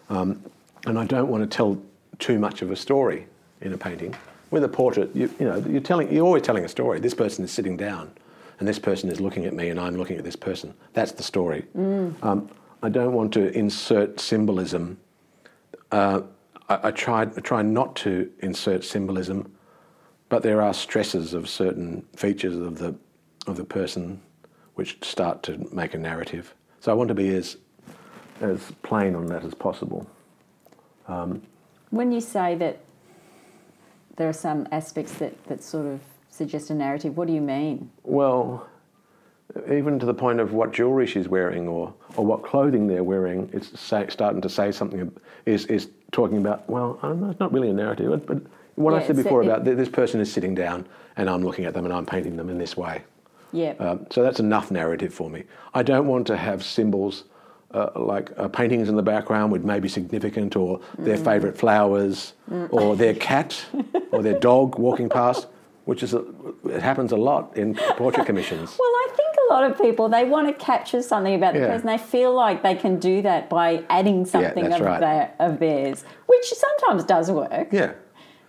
Um, 0.08 0.42
and 0.86 0.98
I 0.98 1.04
don't 1.06 1.28
want 1.28 1.42
to 1.48 1.56
tell 1.56 1.80
too 2.18 2.38
much 2.38 2.62
of 2.62 2.70
a 2.70 2.76
story 2.76 3.26
in 3.60 3.72
a 3.72 3.78
painting. 3.78 4.14
With 4.50 4.64
a 4.64 4.68
portrait, 4.68 5.14
you, 5.14 5.30
you 5.38 5.46
know, 5.46 5.64
you're 5.68 5.80
telling, 5.80 6.12
you're 6.12 6.26
always 6.26 6.42
telling 6.42 6.64
a 6.64 6.68
story. 6.68 7.00
This 7.00 7.14
person 7.14 7.44
is 7.44 7.50
sitting 7.50 7.76
down, 7.76 8.10
and 8.58 8.68
this 8.68 8.78
person 8.78 9.08
is 9.08 9.20
looking 9.20 9.46
at 9.46 9.54
me, 9.54 9.70
and 9.70 9.80
I'm 9.80 9.96
looking 9.96 10.18
at 10.18 10.24
this 10.24 10.36
person. 10.36 10.74
That's 10.92 11.12
the 11.12 11.22
story. 11.22 11.64
Um, 12.22 12.50
I 12.82 12.88
don't 12.88 13.12
want 13.12 13.32
to 13.34 13.56
insert 13.56 14.20
symbolism. 14.20 14.98
Uh, 15.90 16.22
I, 16.68 16.88
I 16.88 16.90
try, 16.90 17.22
I 17.22 17.40
try 17.40 17.62
not 17.62 17.96
to 17.96 18.30
insert 18.40 18.84
symbolism, 18.84 19.50
but 20.32 20.42
there 20.42 20.62
are 20.62 20.72
stresses 20.72 21.34
of 21.34 21.46
certain 21.46 22.00
features 22.16 22.56
of 22.56 22.78
the 22.78 22.94
of 23.46 23.58
the 23.58 23.64
person 23.64 24.18
which 24.76 24.96
start 25.04 25.42
to 25.42 25.58
make 25.70 25.92
a 25.92 25.98
narrative. 25.98 26.54
So 26.80 26.90
I 26.90 26.94
want 26.94 27.08
to 27.08 27.14
be 27.14 27.36
as 27.36 27.58
as 28.40 28.72
plain 28.82 29.14
on 29.14 29.26
that 29.26 29.44
as 29.44 29.52
possible. 29.52 30.06
Um, 31.06 31.42
When 31.90 32.12
you 32.12 32.22
say 32.22 32.54
that 32.54 32.78
there 34.16 34.26
are 34.26 34.38
some 34.48 34.66
aspects 34.72 35.12
that, 35.18 35.34
that 35.48 35.62
sort 35.62 35.84
of 35.84 36.00
suggest 36.30 36.70
a 36.70 36.74
narrative, 36.74 37.14
what 37.14 37.26
do 37.28 37.34
you 37.34 37.42
mean? 37.42 37.90
Well, 38.02 38.66
even 39.70 39.98
to 39.98 40.06
the 40.06 40.14
point 40.14 40.40
of 40.40 40.54
what 40.54 40.72
jewelry 40.72 41.06
she's 41.06 41.28
wearing 41.28 41.68
or, 41.68 41.92
or 42.16 42.24
what 42.24 42.42
clothing 42.42 42.86
they're 42.86 43.04
wearing, 43.04 43.50
it's 43.52 43.78
say, 43.78 44.06
starting 44.08 44.40
to 44.40 44.48
say 44.48 44.72
something, 44.72 45.12
is, 45.44 45.66
is 45.66 45.88
talking 46.10 46.38
about, 46.38 46.66
well, 46.70 46.98
I 47.02 47.08
don't 47.08 47.20
know, 47.20 47.30
it's 47.30 47.40
not 47.40 47.52
really 47.52 47.68
a 47.68 47.74
narrative, 47.74 48.24
but, 48.26 48.40
what 48.76 48.94
I 48.94 49.06
said 49.06 49.16
before 49.16 49.42
it- 49.42 49.46
about 49.46 49.64
th- 49.64 49.76
this 49.76 49.88
person 49.88 50.20
is 50.20 50.32
sitting 50.32 50.54
down 50.54 50.86
and 51.16 51.28
I'm 51.28 51.42
looking 51.44 51.64
at 51.66 51.74
them 51.74 51.84
and 51.84 51.92
I'm 51.92 52.06
painting 52.06 52.36
them 52.36 52.48
in 52.48 52.58
this 52.58 52.76
way. 52.76 53.02
Yeah. 53.52 53.74
Um, 53.78 54.06
so 54.10 54.22
that's 54.22 54.40
enough 54.40 54.70
narrative 54.70 55.12
for 55.12 55.28
me. 55.28 55.44
I 55.74 55.82
don't 55.82 56.06
want 56.06 56.26
to 56.28 56.36
have 56.36 56.62
symbols 56.64 57.24
uh, 57.74 57.88
like 57.96 58.30
uh, 58.38 58.48
paintings 58.48 58.88
in 58.90 58.96
the 58.96 59.02
background 59.02 59.50
with 59.50 59.64
maybe 59.64 59.88
significant 59.88 60.56
or 60.56 60.80
their 60.98 61.16
Mm. 61.16 61.24
favourite 61.24 61.56
flowers 61.56 62.34
or 62.70 62.96
their 62.96 63.14
cat 63.14 63.64
or 64.12 64.22
their 64.22 64.38
dog 64.38 64.78
walking 64.78 65.08
past, 65.08 65.46
which 65.86 66.02
is 66.02 66.12
a, 66.14 66.22
it 66.68 66.82
happens 66.82 67.12
a 67.12 67.16
lot 67.16 67.56
in 67.56 67.74
portrait 67.96 68.26
commissions. 68.26 68.76
Well, 68.78 68.88
I 68.90 69.08
think 69.16 69.36
a 69.50 69.52
lot 69.54 69.70
of 69.70 69.78
people 69.80 70.08
they 70.10 70.24
want 70.24 70.48
to 70.48 70.64
capture 70.64 71.00
something 71.00 71.34
about 71.34 71.54
the 71.54 71.60
Yeah. 71.60 71.68
person. 71.68 71.86
They 71.86 71.96
feel 71.98 72.34
like 72.34 72.62
they 72.62 72.74
can 72.74 72.98
do 72.98 73.22
that 73.22 73.48
by 73.48 73.84
adding 73.88 74.26
something 74.26 74.64
that's 74.68 74.80
of, 74.80 74.86
right. 74.86 75.00
their, 75.00 75.34
of 75.38 75.58
theirs, 75.58 76.04
which 76.26 76.52
sometimes 76.52 77.04
does 77.04 77.30
work. 77.30 77.68
Yeah, 77.72 77.92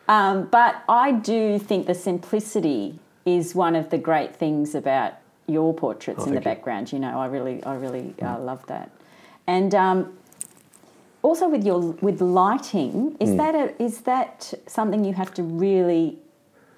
Um, 0.07 0.45
but 0.51 0.83
I 0.89 1.11
do 1.13 1.57
think 1.59 1.87
the 1.87 1.93
simplicity 1.95 2.99
is 3.25 3.55
one 3.55 3.75
of 3.75 3.89
the 3.89 3.97
great 3.97 4.35
things 4.35 4.75
about 4.75 5.13
your 5.47 5.73
portraits 5.73 6.21
Oh, 6.23 6.25
in 6.25 6.31
the 6.31 6.35
you. 6.35 6.41
Mm. 6.41 6.43
background. 6.43 6.91
You 6.93 6.99
know, 6.99 7.19
I 7.19 7.27
really, 7.27 7.63
I 7.63 7.75
really 7.75 8.13
uh, 8.21 8.39
love 8.39 8.65
that. 8.67 8.89
And 9.47 9.73
um, 9.75 10.17
also 11.21 11.47
with 11.49 11.65
your 11.65 11.79
with 12.01 12.21
lighting, 12.21 13.15
is 13.19 13.29
Mm. 13.29 13.37
that 13.37 13.55
a, 13.55 13.81
is 13.83 14.01
that 14.01 14.53
something 14.67 15.05
you 15.05 15.13
have 15.13 15.33
to 15.35 15.43
really 15.43 16.17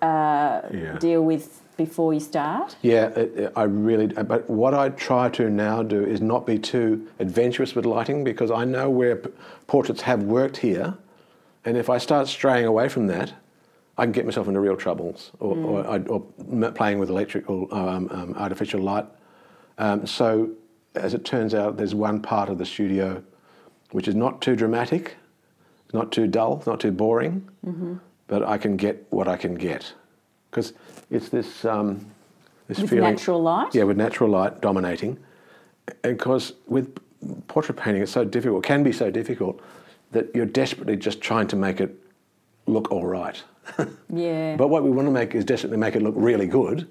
uh, 0.01 0.61
Yeah. 0.71 0.97
deal 0.99 1.23
with 1.23 1.61
before 1.77 2.13
you 2.13 2.19
start? 2.19 2.75
yeah. 2.81 3.07
It, 3.07 3.37
it- 3.37 3.53
I 3.55 3.63
really. 3.63 4.07
But 4.07 4.47
what 4.49 4.73
I 4.73 4.89
try 4.89 5.29
to 5.29 5.49
now 5.49 5.83
do 5.83 6.03
is 6.03 6.21
not 6.21 6.45
be 6.45 6.57
too 6.59 7.07
adventurous 7.19 7.75
with 7.75 7.85
lighting 7.85 8.23
because 8.23 8.51
I 8.51 8.65
know 8.65 8.89
where 8.89 9.15
p- 9.15 9.29
portraits 9.67 10.01
have 10.01 10.23
worked 10.23 10.57
here, 10.57 10.93
and 11.65 11.77
if 11.77 11.89
I 11.89 11.97
start 11.97 12.27
straying 12.27 12.65
away 12.65 12.87
from 12.89 13.07
that, 13.07 13.33
I 13.97 14.03
can 14.03 14.11
get 14.11 14.25
myself 14.25 14.47
into 14.47 14.59
real 14.59 14.75
troubles 14.77 15.31
or, 15.39 15.57
or, 15.57 15.87
I, 15.87 15.99
or 15.99 16.21
playing 16.71 16.99
with 16.99 17.09
electrical 17.09 17.67
um, 17.73 18.09
um, 18.11 18.33
artificial 18.37 18.81
light. 18.81 19.05
Um, 19.77 20.05
so, 20.05 20.51
as 20.95 21.13
it 21.13 21.25
turns 21.25 21.53
out, 21.53 21.77
there's 21.77 21.95
one 21.95 22.21
part 22.21 22.49
of 22.49 22.57
the 22.57 22.65
studio 22.65 23.23
which 23.91 24.07
is 24.07 24.15
not 24.15 24.41
too 24.41 24.55
dramatic, 24.55 25.15
not 25.93 26.11
too 26.11 26.27
dull, 26.27 26.63
not 26.65 26.79
too 26.79 26.91
boring, 26.91 27.47
but 28.27 28.43
I 28.43 28.57
can 28.57 28.77
get 28.77 29.05
what 29.09 29.27
I 29.27 29.37
can 29.37 29.55
get 29.55 29.93
because 30.49 30.73
it's 31.09 31.29
this 31.29 31.65
um, 31.65 32.05
this 32.67 32.79
With 32.79 32.89
feeling. 32.89 33.11
natural 33.11 33.41
light? 33.41 33.73
Yeah, 33.75 33.83
with 33.83 33.97
natural 33.97 34.29
light 34.29 34.61
dominating, 34.61 35.17
And 36.03 36.17
because 36.17 36.53
with 36.67 36.97
portrait 37.47 37.75
painting, 37.77 38.03
it's 38.03 38.11
so 38.11 38.25
difficult. 38.25 38.63
Can 38.63 38.83
be 38.83 38.91
so 38.91 39.11
difficult 39.11 39.61
that 40.15 40.33
you're 40.33 40.45
desperately 40.45 40.95
just 40.95 41.19
trying 41.19 41.45
to 41.45 41.57
make 41.57 41.81
it 41.81 41.93
look 42.67 42.89
all 42.91 43.05
right. 43.05 43.43
Yeah. 44.09 44.55
But 44.55 44.69
what 44.69 44.83
we 44.83 44.91
want 44.91 45.07
to 45.07 45.11
make 45.11 45.35
is 45.35 45.43
desperately 45.43 45.77
make 45.77 45.95
it 45.95 46.01
look 46.01 46.13
really 46.15 46.47
good. 46.47 46.87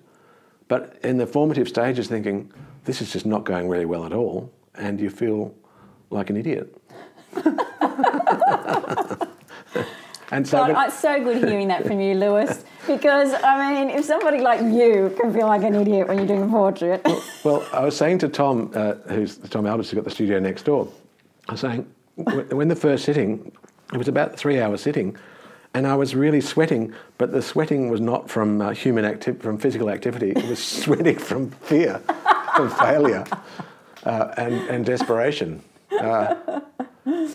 But 0.69 0.99
in 1.03 1.17
the 1.17 1.27
formative 1.27 1.69
stages, 1.69 2.09
thinking 2.09 2.53
this 2.85 3.01
is 3.01 3.13
just 3.13 3.25
not 3.25 3.45
going 3.45 3.69
really 3.69 3.87
well 3.87 4.05
at 4.05 4.13
all, 4.13 4.53
and 4.75 5.01
you 5.01 5.09
feel 5.09 5.55
like 6.11 6.29
an 6.31 6.37
idiot. 6.37 6.77
and 10.31 10.47
so, 10.47 10.59
God, 10.59 10.75
but- 10.75 10.89
it's 10.89 10.99
so 10.99 11.23
good 11.23 11.49
hearing 11.49 11.69
that 11.69 11.87
from 11.87 12.01
you, 12.01 12.15
Lewis. 12.15 12.65
Because 12.87 13.33
I 13.43 13.55
mean, 13.73 13.91
if 13.97 14.05
somebody 14.05 14.41
like 14.41 14.61
you 14.61 15.17
can 15.19 15.33
feel 15.33 15.47
like 15.47 15.63
an 15.63 15.75
idiot 15.77 16.09
when 16.09 16.19
you're 16.19 16.27
doing 16.27 16.43
a 16.43 16.49
portrait, 16.49 17.01
Well, 17.45 17.65
I 17.73 17.85
was 17.85 17.97
saying 17.97 18.19
to 18.19 18.29
Tom, 18.29 18.71
uh, 18.75 18.95
who's 19.09 19.39
Tom 19.39 19.65
Alberts, 19.67 19.91
who's 19.91 19.97
got 19.97 20.05
the 20.05 20.11
studio 20.11 20.41
next 20.41 20.65
door, 20.65 20.89
I 21.49 21.53
was 21.53 21.61
saying, 21.61 21.87
when 22.17 22.69
the 22.69 22.77
first 22.77 23.05
sitting, 23.05 23.53
it 23.93 23.97
was 23.99 24.09
about 24.09 24.37
three 24.37 24.61
hour 24.61 24.77
sitting, 24.77 25.17
and 25.75 25.87
I 25.87 25.97
was 25.97 26.15
really 26.15 26.41
sweating, 26.41 26.95
but 27.19 27.33
the 27.33 27.43
sweating 27.43 27.91
was 27.91 28.01
not 28.01 28.31
from 28.31 28.61
uh, 28.61 28.71
human 28.71 29.05
activity, 29.05 29.43
from 29.43 29.59
physical 29.59 29.91
activity. 29.91 30.31
It 30.31 30.45
was 30.45 30.59
sweating 30.83 31.19
from 31.19 31.51
fear, 31.51 32.01
from 32.55 32.71
failure, 32.71 33.25
uh, 34.05 34.35
and, 34.37 34.55
and 34.69 34.87
desperation. 34.87 35.63
Uh, 35.91 36.61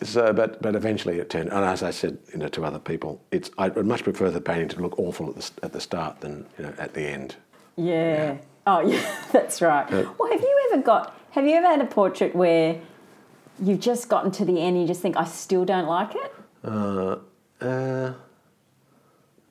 so, 0.04 0.34
but 0.34 0.62
but 0.62 0.76
eventually 0.76 1.20
it 1.20 1.30
turned. 1.30 1.50
And 1.50 1.66
as 1.66 1.84
I 1.84 1.92
said, 1.92 2.18
you 2.32 2.40
know, 2.40 2.48
to 2.50 2.66
other 2.66 2.80
people, 2.80 3.22
it's 3.32 3.52
I 3.58 3.70
would 3.70 3.86
much 3.86 4.04
prefer 4.04 4.32
the 4.32 4.42
painting 4.42 4.70
to 4.70 4.82
look 4.82 4.98
awful 4.98 5.30
at 5.30 5.36
the 5.36 5.52
at 5.64 5.74
the 5.74 5.82
start 5.82 6.22
than 6.22 6.46
you 6.58 6.66
know 6.66 6.74
at 6.78 6.94
the 6.94 7.02
end. 7.02 7.36
yeah. 7.76 8.38
Oh, 8.68 8.82
yeah, 8.88 9.26
that's 9.32 9.62
right. 9.62 9.90
well, 9.90 10.32
have 10.32 10.42
you 10.42 10.70
ever 10.72 10.82
got? 10.82 11.18
Have 11.32 11.46
you 11.46 11.56
ever 11.56 11.68
had 11.68 11.82
a 11.82 11.86
portrait 11.86 12.36
where 12.36 12.80
you've 13.62 13.80
just 13.80 14.10
gotten 14.10 14.32
to 14.32 14.46
the 14.46 14.60
end 14.60 14.76
and 14.76 14.82
you 14.82 14.88
just 14.88 15.02
think, 15.02 15.18
I 15.18 15.26
still 15.26 15.66
don't 15.66 15.88
like 15.88 16.16
it? 16.16 16.34
Uh, 16.64 17.18
uh, 17.62 18.14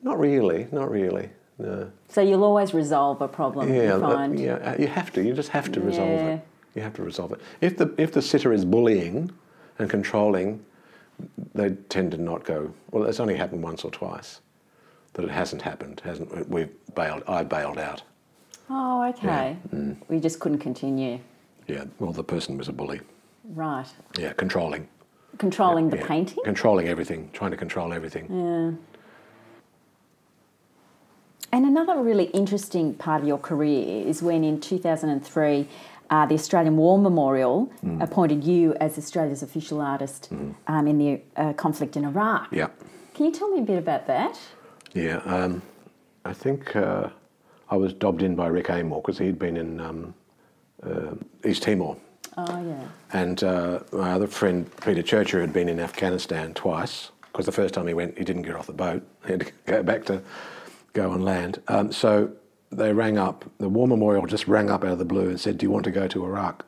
not 0.02 0.18
really, 0.18 0.68
not 0.72 0.90
really. 0.90 1.30
No. 1.58 1.90
So 2.08 2.20
you'll 2.20 2.44
always 2.44 2.72
resolve 2.72 3.20
a 3.20 3.28
problem. 3.28 3.72
Yeah, 3.72 3.94
you 3.94 4.00
find. 4.00 4.38
yeah. 4.38 4.54
uh, 4.54 4.76
You 4.78 4.86
have 4.86 5.12
to. 5.14 5.22
You 5.22 5.34
just 5.34 5.48
have 5.50 5.72
to 5.72 5.80
resolve 5.80 6.08
Yeah. 6.08 6.26
it. 6.34 6.40
You 6.74 6.82
have 6.82 6.94
to 6.94 7.02
resolve 7.02 7.32
it. 7.32 7.40
If 7.60 7.76
the 7.76 7.92
if 7.98 8.12
the 8.12 8.22
sitter 8.22 8.52
is 8.52 8.64
bullying 8.64 9.32
and 9.80 9.90
controlling, 9.90 10.64
they 11.54 11.70
tend 11.88 12.12
to 12.12 12.18
not 12.18 12.44
go. 12.44 12.72
Well, 12.92 13.04
it's 13.04 13.18
only 13.18 13.34
happened 13.34 13.62
once 13.64 13.84
or 13.84 13.90
twice 13.90 14.40
that 15.14 15.24
it 15.24 15.30
hasn't 15.30 15.62
happened. 15.62 16.00
Hasn't 16.04 16.48
we've 16.48 16.70
bailed? 16.94 17.24
I 17.26 17.42
bailed 17.42 17.78
out. 17.78 18.02
Oh, 18.70 19.08
okay. 19.08 19.56
Mm. 19.74 19.96
We 20.08 20.20
just 20.20 20.38
couldn't 20.38 20.58
continue. 20.58 21.18
Yeah. 21.66 21.84
Well, 21.98 22.12
the 22.12 22.22
person 22.22 22.56
was 22.56 22.68
a 22.68 22.72
bully. 22.72 23.00
Right. 23.48 23.86
Yeah, 24.18 24.32
controlling. 24.34 24.88
Controlling 25.38 25.90
the 25.90 25.96
Yeah. 25.98 26.06
painting. 26.06 26.38
Controlling 26.44 26.88
everything. 26.88 27.30
Trying 27.32 27.50
to 27.52 27.56
control 27.56 27.92
everything. 27.92 28.26
Yeah. 28.30 28.72
And 31.52 31.64
another 31.64 32.02
really 32.02 32.24
interesting 32.26 32.94
part 32.94 33.22
of 33.22 33.26
your 33.28 33.38
career 33.38 34.06
is 34.06 34.22
when 34.22 34.44
in 34.44 34.60
2003 34.60 35.66
uh, 36.10 36.24
the 36.26 36.34
Australian 36.34 36.76
War 36.76 36.98
Memorial 36.98 37.70
Mm. 37.84 38.02
appointed 38.02 38.42
you 38.44 38.74
as 38.80 38.96
Australia's 38.98 39.42
official 39.42 39.80
artist 39.80 40.30
um, 40.66 40.86
in 40.86 40.98
the 40.98 41.20
uh, 41.36 41.52
conflict 41.54 41.96
in 41.96 42.04
Iraq. 42.04 42.48
Yeah. 42.50 42.68
Can 43.14 43.26
you 43.26 43.32
tell 43.32 43.48
me 43.50 43.58
a 43.58 43.64
bit 43.64 43.78
about 43.78 44.06
that? 44.06 44.38
Yeah, 44.94 45.16
um, 45.26 45.60
I 46.24 46.32
think 46.32 46.74
uh, 46.76 47.08
I 47.70 47.76
was 47.76 47.92
dobbed 47.92 48.22
in 48.22 48.34
by 48.36 48.46
Rick 48.46 48.70
Amor 48.70 49.00
because 49.02 49.18
he'd 49.18 49.38
been 49.38 49.56
in 49.58 49.80
um, 49.80 50.14
uh, 50.82 51.14
East 51.44 51.62
Timor. 51.62 51.96
Oh, 52.38 52.62
yeah. 52.62 52.86
And 53.12 53.42
uh, 53.42 53.80
my 53.92 54.12
other 54.12 54.28
friend, 54.28 54.70
Peter 54.80 55.02
Churcher, 55.02 55.40
had 55.40 55.52
been 55.52 55.68
in 55.68 55.80
Afghanistan 55.80 56.54
twice 56.54 57.10
because 57.32 57.46
the 57.46 57.52
first 57.52 57.74
time 57.74 57.88
he 57.88 57.94
went, 57.94 58.16
he 58.16 58.24
didn't 58.24 58.42
get 58.42 58.54
off 58.54 58.66
the 58.66 58.72
boat. 58.72 59.02
He 59.26 59.32
had 59.32 59.40
to 59.40 59.52
go 59.66 59.82
back 59.82 60.04
to 60.06 60.22
go 60.92 61.10
on 61.10 61.22
land. 61.22 61.60
Um, 61.68 61.90
so 61.90 62.30
they 62.70 62.92
rang 62.92 63.18
up, 63.18 63.44
the 63.58 63.68
War 63.68 63.88
Memorial 63.88 64.24
just 64.26 64.46
rang 64.46 64.70
up 64.70 64.84
out 64.84 64.92
of 64.92 64.98
the 64.98 65.04
blue 65.04 65.28
and 65.28 65.40
said, 65.40 65.58
Do 65.58 65.66
you 65.66 65.70
want 65.70 65.84
to 65.84 65.90
go 65.90 66.06
to 66.06 66.24
Iraq? 66.24 66.64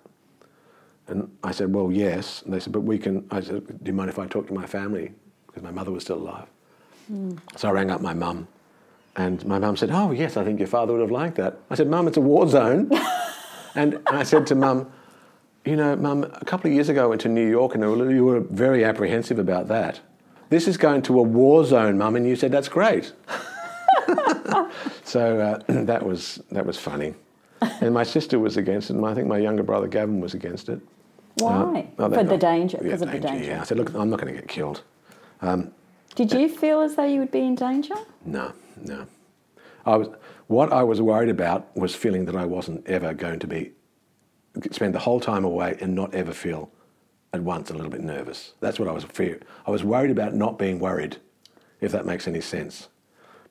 And 1.06 1.30
I 1.44 1.52
said, 1.52 1.72
Well, 1.72 1.92
yes. 1.92 2.42
And 2.42 2.52
they 2.52 2.60
said, 2.60 2.72
But 2.72 2.80
we 2.80 2.98
can. 2.98 3.26
I 3.30 3.40
said, 3.40 3.66
Do 3.66 3.90
you 3.90 3.92
mind 3.92 4.10
if 4.10 4.18
I 4.18 4.26
talk 4.26 4.48
to 4.48 4.52
my 4.54 4.66
family? 4.66 5.12
Because 5.46 5.62
my 5.62 5.70
mother 5.70 5.92
was 5.92 6.02
still 6.02 6.18
alive. 6.18 6.48
So 7.56 7.68
I 7.68 7.72
rang 7.72 7.90
up 7.90 8.00
my 8.00 8.14
mum. 8.14 8.48
And 9.16 9.44
my 9.46 9.58
mum 9.58 9.76
said, 9.76 9.90
Oh, 9.92 10.10
yes, 10.10 10.36
I 10.36 10.44
think 10.44 10.58
your 10.58 10.68
father 10.68 10.92
would 10.92 11.02
have 11.02 11.10
liked 11.10 11.36
that. 11.36 11.58
I 11.70 11.76
said, 11.76 11.88
Mum, 11.88 12.08
it's 12.08 12.16
a 12.16 12.20
war 12.20 12.48
zone. 12.48 12.90
and 13.74 14.00
I 14.08 14.22
said 14.24 14.46
to 14.48 14.54
mum, 14.54 14.90
You 15.64 15.76
know, 15.76 15.94
mum, 15.96 16.24
a 16.24 16.44
couple 16.44 16.68
of 16.68 16.74
years 16.74 16.88
ago 16.88 17.04
I 17.04 17.06
went 17.06 17.20
to 17.22 17.28
New 17.28 17.48
York 17.48 17.74
and 17.74 17.82
you 18.10 18.24
were 18.24 18.40
very 18.40 18.84
apprehensive 18.84 19.38
about 19.38 19.68
that. 19.68 20.00
This 20.48 20.66
is 20.66 20.76
going 20.76 21.02
to 21.02 21.18
a 21.18 21.22
war 21.22 21.64
zone, 21.64 21.98
mum, 21.98 22.16
and 22.16 22.26
you 22.26 22.34
said, 22.34 22.50
That's 22.50 22.68
great. 22.68 23.12
so 25.04 25.38
uh, 25.40 25.58
that, 25.84 26.04
was, 26.04 26.42
that 26.50 26.66
was 26.66 26.76
funny. 26.76 27.14
And 27.80 27.92
my 27.92 28.04
sister 28.04 28.38
was 28.38 28.56
against 28.56 28.90
it, 28.90 28.96
and 28.96 29.04
I 29.04 29.14
think 29.14 29.28
my 29.28 29.38
younger 29.38 29.62
brother 29.62 29.86
Gavin 29.86 30.20
was 30.20 30.34
against 30.34 30.68
it. 30.68 30.80
Why? 31.34 31.88
Uh, 31.98 32.04
oh, 32.04 32.10
For 32.10 32.24
the 32.24 32.38
danger, 32.38 32.78
yeah, 32.78 32.84
because 32.84 33.02
of 33.02 33.12
the 33.12 33.20
danger. 33.20 33.44
Yeah, 33.44 33.60
I 33.60 33.64
said, 33.64 33.76
Look, 33.76 33.94
I'm 33.94 34.10
not 34.10 34.18
going 34.20 34.34
to 34.34 34.40
get 34.40 34.48
killed. 34.48 34.82
Did 36.14 36.32
you 36.32 36.48
feel 36.48 36.80
as 36.80 36.96
though 36.96 37.04
you 37.04 37.20
would 37.20 37.30
be 37.30 37.40
in 37.40 37.54
danger? 37.54 37.94
No, 38.24 38.52
no. 38.82 39.06
I 39.86 39.96
was, 39.96 40.08
what 40.48 40.72
I 40.72 40.82
was 40.82 41.00
worried 41.00 41.28
about 41.28 41.74
was 41.76 41.94
feeling 41.94 42.24
that 42.26 42.36
I 42.36 42.44
wasn't 42.44 42.86
ever 42.86 43.14
going 43.14 43.38
to 43.38 43.46
be, 43.46 43.72
spend 44.70 44.94
the 44.94 44.98
whole 44.98 45.20
time 45.20 45.44
away 45.44 45.76
and 45.80 45.94
not 45.94 46.14
ever 46.14 46.32
feel 46.32 46.70
at 47.32 47.42
once 47.42 47.70
a 47.70 47.74
little 47.74 47.90
bit 47.90 48.00
nervous. 48.00 48.54
That's 48.60 48.78
what 48.78 48.88
I 48.88 48.92
was 48.92 49.04
fear. 49.04 49.40
I 49.66 49.70
was 49.70 49.84
worried 49.84 50.10
about 50.10 50.34
not 50.34 50.58
being 50.58 50.78
worried, 50.80 51.16
if 51.80 51.92
that 51.92 52.06
makes 52.06 52.26
any 52.26 52.40
sense. 52.40 52.88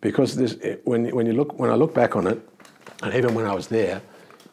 Because 0.02 0.36
this, 0.36 0.58
when, 0.84 1.10
when, 1.16 1.26
you 1.26 1.34
look, 1.34 1.58
when 1.58 1.70
I 1.70 1.76
look 1.76 1.93
back 1.93 2.16
on 2.16 2.28
it, 2.28 2.39
and 3.04 3.14
even 3.14 3.34
when 3.34 3.45
I 3.45 3.54
was 3.54 3.68
there, 3.68 4.02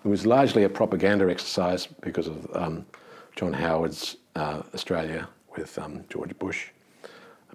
it 0.05 0.09
was 0.09 0.24
largely 0.24 0.64
a 0.64 0.68
propaganda 0.68 1.28
exercise 1.28 1.86
because 2.01 2.28
of 2.28 2.49
um, 2.55 2.86
John 3.34 3.53
Howard's 3.53 4.16
uh, 4.36 4.62
Australia 4.74 5.28
with 5.57 5.76
um, 5.78 6.05
George 6.09 6.38
Bush. 6.38 6.68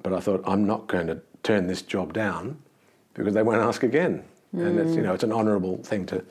but 0.04 0.14
I 0.14 0.20
thought 0.20 0.42
I'm 0.46 0.66
not 0.66 0.88
going 0.88 1.08
to 1.08 1.22
turn 1.44 1.68
this 1.68 1.82
job 1.82 2.14
down 2.14 2.58
because 3.14 3.34
they 3.34 3.44
won't 3.44 3.62
ask 3.62 3.84
again. 3.84 4.24
And 4.54 4.78
it's 4.80 4.96
you 4.96 5.02
know 5.02 5.14
it's 5.14 5.24
an 5.24 5.32
honourable 5.32 5.78
thing 5.78 6.06
to 6.08 6.26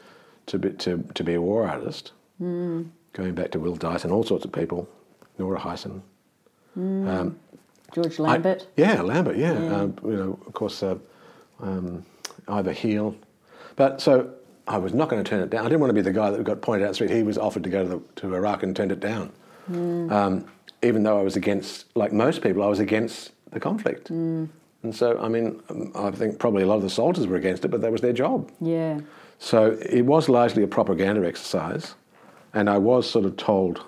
to 0.47 0.59
be 0.59 0.71
to, 0.73 1.03
to 1.15 1.25
be 1.25 1.35
a 1.35 1.41
war 1.41 1.67
artist. 1.67 2.13
Going 2.41 3.34
back 3.34 3.51
to 3.53 3.61
Will 3.61 3.76
Dyson, 3.76 4.11
all 4.11 4.24
sorts 4.24 4.45
of 4.45 4.53
people, 4.53 4.88
Nora 5.38 5.61
Heysen. 5.61 6.01
Um, 6.76 7.38
George 7.95 8.18
I- 8.20 8.22
Lambert. 8.22 8.66
yeah, 8.76 9.03
Lambert. 9.03 9.36
Yeah, 9.36 9.53
Yeah. 9.61 9.76
Um, 9.76 9.97
you 10.05 10.12
know, 10.16 10.38
of 10.47 10.53
course, 10.55 10.82
uh, 10.82 10.97
um, 11.61 12.05
Ivor 12.49 12.72
Hele. 12.72 13.14
But 13.76 14.01
so 14.01 14.30
I 14.68 14.78
was 14.78 14.95
not 14.95 15.09
going 15.09 15.22
to 15.22 15.28
turn 15.28 15.41
it 15.43 15.51
down. 15.51 15.66
I 15.66 15.68
didn't 15.68 15.80
want 15.80 15.91
to 15.91 15.95
be 15.95 16.01
the 16.01 16.12
guy 16.12 16.30
that 16.30 16.43
got 16.45 16.62
pointed 16.62 16.86
out 16.86 16.95
street. 16.95 17.11
He 17.11 17.22
was 17.22 17.36
offered 17.36 17.64
to 17.64 17.70
go 17.70 17.82
to, 17.82 17.88
the, 17.88 18.01
to 18.20 18.34
Iraq 18.34 18.62
and 18.62 18.74
turned 18.74 18.93
it 18.93 19.01
down. 19.01 19.32
Um, 19.68 20.47
even 20.82 21.03
though 21.03 21.18
I 21.18 21.22
was 21.22 21.36
against, 21.36 21.86
like 21.95 22.12
most 22.12 22.43
people, 22.43 22.62
I 22.62 22.66
was 22.66 22.80
against 22.80 23.32
the 23.51 23.61
conflict. 23.61 24.11
And 24.11 24.49
so, 24.93 25.18
I 25.20 25.28
mean, 25.28 25.61
I 25.95 26.11
think 26.11 26.38
probably 26.38 26.62
a 26.62 26.66
lot 26.66 26.76
of 26.76 26.82
the 26.82 26.91
soldiers 26.91 27.26
were 27.26 27.36
against 27.36 27.64
it, 27.64 27.68
but 27.68 27.80
that 27.82 27.93
was 27.93 28.01
their 28.01 28.12
job. 28.14 28.51
Yeah. 28.61 29.01
So 29.38 29.76
it 29.82 30.03
was 30.03 30.28
largely 30.28 30.62
a 30.62 30.66
propaganda 30.66 31.26
exercise, 31.26 31.95
and 32.55 32.69
I 32.69 32.79
was 32.79 33.09
sort 33.09 33.25
of 33.25 33.37
told 33.37 33.85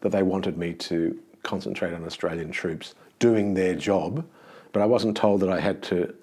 that 0.00 0.12
they 0.12 0.22
wanted 0.22 0.56
me 0.56 0.72
to 0.74 1.18
concentrate 1.42 1.92
on 1.92 2.04
Australian 2.04 2.50
troops 2.50 2.94
doing 3.18 3.54
their 3.54 3.74
job, 3.74 4.24
but 4.72 4.82
I 4.82 4.86
wasn't 4.86 5.16
told 5.16 5.40
that 5.40 5.50
I 5.50 5.60
had 5.60 5.82
to 5.84 6.14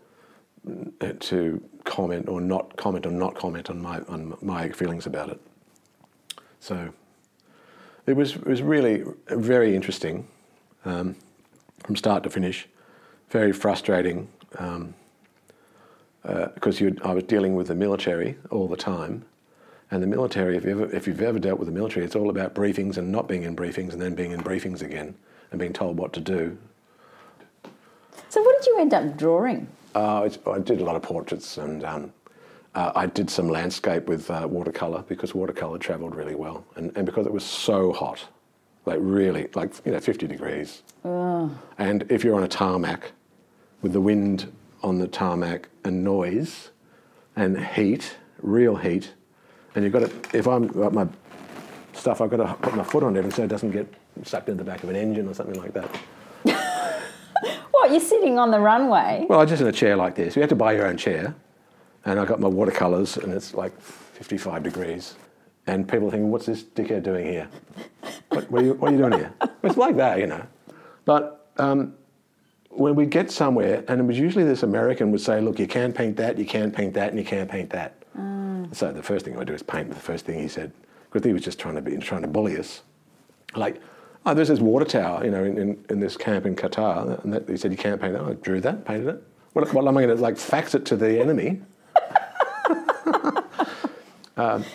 to 1.20 1.62
comment 1.84 2.30
or 2.30 2.40
not 2.40 2.76
comment 2.78 3.06
or 3.06 3.12
not 3.12 3.36
comment 3.36 3.70
on 3.70 3.82
my 3.82 4.00
on 4.08 4.38
my 4.42 4.70
feelings 4.70 5.06
about 5.06 5.30
it. 5.30 5.42
So 6.60 6.94
it 8.06 8.14
was 8.14 8.36
it 8.36 8.46
was 8.46 8.62
really 8.62 9.04
very 9.28 9.76
interesting 9.76 10.28
um, 10.86 11.16
from 11.84 11.96
start 11.96 12.24
to 12.24 12.30
finish, 12.30 12.68
very 13.30 13.52
frustrating. 13.52 14.28
Um, 14.58 14.94
because 16.54 16.80
you 16.80 16.96
I 17.04 17.14
was 17.14 17.26
dealing 17.26 17.54
with 17.56 17.68
the 17.68 17.76
military 17.76 18.38
all 18.50 18.68
the 18.68 18.78
time, 18.78 19.26
and 19.94 20.02
the 20.02 20.08
military, 20.08 20.58
if, 20.58 20.66
you 20.66 20.72
ever, 20.72 20.96
if 20.96 21.06
you've 21.06 21.22
ever 21.22 21.38
dealt 21.38 21.60
with 21.60 21.68
the 21.68 21.72
military, 21.72 22.04
it's 22.04 22.16
all 22.16 22.32
about 22.32 22.56
briefings 22.56 22.98
and 22.98 23.12
not 23.12 23.28
being 23.28 23.44
in 23.44 23.56
briefings 23.56 23.94
and 23.94 24.02
then 24.02 24.16
being 24.16 24.32
in 24.32 24.42
briefings 24.42 24.82
again 24.82 25.14
and 25.52 25.60
being 25.60 25.72
told 25.72 25.98
what 25.98 26.14
to 26.14 26.20
do. 26.20 26.58
So 28.30 28.42
what 28.42 28.60
did 28.60 28.66
you 28.66 28.80
end 28.80 28.92
up 28.96 29.16
drawing? 29.18 29.68
Uh, 29.94 30.24
it's, 30.26 30.40
I 30.48 30.58
did 30.58 30.82
a 30.82 30.84
lot 30.84 30.96
of 30.96 31.04
portraits 31.04 31.60
and 31.60 31.84
um, 31.84 32.14
uh, 32.74 32.92
I 32.96 33.06
did 33.06 33.30
some 33.30 33.48
landscape 33.48 34.08
with 34.08 34.32
uh, 34.32 34.48
watercolour 34.50 35.04
because 35.08 35.36
watercolour 35.36 35.78
travelled 35.78 36.16
really 36.16 36.34
well 36.34 36.66
and, 36.76 36.92
and 36.96 37.06
because 37.06 37.28
it 37.28 37.32
was 37.32 37.44
so 37.44 37.94
hot, 37.94 38.28
like 38.88 38.98
really, 39.00 39.48
like 39.54 39.74
you 39.86 39.92
know, 39.92 40.00
50 40.00 40.26
degrees. 40.26 40.82
And 41.78 42.04
if 42.10 42.24
you're 42.24 42.36
on 42.36 42.44
a 42.44 42.48
tarmac 42.48 43.12
with 43.84 43.94
the 43.94 44.02
wind 44.02 44.52
on 44.82 44.98
the 44.98 45.08
tarmac 45.08 45.70
and 45.84 46.04
noise 46.04 46.72
and 47.36 47.64
heat, 47.64 48.16
real 48.42 48.78
heat, 48.78 49.14
and 49.76 49.84
you've 49.84 49.94
got 49.94 50.10
to, 50.10 50.38
if 50.38 50.48
I'm 50.48 50.68
got 50.68 50.94
my 50.94 51.08
stuff, 51.94 52.22
I've 52.22 52.30
got 52.30 52.38
to 52.38 52.54
put 52.56 52.76
my 52.76 52.84
foot 52.84 53.04
on 53.04 53.16
it 53.16 53.34
so 53.34 53.44
it 53.44 53.48
doesn't 53.48 53.72
get 53.72 53.92
sucked 54.24 54.50
into 54.50 54.64
the 54.64 54.70
back 54.70 54.84
of 54.84 54.90
an 54.90 54.96
engine 54.96 55.28
or 55.28 55.34
something 55.34 55.60
like 55.60 55.74
that. 55.74 55.90
What, 57.84 57.92
you're 57.92 58.00
sitting 58.00 58.40
on 58.40 58.50
the 58.50 58.62
runway? 58.62 59.26
Well, 59.28 59.42
I'm 59.42 59.48
just 59.48 59.62
in 59.62 59.68
a 59.68 59.74
chair 59.74 59.98
like 59.98 60.16
this. 60.16 60.38
You 60.38 60.42
have 60.42 60.48
to 60.52 60.56
buy 60.56 60.72
your 60.72 60.88
own 60.88 60.96
chair, 60.96 61.36
and 62.06 62.18
I 62.18 62.24
got 62.24 62.40
my 62.40 62.48
watercolours, 62.48 63.18
and 63.18 63.34
it's 63.34 63.54
like 63.54 63.78
55 63.82 64.64
degrees, 64.64 65.16
and 65.68 65.86
people 65.86 66.08
are 66.08 66.12
thinking, 66.12 66.32
"What's 66.32 66.46
this 66.46 66.64
dickhead 66.64 67.04
doing 67.04 67.26
here? 67.26 67.50
What, 68.30 68.50
what, 68.50 68.62
are, 68.62 68.66
you, 68.66 68.74
what 68.76 68.88
are 68.88 68.92
you 68.94 68.98
doing 69.00 69.14
here?" 69.14 69.34
It's 69.64 69.76
like 69.76 69.98
that, 69.98 70.20
you 70.20 70.28
know. 70.28 70.46
But 71.04 71.50
um, 71.58 71.96
when 72.70 72.96
we 72.96 73.06
get 73.06 73.30
somewhere, 73.30 73.84
and 73.90 74.00
it 74.00 74.04
was 74.06 74.18
usually 74.18 74.46
this 74.46 74.64
American 74.64 75.12
would 75.12 75.20
say, 75.20 75.42
"Look, 75.42 75.60
you 75.60 75.68
can't 75.68 75.94
paint 75.94 76.16
that, 76.16 76.38
you 76.38 76.46
can't 76.46 76.74
paint 76.74 76.94
that, 76.94 77.10
and 77.10 77.20
you 77.20 77.26
can't 77.26 77.52
paint 77.52 77.70
that." 77.72 78.03
Mm. 78.64 78.76
So 78.76 78.92
the 78.92 79.04
first 79.04 79.26
thing 79.26 79.38
I 79.38 79.44
do 79.44 79.54
is 79.54 79.64
paint 79.64 79.90
the 79.90 79.96
first 79.96 80.26
thing 80.26 80.40
he 80.40 80.48
said, 80.48 80.72
because 81.12 81.26
he 81.26 81.34
was 81.34 81.42
just 81.44 81.60
trying 81.60 81.76
to 81.76 81.82
be 81.82 81.96
trying 81.98 82.22
to 82.24 82.28
bully 82.28 82.58
us. 82.58 82.82
Like, 83.56 83.82
oh, 84.26 84.34
there's 84.34 84.48
this 84.48 84.60
water 84.60 84.86
tower, 84.86 85.24
you 85.24 85.32
know, 85.32 85.44
in, 85.44 85.58
in, 85.58 85.86
in 85.90 86.00
this 86.00 86.18
camp 86.18 86.46
in 86.46 86.56
Qatar, 86.56 87.24
and 87.24 87.34
that, 87.34 87.48
he 87.48 87.58
said 87.58 87.72
you 87.72 87.78
can't 87.78 88.02
paint 88.02 88.14
that. 88.14 88.24
I 88.24 88.34
drew 88.34 88.62
that, 88.62 88.86
painted 88.86 89.08
it. 89.08 89.24
What, 89.54 89.72
what 89.74 89.88
am 89.88 89.98
I 89.98 90.04
going 90.06 90.16
to 90.16 90.22
like 90.22 90.38
fax 90.38 90.74
it 90.74 90.86
to 90.86 90.96
the 90.96 91.20
enemy? 91.20 91.62
Um, 94.36 94.66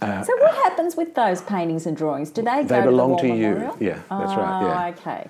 uh, 0.00 0.22
so 0.22 0.36
what 0.36 0.54
happens 0.54 0.96
with 0.96 1.14
those 1.14 1.42
paintings 1.42 1.86
and 1.86 1.96
drawings? 1.96 2.30
Do 2.30 2.42
they 2.42 2.62
go 2.62 2.68
They 2.68 2.76
to 2.80 2.82
belong 2.86 3.18
to 3.18 3.26
you. 3.26 3.76
Yeah, 3.80 3.94
that's 4.08 4.34
right, 4.36 4.62
Oh, 4.62 4.66
yeah. 4.66 4.74
Ah, 4.74 4.88
okay. 4.88 5.28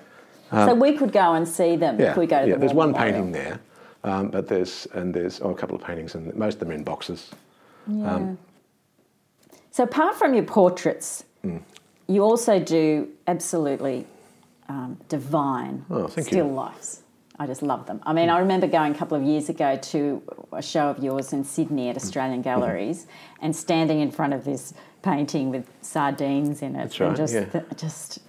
Um, 0.51 0.69
so 0.69 0.75
we 0.75 0.93
could 0.95 1.11
go 1.11 1.33
and 1.33 1.47
see 1.47 1.75
them 1.75 1.99
Yeah, 1.99 2.11
if 2.11 2.17
we 2.17 2.27
go 2.27 2.41
to 2.41 2.47
yeah. 2.47 2.53
the 2.53 2.59
There's 2.59 2.73
War 2.73 2.85
one 2.85 2.91
Memorial. 2.91 3.13
painting 3.13 3.31
there, 3.31 3.59
um, 4.03 4.29
but 4.29 4.47
there's 4.47 4.87
and 4.93 5.13
there's 5.13 5.41
oh, 5.41 5.49
a 5.49 5.55
couple 5.55 5.75
of 5.75 5.83
paintings, 5.83 6.15
and 6.15 6.33
most 6.35 6.55
of 6.55 6.59
them 6.59 6.69
are 6.69 6.73
in 6.73 6.83
boxes. 6.83 7.31
Yeah. 7.87 8.33
so 9.71 9.83
apart 9.83 10.15
from 10.15 10.33
your 10.33 10.43
portraits, 10.43 11.23
Hmm. 11.43 11.57
you 12.07 12.21
also 12.23 12.59
do 12.59 13.09
absolutely 13.27 14.05
um, 14.69 14.97
divine 15.07 15.85
Oh, 15.89 16.07
thank 16.07 16.27
you. 16.27 16.31
still 16.39 16.47
lifes. 16.49 17.03
I 17.39 17.45
just 17.45 17.61
love 17.61 17.85
them. 17.85 18.01
I 18.03 18.13
mean, 18.13 18.29
I 18.29 18.39
remember 18.39 18.65
going 18.67 18.93
a 18.93 18.97
couple 18.97 19.15
of 19.15 19.23
years 19.23 19.47
ago 19.47 19.77
to 19.77 20.21
a 20.51 20.61
show 20.61 20.89
of 20.89 20.99
yours 21.03 21.31
in 21.33 21.43
Sydney 21.43 21.87
at. 21.89 21.95
Australian 21.95 22.41
Galleries 22.41 23.05
and 23.41 23.55
standing 23.55 24.01
in 24.01 24.09
front 24.11 24.33
of 24.33 24.43
this 24.43 24.73
painting 25.03 25.51
with 25.51 25.69
sardines 25.81 26.61
in 26.63 26.75
it. 26.75 26.79
That's 26.89 26.99
and 26.99 27.15
just, 27.15 27.33
yeah. 27.33 27.45
the- 27.45 27.75
just 27.75 28.19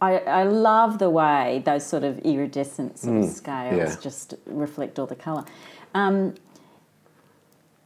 I, 0.00 0.18
I 0.18 0.42
love 0.44 0.98
the 0.98 1.08
way 1.08 1.62
those 1.64 1.84
sort 1.86 2.04
of 2.04 2.18
iridescent 2.18 2.98
sort 2.98 3.16
of 3.24 3.30
scales 3.30 3.72
Hmm. 3.72 3.78
yeah. 3.78 3.96
just 4.02 4.34
reflect 4.46 4.98
all 4.98 5.06
the 5.06 5.14
colour. 5.16 5.44
Um, 5.94 6.34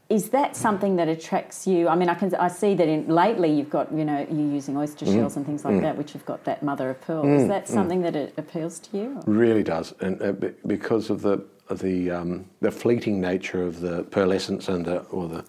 is 0.08 0.30
that 0.30 0.56
something 0.56 0.96
that 0.96 1.08
attracts 1.08 1.66
you? 1.66 1.86
I 1.88 1.94
mean, 1.94 2.08
I 2.08 2.14
can 2.14 2.34
I 2.36 2.48
see 2.48 2.74
that 2.74 2.88
in 2.88 3.08
lately 3.08 3.50
you've 3.52 3.68
got 3.68 3.92
you 3.92 4.04
know 4.04 4.26
you're 4.30 4.52
using 4.52 4.76
oyster 4.76 5.04
Mm. 5.04 5.14
shells 5.14 5.36
and 5.36 5.44
things 5.44 5.64
like 5.64 5.80
that, 5.82 5.96
which 5.98 6.12
have 6.12 6.24
got 6.24 6.44
that 6.44 6.62
mother 6.62 6.90
of 6.90 7.00
pearl. 7.02 7.26
Is 7.26 7.46
that 7.48 7.68
something 7.68 8.00
that 8.02 8.16
it 8.16 8.32
appeals 8.38 8.78
to 8.80 8.96
you? 8.98 9.20
Really 9.26 9.62
does, 9.62 9.94
and 10.00 10.20
uh, 10.22 10.32
be- 10.32 10.54
because 10.66 11.10
of 11.10 11.20
the 11.22 11.44
of 11.68 11.80
the 11.80 12.10
um, 12.10 12.46
the 12.60 12.70
fleeting 12.70 13.20
nature 13.20 13.62
of 13.62 13.80
the 13.80 14.04
pearlescence 14.04 14.68
and 14.68 14.84
the 14.86 15.00
or 15.10 15.28
the 15.28 15.44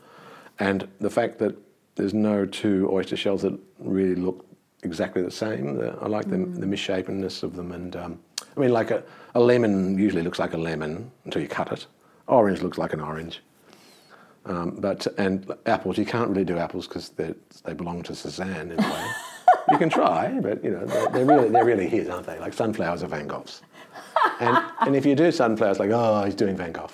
and 0.59 0.87
the 0.99 1.09
fact 1.09 1.39
that 1.39 1.55
there's 1.95 2.13
no 2.13 2.45
two 2.45 2.89
oyster 2.91 3.15
shells 3.15 3.41
that 3.43 3.57
really 3.79 4.15
look 4.15 4.45
exactly 4.83 5.21
the 5.21 5.31
same. 5.31 5.75
The, 5.77 5.97
I 6.01 6.07
like 6.07 6.29
the, 6.29 6.37
the 6.37 6.65
misshapenness 6.65 7.43
of 7.43 7.55
them, 7.55 7.71
and 7.71 7.95
um, 7.95 8.19
I 8.55 8.59
mean, 8.59 8.71
like 8.73 8.91
a, 8.91 9.03
a 9.35 9.39
lemon 9.39 9.97
usually 9.97 10.21
looks 10.21 10.39
like 10.39 10.53
a 10.53 10.57
lemon 10.57 11.11
until 11.23 11.41
you 11.41 11.47
cut 11.47 11.71
it. 11.71 11.87
Orange 12.27 12.61
looks 12.61 12.77
like 12.77 12.91
an 12.93 12.99
orange. 12.99 13.41
Um, 14.45 14.77
but 14.79 15.05
and 15.17 15.51
apples, 15.65 15.97
you 15.97 16.05
can't 16.05 16.29
really 16.29 16.45
do 16.45 16.57
apples 16.57 16.87
because 16.87 17.09
they 17.09 17.33
they 17.65 17.73
belong 17.73 18.03
to 18.03 18.15
Cezanne 18.15 18.71
in 18.71 18.79
a 18.83 18.89
way. 18.89 19.05
you 19.71 19.77
can 19.77 19.89
try, 19.89 20.39
but 20.39 20.63
you 20.63 20.71
know 20.71 20.85
they're, 20.85 21.07
they're 21.09 21.25
really 21.25 21.49
they're 21.49 21.65
really 21.65 21.87
his, 21.87 22.09
aren't 22.09 22.25
they? 22.25 22.39
Like 22.39 22.53
sunflowers 22.53 23.03
are 23.03 23.07
Van 23.07 23.27
Gogh's. 23.27 23.61
And 24.39 24.57
and 24.81 24.95
if 24.95 25.05
you 25.05 25.15
do 25.15 25.31
sunflowers, 25.31 25.79
like 25.79 25.91
oh, 25.91 26.23
he's 26.23 26.35
doing 26.35 26.55
Van 26.55 26.71
Gogh. 26.71 26.89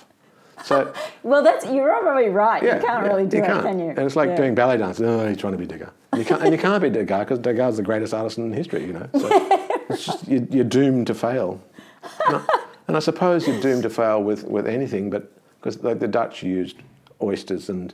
So 0.63 0.91
Well, 1.23 1.43
that's 1.43 1.65
you're 1.65 1.87
probably 2.01 2.29
right. 2.29 2.63
yeah, 2.63 2.77
you 2.77 2.81
can't 2.85 3.05
yeah, 3.05 3.11
really 3.11 3.27
do 3.27 3.37
it, 3.37 3.45
can't. 3.45 3.79
you? 3.79 3.89
And 3.89 3.99
it's 3.99 4.15
like 4.15 4.29
Yeah. 4.29 4.35
doing 4.37 4.55
ballet 4.55 4.77
dance. 4.77 4.99
Oh, 4.99 5.27
he's 5.27 5.37
trying 5.37 5.53
to 5.53 5.59
be 5.59 5.67
Degas. 5.67 5.89
You 6.17 6.25
can't, 6.25 6.41
and 6.41 6.51
you 6.51 6.57
can't 6.57 6.81
be 6.81 6.89
Degas 6.89 7.19
because 7.19 7.39
Degas 7.39 7.71
is 7.73 7.77
the 7.77 7.83
greatest 7.83 8.13
artist 8.13 8.37
in 8.39 8.51
history. 8.51 8.83
You 8.85 8.93
know, 8.93 9.09
so 9.13 9.27
it's 9.89 10.05
just, 10.05 10.27
you, 10.27 10.47
you're 10.49 10.63
doomed 10.63 11.07
to 11.07 11.13
fail. 11.13 11.61
And 12.27 12.37
I, 12.37 12.45
and 12.87 12.97
I 12.97 12.99
suppose 12.99 13.47
you're 13.47 13.59
doomed 13.61 13.83
to 13.83 13.89
fail 13.89 14.23
with, 14.23 14.43
with 14.45 14.65
anything, 14.67 15.09
but 15.09 15.31
because 15.59 15.77
the, 15.77 15.93
the 15.93 16.07
Dutch 16.07 16.41
used 16.41 16.77
oysters 17.21 17.69
and 17.69 17.93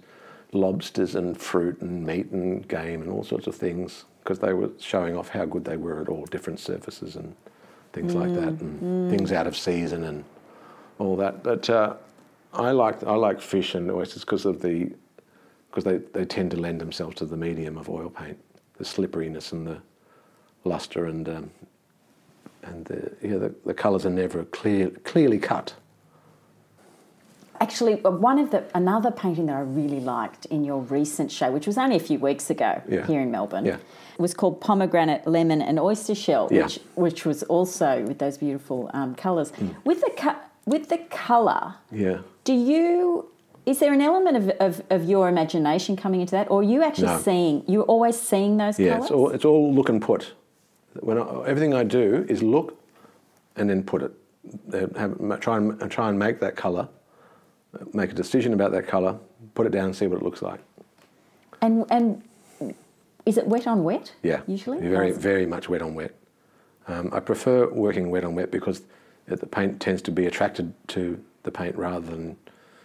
lobsters 0.54 1.16
and 1.16 1.38
fruit 1.38 1.82
and 1.82 2.06
meat 2.06 2.30
and 2.32 2.68
game 2.68 3.02
and 3.02 3.10
all 3.10 3.24
sorts 3.24 3.48
of 3.48 3.56
things 3.56 4.06
because 4.24 4.40
they 4.40 4.54
were 4.54 4.70
showing 4.80 5.16
off 5.16 5.30
how 5.30 5.46
good 5.46 5.66
they 5.66 5.78
were 5.78 6.02
at 6.02 6.10
all 6.10 6.26
different 6.26 6.60
surfaces 6.60 7.16
and 7.16 7.36
things 7.94 8.14
like 8.16 8.34
that 8.34 8.62
and 8.62 9.10
things 9.10 9.32
out 9.32 9.48
of 9.48 9.58
season 9.58 10.04
and 10.04 10.24
all 11.00 11.16
that. 11.16 11.44
But 11.44 11.70
uh, 11.70 11.96
I 12.54 12.72
like 12.72 13.04
I 13.04 13.16
like 13.16 13.42
fish 13.42 13.76
and 13.76 13.90
oysters 13.90 14.24
because 14.24 14.46
of 14.46 14.62
the 14.62 14.92
because 15.70 15.84
they, 15.86 15.98
they 15.98 16.26
tend 16.26 16.52
to 16.52 16.58
lend 16.58 16.82
themselves 16.82 17.16
to 17.16 17.26
the 17.26 17.38
medium 17.38 17.78
of 17.78 17.90
oil 17.90 18.10
paint, 18.10 18.38
the 18.78 18.84
slipperiness 18.86 19.54
and 19.54 19.66
the 19.66 19.82
luster 20.66 21.06
and 21.06 21.28
um, 21.30 21.52
and 22.64 22.86
the 22.86 23.12
yeah 23.22 23.38
the, 23.38 23.54
the 23.66 23.74
colours 23.74 24.06
are 24.06 24.12
never 24.12 24.44
clear 24.46 24.90
clearly 24.90 25.40
cut. 25.40 25.74
Actually, 27.72 28.04
uh, 28.04 28.10
one 28.12 28.38
of 28.38 28.52
the 28.52 28.66
another 28.76 29.12
painting 29.12 29.46
that 29.46 29.56
I 29.56 29.62
really 29.62 30.02
liked 30.02 30.46
in 30.48 30.66
your 30.66 30.82
recent 30.82 31.32
show, 31.32 31.50
which 31.54 31.66
was 31.66 31.78
only 31.78 31.96
a 31.96 32.02
few 32.02 32.20
weeks 32.20 32.50
ago 32.50 32.82
Yeah. 32.90 33.06
here 33.08 33.22
in 33.22 33.32
Melbourne, 33.32 33.66
Yeah. 33.66 33.78
was 34.18 34.34
called 34.34 34.60
Pomegranate, 34.60 35.26
Lemon, 35.26 35.62
and 35.62 35.80
Oyster 35.80 36.14
Shell, 36.14 36.50
Yeah. 36.52 36.64
which 36.64 36.80
which 36.96 37.26
was 37.26 37.44
also 37.44 38.04
with 38.06 38.18
those 38.18 38.38
beautiful 38.38 38.90
um, 38.94 39.16
colours. 39.16 39.52
Hmm. 39.52 39.68
With 39.86 40.02
the 40.02 40.12
co- 40.18 40.42
with 40.66 40.90
the 40.90 40.98
colour, 41.10 41.76
Yeah. 41.94 42.18
do 42.44 42.54
you? 42.54 43.28
Is 43.66 43.80
there 43.80 43.94
an 43.94 44.02
element 44.02 44.36
of, 44.36 44.50
of, 44.68 44.82
of 44.90 45.06
your 45.10 45.30
imagination 45.30 45.96
coming 45.96 46.20
into 46.20 46.32
that, 46.32 46.52
or 46.52 46.60
are 46.60 46.70
you 46.74 46.84
actually 46.84 47.14
No. 47.16 47.20
seeing? 47.20 47.64
You're 47.68 47.90
always 47.94 48.20
seeing 48.20 48.58
those 48.58 48.78
Yeah, 48.80 48.96
colours. 48.96 49.04
it's 49.06 49.12
all, 49.12 49.30
it's 49.30 49.46
all 49.46 49.74
look 49.74 49.88
and 49.88 50.02
put. 50.02 50.34
When 51.00 51.18
I, 51.18 51.24
everything 51.48 51.74
I 51.74 51.84
do 51.86 52.26
is 52.28 52.44
look 52.44 52.76
and 53.56 53.70
then 53.70 53.84
put 53.84 54.02
it. 54.04 54.12
have, 54.98 55.40
try 55.40 55.56
and 55.58 55.90
try 55.90 56.10
and 56.10 56.18
make 56.20 56.40
that 56.42 56.56
colour, 56.58 56.90
make 57.94 58.12
a 58.12 58.16
decision 58.16 58.54
about 58.54 58.72
that 58.72 58.88
colour, 58.88 59.18
put 59.56 59.66
it 59.66 59.72
down 59.72 59.86
and 59.86 59.96
see 59.96 60.08
what 60.08 60.18
it 60.18 60.24
looks 60.24 60.42
like. 60.42 60.60
And 61.62 61.86
and 61.92 62.22
is 63.26 63.38
it 63.38 63.48
wet 63.48 63.68
on 63.68 63.84
wet? 63.84 64.14
Yeah, 64.24 64.42
usually 64.48 64.80
very 64.80 64.96
Or 64.96 65.04
is 65.12 65.18
it- 65.18 65.22
very 65.22 65.46
much 65.46 65.70
wet 65.70 65.82
on 65.82 65.94
wet. 65.96 66.14
Um, 66.88 67.10
I 67.14 67.20
prefer 67.20 67.70
working 67.70 68.10
wet 68.10 68.24
on 68.24 68.36
wet 68.36 68.52
because 68.52 68.82
the 69.28 69.46
paint 69.46 69.80
tends 69.80 70.02
to 70.04 70.12
be 70.12 70.26
attracted 70.26 70.74
to 70.90 71.24
the 71.44 71.52
paint 71.52 71.76
rather 71.76 72.06
than 72.06 72.36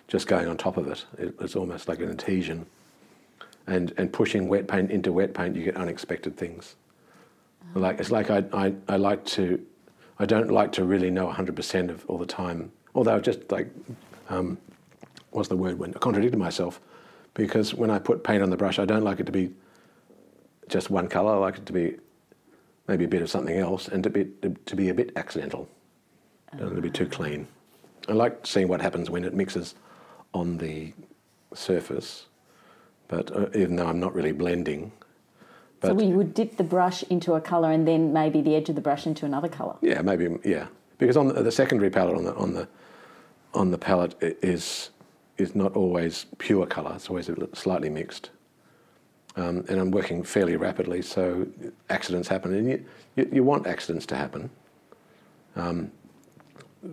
just 0.06 0.26
going 0.28 0.46
on 0.46 0.56
top 0.56 0.76
of 0.76 0.86
it. 0.88 1.04
it 1.18 1.34
it's 1.40 1.56
almost 1.56 1.88
like 1.88 2.00
an 2.00 2.10
adhesion. 2.10 2.66
And 3.66 3.92
and 3.96 4.12
pushing 4.12 4.46
wet 4.48 4.68
paint 4.68 4.90
into 4.90 5.12
wet 5.12 5.34
paint, 5.34 5.56
you 5.56 5.64
get 5.64 5.76
unexpected 5.76 6.36
things. 6.36 6.76
Like 7.74 7.98
it's 7.98 8.12
like 8.12 8.30
I, 8.30 8.44
I, 8.52 8.74
I 8.88 8.96
like 8.96 9.24
to, 9.36 9.60
I 10.20 10.24
don't 10.26 10.52
like 10.52 10.70
to 10.72 10.84
really 10.84 11.10
know 11.10 11.26
100% 11.26 11.90
of 11.90 12.04
all 12.06 12.16
the 12.16 12.24
time. 12.26 12.70
Although 12.94 13.18
just 13.18 13.50
like, 13.50 13.68
um, 14.28 14.56
what's 15.36 15.48
the 15.50 15.56
word 15.56 15.78
when 15.78 15.94
I 15.94 15.98
contradicted 15.98 16.38
myself, 16.38 16.80
because 17.34 17.74
when 17.74 17.90
I 17.90 17.98
put 17.98 18.24
paint 18.24 18.42
on 18.42 18.48
the 18.48 18.56
brush, 18.56 18.78
I 18.78 18.86
don't 18.86 19.04
like 19.04 19.20
it 19.20 19.26
to 19.26 19.32
be 19.32 19.52
just 20.68 20.90
one 20.90 21.08
colour. 21.08 21.34
I 21.34 21.36
like 21.36 21.58
it 21.58 21.66
to 21.66 21.72
be 21.72 21.96
maybe 22.88 23.04
a 23.04 23.08
bit 23.08 23.20
of 23.20 23.30
something 23.30 23.56
else 23.56 23.86
and 23.88 24.02
to 24.02 24.10
be 24.10 24.24
to, 24.42 24.56
to 24.64 24.74
be 24.74 24.88
a 24.88 24.94
bit 24.94 25.12
accidental. 25.14 25.68
Don't 26.52 26.62
want 26.62 26.72
it 26.72 26.76
to 26.76 26.82
be 26.82 26.90
too 26.90 27.06
clean. 27.06 27.46
I 28.08 28.12
like 28.12 28.46
seeing 28.46 28.66
what 28.66 28.80
happens 28.80 29.10
when 29.10 29.24
it 29.24 29.34
mixes 29.34 29.74
on 30.32 30.56
the 30.56 30.94
surface, 31.54 32.26
but 33.08 33.30
uh, 33.36 33.48
even 33.54 33.76
though 33.76 33.86
I'm 33.86 34.00
not 34.00 34.14
really 34.14 34.32
blending. 34.32 34.90
so 35.82 35.92
we 35.92 36.08
would 36.08 36.32
dip 36.32 36.56
the 36.56 36.64
brush 36.64 37.02
into 37.04 37.34
a 37.34 37.40
colour 37.40 37.70
and 37.70 37.86
then 37.86 38.12
maybe 38.12 38.40
the 38.40 38.54
edge 38.56 38.70
of 38.70 38.74
the 38.74 38.80
brush 38.80 39.06
into 39.06 39.26
another 39.26 39.48
colour. 39.48 39.76
yeah, 39.82 40.00
maybe 40.00 40.34
yeah, 40.44 40.68
because 40.96 41.16
on 41.16 41.28
the, 41.28 41.42
the 41.42 41.52
secondary 41.52 41.90
palette 41.90 42.16
on 42.16 42.24
the 42.24 42.34
on 42.36 42.54
the 42.54 42.68
on 43.52 43.70
the 43.70 43.78
palette 43.78 44.14
is 44.42 44.90
is 45.38 45.54
not 45.54 45.76
always 45.76 46.26
pure 46.38 46.66
colour. 46.66 46.92
It's 46.94 47.08
always 47.08 47.28
a 47.28 47.36
slightly 47.54 47.88
mixed. 47.90 48.30
Um, 49.36 49.64
and 49.68 49.78
I'm 49.78 49.90
working 49.90 50.22
fairly 50.22 50.56
rapidly, 50.56 51.02
so 51.02 51.46
accidents 51.90 52.26
happen, 52.26 52.54
and 52.54 52.68
you, 52.70 52.84
you, 53.16 53.28
you 53.30 53.44
want 53.44 53.66
accidents 53.66 54.06
to 54.06 54.16
happen, 54.16 54.48
um, 55.56 55.90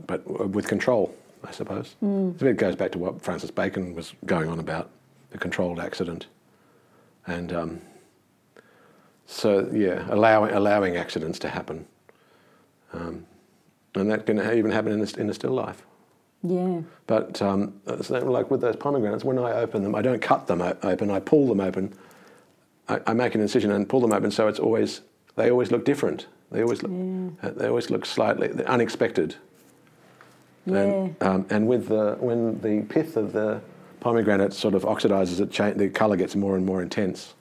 but 0.08 0.28
with 0.50 0.68
control, 0.68 1.16
I 1.46 1.52
suppose. 1.52 1.96
So 2.02 2.46
It 2.46 2.58
goes 2.58 2.76
back 2.76 2.91
to 2.91 3.00
what 3.00 3.22
Francis 3.22 3.50
Bacon 3.50 3.96
was 3.96 4.14
going 4.26 4.50
on 4.50 4.60
about 4.60 4.89
the 5.30 5.38
controlled 5.38 5.80
accident, 5.80 6.28
and 7.28 7.54
um, 7.54 7.82
so 9.26 9.70
yeah, 9.72 10.06
allowing 10.10 10.54
allowing 10.54 10.98
accidents 10.98 11.39
to 11.39 11.50
happen, 11.50 11.86
um, 12.91 13.26
and 13.96 14.12
that 14.12 14.26
can 14.26 14.38
even 14.39 14.70
happen 14.72 14.91
in 14.91 15.00
a, 15.00 15.22
in 15.22 15.30
a 15.30 15.34
still 15.34 15.54
life. 15.54 15.86
Yeah. 16.44 16.82
But 17.08 17.41
um, 17.41 17.74
like 17.86 18.52
with 18.52 18.62
those 18.62 18.76
pomegranates, 18.76 19.24
when 19.24 19.39
I 19.39 19.54
open 19.54 19.84
them, 19.84 19.96
I 19.96 20.02
don't 20.02 20.22
cut 20.22 20.48
them 20.48 20.62
open. 20.62 21.10
I 21.10 21.20
pull 21.20 21.48
them 21.48 21.62
open. 21.62 21.94
I, 22.89 23.00
I 23.08 23.14
make 23.14 23.34
an 23.34 23.41
incision 23.41 23.72
and 23.72 23.88
pull 23.88 24.02
them 24.02 24.12
open, 24.12 24.30
so 24.30 24.48
it's 24.48 24.60
always 24.60 25.02
they 25.36 25.50
always 25.50 25.72
look 25.72 25.86
different. 25.86 26.28
They 26.52 26.62
always 26.62 26.84
look 26.84 26.91
uh, 27.41 27.52
they 27.52 27.68
always 27.68 27.89
look 27.89 28.06
slightly 28.06 28.50
unexpected. 28.66 29.36
Yeah. 30.66 30.78
And, 30.78 31.24
um, 31.24 31.46
and 31.50 31.68
with 31.68 31.88
the 31.88 32.18
when 32.20 32.60
the 32.60 32.82
pith 32.89 33.16
of 33.16 33.32
the 33.32 33.62
pomegranate 34.02 34.54
sort 34.54 34.74
of 34.74 34.84
oxidizes, 34.84 35.39
it 35.39 35.50
cha- 35.50 35.72
the 35.72 35.89
color 35.89 36.18
gets 36.18 36.36
more 36.36 36.58
and 36.58 36.66
more 36.66 36.82
intense. 36.82 37.36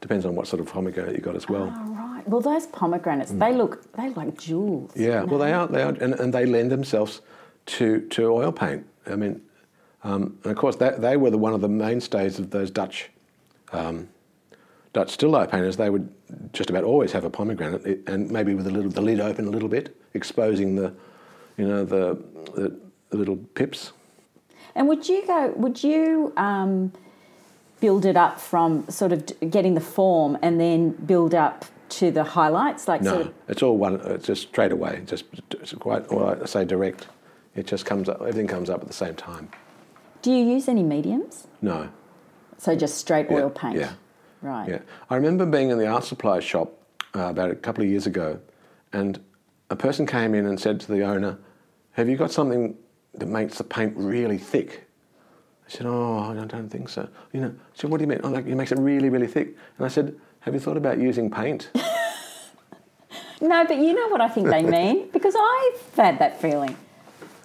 Depends 0.00 0.24
on 0.24 0.34
what 0.34 0.46
sort 0.46 0.60
of 0.60 0.66
pomegranate 0.66 1.14
you 1.14 1.20
got 1.20 1.36
as 1.36 1.46
well. 1.46 1.70
Oh, 1.76 1.92
right. 1.92 2.26
Well, 2.26 2.40
those 2.40 2.66
pomegranates, 2.68 3.32
they 3.32 3.52
look 3.52 3.92
they 3.92 4.08
look 4.08 4.16
like 4.16 4.38
jewels. 4.38 4.92
Mm. 4.92 5.00
Yeah, 5.00 5.22
well, 5.24 5.38
they 5.38 5.52
are, 5.52 5.66
they 5.66 5.82
are, 5.82 5.90
and, 5.90 6.14
and 6.14 6.32
they 6.32 6.46
lend 6.46 6.70
themselves 6.70 7.20
to, 7.70 8.00
to 8.08 8.26
oil 8.26 8.52
paint. 8.52 8.86
I 9.06 9.16
mean, 9.16 9.40
um, 10.02 10.38
and 10.44 10.52
of 10.52 10.56
course, 10.56 10.76
that, 10.76 11.00
they 11.00 11.16
were 11.16 11.30
the, 11.30 11.38
one 11.38 11.52
of 11.52 11.60
the 11.60 11.68
mainstays 11.68 12.38
of 12.38 12.50
those 12.50 12.70
Dutch 12.70 13.10
um, 13.72 14.08
Dutch 14.92 15.10
still 15.10 15.30
life 15.30 15.50
painters. 15.50 15.76
They 15.76 15.90
would 15.90 16.08
just 16.52 16.70
about 16.70 16.84
always 16.84 17.12
have 17.12 17.24
a 17.24 17.30
pomegranate, 17.30 18.08
and 18.08 18.30
maybe 18.30 18.54
with 18.54 18.66
a 18.66 18.70
little 18.70 18.90
the 18.90 19.00
lid 19.00 19.20
open 19.20 19.46
a 19.46 19.50
little 19.50 19.68
bit, 19.68 19.96
exposing 20.14 20.74
the, 20.74 20.92
you 21.56 21.68
know, 21.68 21.84
the, 21.84 22.18
the, 22.56 22.76
the 23.10 23.16
little 23.16 23.36
pips. 23.36 23.92
And 24.74 24.88
would 24.88 25.08
you 25.08 25.24
go? 25.26 25.52
Would 25.56 25.84
you 25.84 26.32
um, 26.36 26.92
build 27.80 28.04
it 28.04 28.16
up 28.16 28.40
from 28.40 28.88
sort 28.88 29.12
of 29.12 29.50
getting 29.50 29.74
the 29.74 29.80
form 29.80 30.38
and 30.42 30.60
then 30.60 30.90
build 30.90 31.34
up 31.34 31.66
to 31.90 32.10
the 32.10 32.24
highlights, 32.24 32.88
like 32.88 33.02
No, 33.02 33.10
sort 33.12 33.26
of? 33.26 33.34
it's 33.48 33.62
all 33.62 33.76
one. 33.76 34.00
It's 34.04 34.26
just 34.26 34.48
straight 34.48 34.72
away. 34.72 35.02
Just 35.06 35.24
it's 35.52 35.72
quite, 35.74 36.10
well, 36.10 36.36
I 36.42 36.46
say 36.46 36.64
direct. 36.64 37.06
It 37.60 37.66
just 37.66 37.84
comes 37.84 38.08
up. 38.08 38.20
Everything 38.22 38.46
comes 38.46 38.70
up 38.70 38.80
at 38.80 38.86
the 38.88 38.94
same 38.94 39.14
time. 39.14 39.50
Do 40.22 40.32
you 40.32 40.42
use 40.42 40.66
any 40.66 40.82
mediums? 40.82 41.46
No. 41.60 41.90
So 42.56 42.74
just 42.74 42.96
straight 42.96 43.26
Yeah, 43.30 43.36
oil 43.36 43.50
paint. 43.50 43.76
yeah. 43.76 43.92
Right. 44.40 44.66
Yeah, 44.66 44.78
I 45.10 45.16
remember 45.16 45.44
being 45.44 45.68
in 45.68 45.76
the 45.76 45.86
art 45.86 46.04
supply 46.04 46.40
shop 46.40 46.72
uh, 47.14 47.24
about 47.24 47.50
a 47.50 47.54
couple 47.54 47.84
of 47.84 47.90
years 47.90 48.06
ago, 48.06 48.40
and 48.94 49.20
a 49.68 49.76
person 49.76 50.06
came 50.06 50.34
in 50.34 50.46
and 50.46 50.58
said 50.58 50.80
to 50.80 50.90
the 50.90 51.02
owner, 51.02 51.36
"Have 51.92 52.08
you 52.08 52.16
got 52.16 52.30
something 52.30 52.74
that 53.12 53.26
makes 53.26 53.58
the 53.58 53.64
paint 53.64 53.92
really 53.94 54.38
thick?" 54.38 54.88
I 55.66 55.70
said, 55.70 55.84
"Oh, 55.86 56.20
I 56.40 56.46
don't 56.46 56.70
think 56.70 56.88
so." 56.88 57.06
You 57.34 57.40
know, 57.42 57.54
she 57.74 57.80
said, 57.82 57.90
"What 57.90 57.98
do 57.98 58.04
you 58.04 58.08
mean?" 58.08 58.20
Oh, 58.24 58.30
like 58.30 58.46
it 58.46 58.54
makes 58.54 58.72
it 58.72 58.78
really, 58.78 59.10
really 59.10 59.26
thick. 59.26 59.48
And 59.76 59.84
I 59.84 59.88
said, 59.88 60.18
"Have 60.40 60.54
you 60.54 60.60
thought 60.60 60.78
about 60.78 60.96
using 60.98 61.30
paint?" 61.30 61.68
No, 63.42 63.64
but 63.64 63.78
you 63.78 63.94
know 63.94 64.08
what 64.08 64.20
I 64.20 64.28
think 64.28 64.48
they 64.48 64.62
mean 64.78 65.08
because 65.12 65.34
I've 65.34 65.94
had 65.96 66.18
that 66.18 66.40
feeling. 66.40 66.76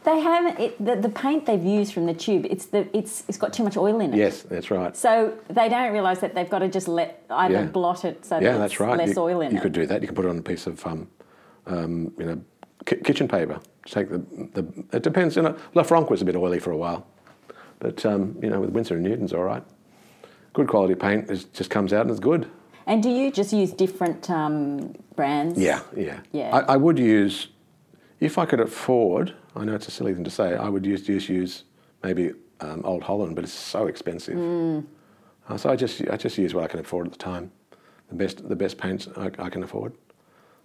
They 0.06 0.20
haven't. 0.20 0.60
It, 0.60 0.86
the, 0.86 0.95
the 0.95 1.10
paint 1.10 1.45
they've 1.47 1.64
used 1.64 1.93
from 1.93 2.06
the 2.06 2.14
tube, 2.14 2.45
it's 2.49 2.68
the 2.68 2.88
it's 2.95 3.24
it's 3.28 3.38
got 3.39 3.51
too 3.53 3.64
much 3.64 3.76
oil 3.76 3.99
in 3.99 4.14
it. 4.14 4.18
yes, 4.18 4.43
that's 4.43 4.70
right. 4.70 4.95
So 4.95 5.34
they 5.49 5.68
don't 5.68 5.91
realise 5.93 6.20
that 6.20 6.36
they've 6.36 6.49
got 6.49 6.60
to 6.60 6.68
just 6.70 6.88
let 6.88 7.24
either 7.30 7.53
Yeah. 7.56 7.64
blot 7.66 8.06
it 8.06 8.24
so 8.24 8.39
Yeah, 8.39 8.53
that 8.53 8.58
that's 8.60 8.80
right. 8.80 8.97
less 8.97 9.16
you, 9.16 9.22
oil 9.22 9.41
in 9.41 9.49
you 9.51 9.56
it. 9.58 9.60
You 9.60 9.62
could 9.62 9.72
do 9.74 9.86
that. 9.88 10.01
You 10.01 10.08
can 10.08 10.16
put 10.16 10.26
it 10.26 10.30
on 10.30 10.38
a 10.38 10.41
piece 10.43 10.68
of, 10.68 10.86
um, 10.86 11.08
um, 11.66 12.14
you 12.20 12.26
know, 12.26 12.41
ki- 12.86 12.97
kitchen 13.03 13.28
paper. 13.28 13.60
Take 13.88 14.10
the, 14.10 14.20
the. 14.53 14.86
It 14.93 15.01
depends. 15.03 15.36
You 15.36 15.41
know, 15.41 15.56
Lefranc 15.76 16.10
was 16.12 16.22
a 16.22 16.26
bit 16.26 16.36
oily 16.36 16.60
for 16.60 16.72
a 16.72 16.78
while, 16.78 17.08
but 17.80 18.06
um, 18.06 18.38
you 18.43 18.49
know, 18.49 18.60
with 18.62 18.70
Winsor 18.72 18.95
and 18.95 19.03
Newton's 19.03 19.34
all 19.34 19.43
right. 19.43 19.64
Good 20.53 20.68
quality 20.68 20.95
paint 20.95 21.30
is, 21.32 21.45
just 21.45 21.70
comes 21.70 21.91
out 21.93 22.01
and 22.01 22.12
it's 22.12 22.20
good. 22.20 22.47
And 22.88 23.01
do 23.01 23.10
you 23.10 23.32
just 23.32 23.51
use 23.51 23.72
different 23.72 24.30
um, 24.30 24.93
brands? 25.16 25.60
Yeah, 25.60 25.80
yeah. 25.97 26.20
Yeah. 26.32 26.56
I, 26.56 26.74
I 26.74 26.78
would 26.78 26.99
use, 26.99 27.47
if 28.20 28.38
I 28.38 28.45
could 28.45 28.60
afford. 28.60 29.34
I 29.56 29.64
know 29.64 29.76
it's 29.76 29.88
a 29.88 29.91
silly 29.91 30.14
thing 30.14 30.24
to 30.24 30.30
say. 30.30 30.56
I 30.56 30.68
would 30.70 30.86
use 30.86 31.03
just 31.03 31.30
use 31.30 31.64
maybe 32.03 32.34
um, 32.60 32.82
Old 32.84 33.03
Holland, 33.03 33.36
but 33.36 33.43
it's 33.43 33.53
so 33.53 33.88
expensive. 33.88 34.38
Uh, 35.47 35.58
so 35.58 35.70
I 35.70 35.76
just 35.76 36.01
I 36.10 36.18
just 36.18 36.38
use 36.38 36.53
what 36.53 36.64
I 36.64 36.68
can 36.68 36.80
afford 36.80 37.08
at 37.08 37.14
the 37.14 37.20
time. 37.20 37.51
The 38.10 38.16
best 38.16 38.47
the 38.47 38.56
best 38.56 38.78
paints 38.78 39.08
I, 39.18 39.32
I 39.39 39.49
can 39.49 39.64
afford. 39.64 39.93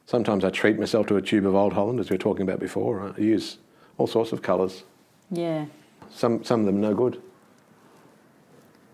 Sometimes 0.06 0.44
I 0.44 0.50
treat 0.50 0.78
myself 0.78 1.06
to 1.06 1.16
a 1.16 1.22
tube 1.22 1.46
of 1.46 1.54
Old 1.54 1.72
Holland, 1.72 2.00
as 2.00 2.10
we 2.10 2.14
were 2.14 2.18
talking 2.18 2.42
about 2.42 2.58
before. 2.58 3.14
I 3.16 3.20
use 3.20 3.58
all 3.96 4.06
sorts 4.06 4.32
of 4.32 4.42
colours. 4.42 4.82
Yeah. 5.30 5.66
Some 6.10 6.42
some 6.42 6.60
of 6.60 6.66
them 6.66 6.80
no 6.80 6.94
good. 6.94 7.20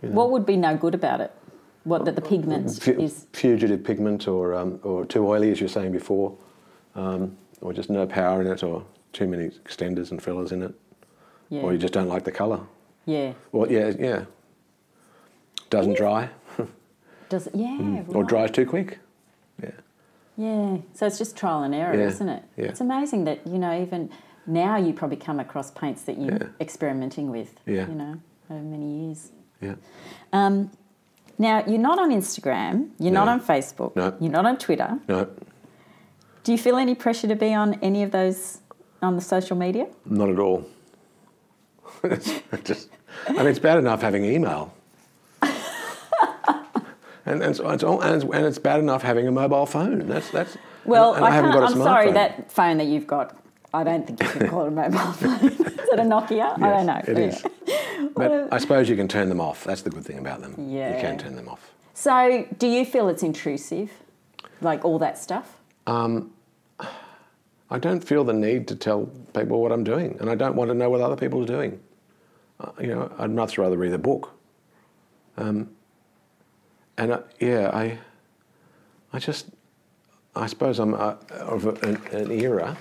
You 0.03 0.11
know. 0.11 0.15
What 0.15 0.31
would 0.31 0.45
be 0.45 0.57
no 0.57 0.77
good 0.77 0.95
about 0.95 1.21
it? 1.21 1.33
What 1.85 2.05
that 2.05 2.17
the 2.17 2.21
pigment 2.21 2.71
Fu- 2.83 3.01
is? 3.01 3.27
fugitive 3.33 3.85
pigment 3.85 4.27
or, 4.27 4.55
um, 4.55 4.81
or 4.83 5.07
too 5.07 5.27
oily, 5.27 5.53
as 5.53 5.61
you 5.61 5.67
were 5.67 5.73
saying 5.73 5.93
before, 5.93 6.37
um, 6.97 7.37
or 7.61 7.73
just 7.73 7.89
no 7.89 8.07
power 8.07 8.41
in 8.43 8.49
it, 8.49 8.63
or 8.65 8.85
too 9.17 9.27
many 9.27 9.49
extenders 9.49 10.11
and 10.11 10.23
fillers 10.23 10.53
in 10.53 10.63
it, 10.63 10.75
Yeah. 11.49 11.63
or 11.63 11.73
you 11.73 11.79
just 11.79 11.95
don't 11.95 12.09
like 12.09 12.25
the 12.25 12.33
colour. 12.33 12.61
yeah. 13.07 13.33
Well, 13.53 13.71
yeah, 13.71 13.93
yeah. 13.99 14.25
Doesn't 15.71 15.97
dry, 15.97 16.29
Does 17.29 17.49
it? 17.49 17.55
Yeah. 17.57 18.03
or 18.09 18.21
right. 18.23 18.29
dries 18.29 18.51
too 18.53 18.67
quick. 18.67 18.99
Yeah, 19.61 19.71
Yeah. 20.37 20.77
So 20.95 21.07
it's 21.07 21.19
just 21.19 21.37
trial 21.37 21.63
and 21.65 21.75
error, 21.75 21.97
Yeah, 21.97 22.07
isn't 22.07 22.29
it? 22.29 22.43
yeah. 22.57 22.65
It's 22.67 22.81
amazing 22.81 23.25
that 23.25 23.45
you 23.47 23.59
know 23.59 23.81
even 23.81 24.11
now 24.47 24.77
you 24.77 24.93
probably 24.93 25.17
come 25.17 25.41
across 25.41 25.71
paints 25.73 26.03
that 26.05 26.19
you're 26.19 26.35
Yeah. 26.37 26.49
experimenting 26.61 27.31
with. 27.31 27.59
Yeah. 27.67 27.89
You 27.89 27.95
know, 27.95 28.15
over 28.51 28.61
many 28.63 29.07
years. 29.07 29.33
yeah. 29.61 29.75
Um, 30.33 30.71
now 31.39 31.65
you're 31.67 31.79
not 31.91 31.99
on 31.99 32.11
Instagram. 32.13 32.91
You're 32.99 33.13
not 33.13 33.29
on 33.29 33.41
Facebook. 33.41 33.97
No. 33.97 34.15
You're 34.21 34.31
not 34.33 34.47
on 34.47 34.57
Twitter. 34.57 34.99
No, 35.09 35.27
Do 36.45 36.53
you 36.53 36.59
feel 36.59 36.77
any 36.77 36.95
pressure 36.95 37.27
to 37.27 37.35
be 37.35 37.53
on 37.53 37.75
any 37.83 38.05
of 38.05 38.13
those 38.13 38.61
on 39.03 39.17
the 39.17 39.23
social 39.23 39.57
media? 39.57 39.87
not 40.05 40.29
at 40.29 40.39
all. 40.39 40.67
just, 42.65 42.91
I 43.29 43.33
mean, 43.33 43.47
it's 43.47 43.59
bad 43.59 43.79
enough 43.79 44.03
having 44.03 44.25
email. 44.25 44.75
And, 47.27 47.43
and, 47.43 47.57
so 47.57 47.69
it's 47.71 47.83
all, 47.83 48.01
and, 48.03 48.15
it's, 48.15 48.25
and 48.33 48.47
it's 48.47 48.59
bad 48.59 48.79
enough 48.79 49.03
having 49.03 49.27
a 49.27 49.33
mobile 49.33 49.67
phone. 49.67 50.07
That's 50.07 50.31
that's. 50.31 50.57
Well, 50.85 51.15
and 51.15 51.25
I, 51.25 51.33
haven't 51.33 51.51
can't. 51.51 51.61
got 51.61 51.73
a 51.73 51.75
I'm 51.75 51.83
sorry 51.83 52.13
that 52.13 52.53
phone 52.53 52.79
that 52.79 52.87
you've 52.87 53.09
got. 53.09 53.37
I 53.75 53.83
don't 53.83 54.07
think 54.07 54.23
you 54.23 54.29
can 54.29 54.49
call 54.49 54.65
it 54.65 54.69
a 54.69 54.71
mobile 54.71 54.99
phone. 55.13 55.51
is 55.51 55.61
it 55.61 55.99
a 55.99 56.03
Nokia? 56.03 56.57
I 56.63 56.71
don't 56.71 56.87
know. 56.87 57.03
It 57.05 57.19
is. 57.19 57.45
But 58.15 58.53
I 58.53 58.59
suppose 58.59 58.89
you 58.89 58.95
can 58.95 59.09
turn 59.09 59.29
them 59.29 59.41
off. 59.41 59.65
That's 59.65 59.83
the 59.83 59.91
good 59.91 60.05
thing 60.05 60.19
about 60.19 60.41
them. 60.41 60.55
Yeah. 60.71 60.95
You 60.95 61.01
can 61.01 61.19
turn 61.19 61.35
them 61.35 61.49
off. 61.49 61.73
So, 61.95 62.47
do 62.59 62.69
you 62.69 62.85
feel 62.85 63.09
it's 63.09 63.25
intrusive, 63.25 63.91
like 64.61 64.85
all 64.85 65.01
that 65.01 65.19
stuff? 65.19 65.59
Um, 65.89 66.33
I 67.71 67.79
don't 67.79 68.03
feel 68.03 68.25
the 68.25 68.33
need 68.33 68.69
to 68.69 68.77
tell 68.77 69.07
people 69.35 69.61
what 69.61 69.73
I'm 69.73 69.85
doing, 69.85 70.17
and 70.21 70.31
I 70.31 70.35
don't 70.35 70.55
want 70.55 70.71
to 70.71 70.75
know 70.75 70.89
what 70.89 71.01
other 71.01 71.17
people 71.17 71.43
are 71.43 71.47
doing. 71.47 71.81
Uh, 72.61 72.71
you 72.81 72.87
know, 72.89 73.13
I'd 73.19 73.31
much 73.31 73.59
rather 73.59 73.77
read 73.77 73.93
a 73.93 73.99
book. 73.99 74.33
Um, 75.37 75.71
and 76.97 77.13
uh, 77.13 77.21
yeah, 77.41 77.71
I, 77.73 77.99
I 79.13 79.19
just, 79.19 79.49
I 80.35 80.47
suppose 80.47 80.79
I'm 80.79 80.95
uh, 80.95 81.17
of 81.33 81.67
an, 81.83 81.97
an 82.13 82.31
era 82.31 82.77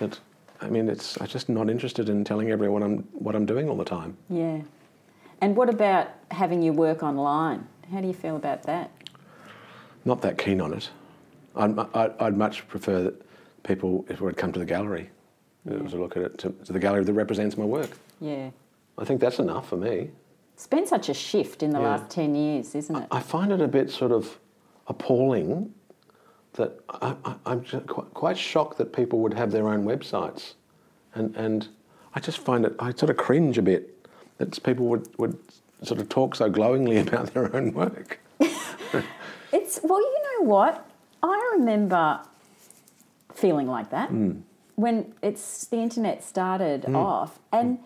that, 0.00 0.18
I 0.60 0.68
mean, 0.68 0.88
it's 0.88 1.18
I'm 1.20 1.28
just 1.28 1.48
not 1.48 1.70
interested 1.70 2.08
in 2.08 2.24
telling 2.24 2.50
everyone 2.50 2.82
I'm 2.82 2.98
what 3.12 3.34
I'm 3.34 3.46
doing 3.46 3.68
all 3.68 3.76
the 3.76 3.84
time. 3.84 4.16
Yeah. 4.28 4.60
And 5.40 5.56
what 5.56 5.68
about 5.68 6.08
having 6.32 6.62
your 6.62 6.74
work 6.74 7.02
online? 7.02 7.66
How 7.92 8.00
do 8.00 8.08
you 8.08 8.12
feel 8.12 8.36
about 8.36 8.64
that? 8.64 8.90
Not 10.04 10.20
that 10.22 10.36
keen 10.36 10.60
on 10.60 10.74
it. 10.74 10.90
I'd, 11.54 11.78
I'd, 11.78 12.12
I'd 12.20 12.36
much 12.36 12.66
prefer 12.68 13.04
that 13.04 13.27
people 13.62 14.04
would 14.20 14.36
come 14.36 14.52
to 14.52 14.58
the 14.58 14.64
gallery 14.64 15.10
uh, 15.70 15.74
yeah. 15.74 15.88
to 15.88 15.96
look 15.96 16.16
at 16.16 16.22
it, 16.22 16.38
to, 16.38 16.50
to, 16.64 16.72
the 16.72 16.78
gallery 16.78 17.04
that 17.04 17.12
represents 17.12 17.56
my 17.56 17.64
work. 17.64 17.90
Yeah. 18.20 18.50
I 18.96 19.04
think 19.04 19.20
that's 19.20 19.38
enough 19.38 19.68
for 19.68 19.76
me. 19.76 20.10
It's 20.54 20.66
been 20.66 20.86
such 20.86 21.08
a 21.08 21.14
shift 21.14 21.62
in 21.62 21.70
the 21.70 21.80
yeah. 21.80 21.96
last 21.96 22.10
10 22.10 22.34
years, 22.34 22.74
isn't 22.74 22.96
it? 22.96 23.06
I, 23.10 23.18
I 23.18 23.20
find 23.20 23.52
it 23.52 23.60
a 23.60 23.68
bit 23.68 23.90
sort 23.90 24.12
of 24.12 24.38
appalling 24.88 25.72
that 26.54 26.80
I, 26.90 27.14
am 27.46 27.64
quite, 27.86 28.14
quite 28.14 28.38
shocked 28.38 28.78
that 28.78 28.92
people 28.92 29.20
would 29.20 29.34
have 29.34 29.52
their 29.52 29.68
own 29.68 29.84
websites. 29.84 30.54
And, 31.14 31.34
and 31.36 31.68
I 32.14 32.20
just 32.20 32.38
find 32.38 32.64
it, 32.64 32.74
I 32.78 32.92
sort 32.92 33.10
of 33.10 33.16
cringe 33.16 33.58
a 33.58 33.62
bit 33.62 34.06
that 34.38 34.60
people 34.62 34.86
would, 34.86 35.08
would 35.18 35.38
sort 35.82 36.00
of 36.00 36.08
talk 36.08 36.34
so 36.34 36.50
glowingly 36.50 36.98
about 37.06 37.32
their 37.34 37.54
own 37.54 37.72
work. 37.72 38.18
it's, 39.52 39.80
well, 39.82 40.00
you 40.00 40.22
know 40.32 40.44
what? 40.44 40.88
I 41.22 41.54
remember 41.56 42.20
feeling 43.38 43.68
like 43.68 43.90
that 43.90 44.10
mm. 44.10 44.40
when 44.74 45.14
it's 45.22 45.66
the 45.66 45.76
internet 45.76 46.22
started 46.22 46.82
mm. 46.82 46.96
off, 46.96 47.38
and 47.52 47.78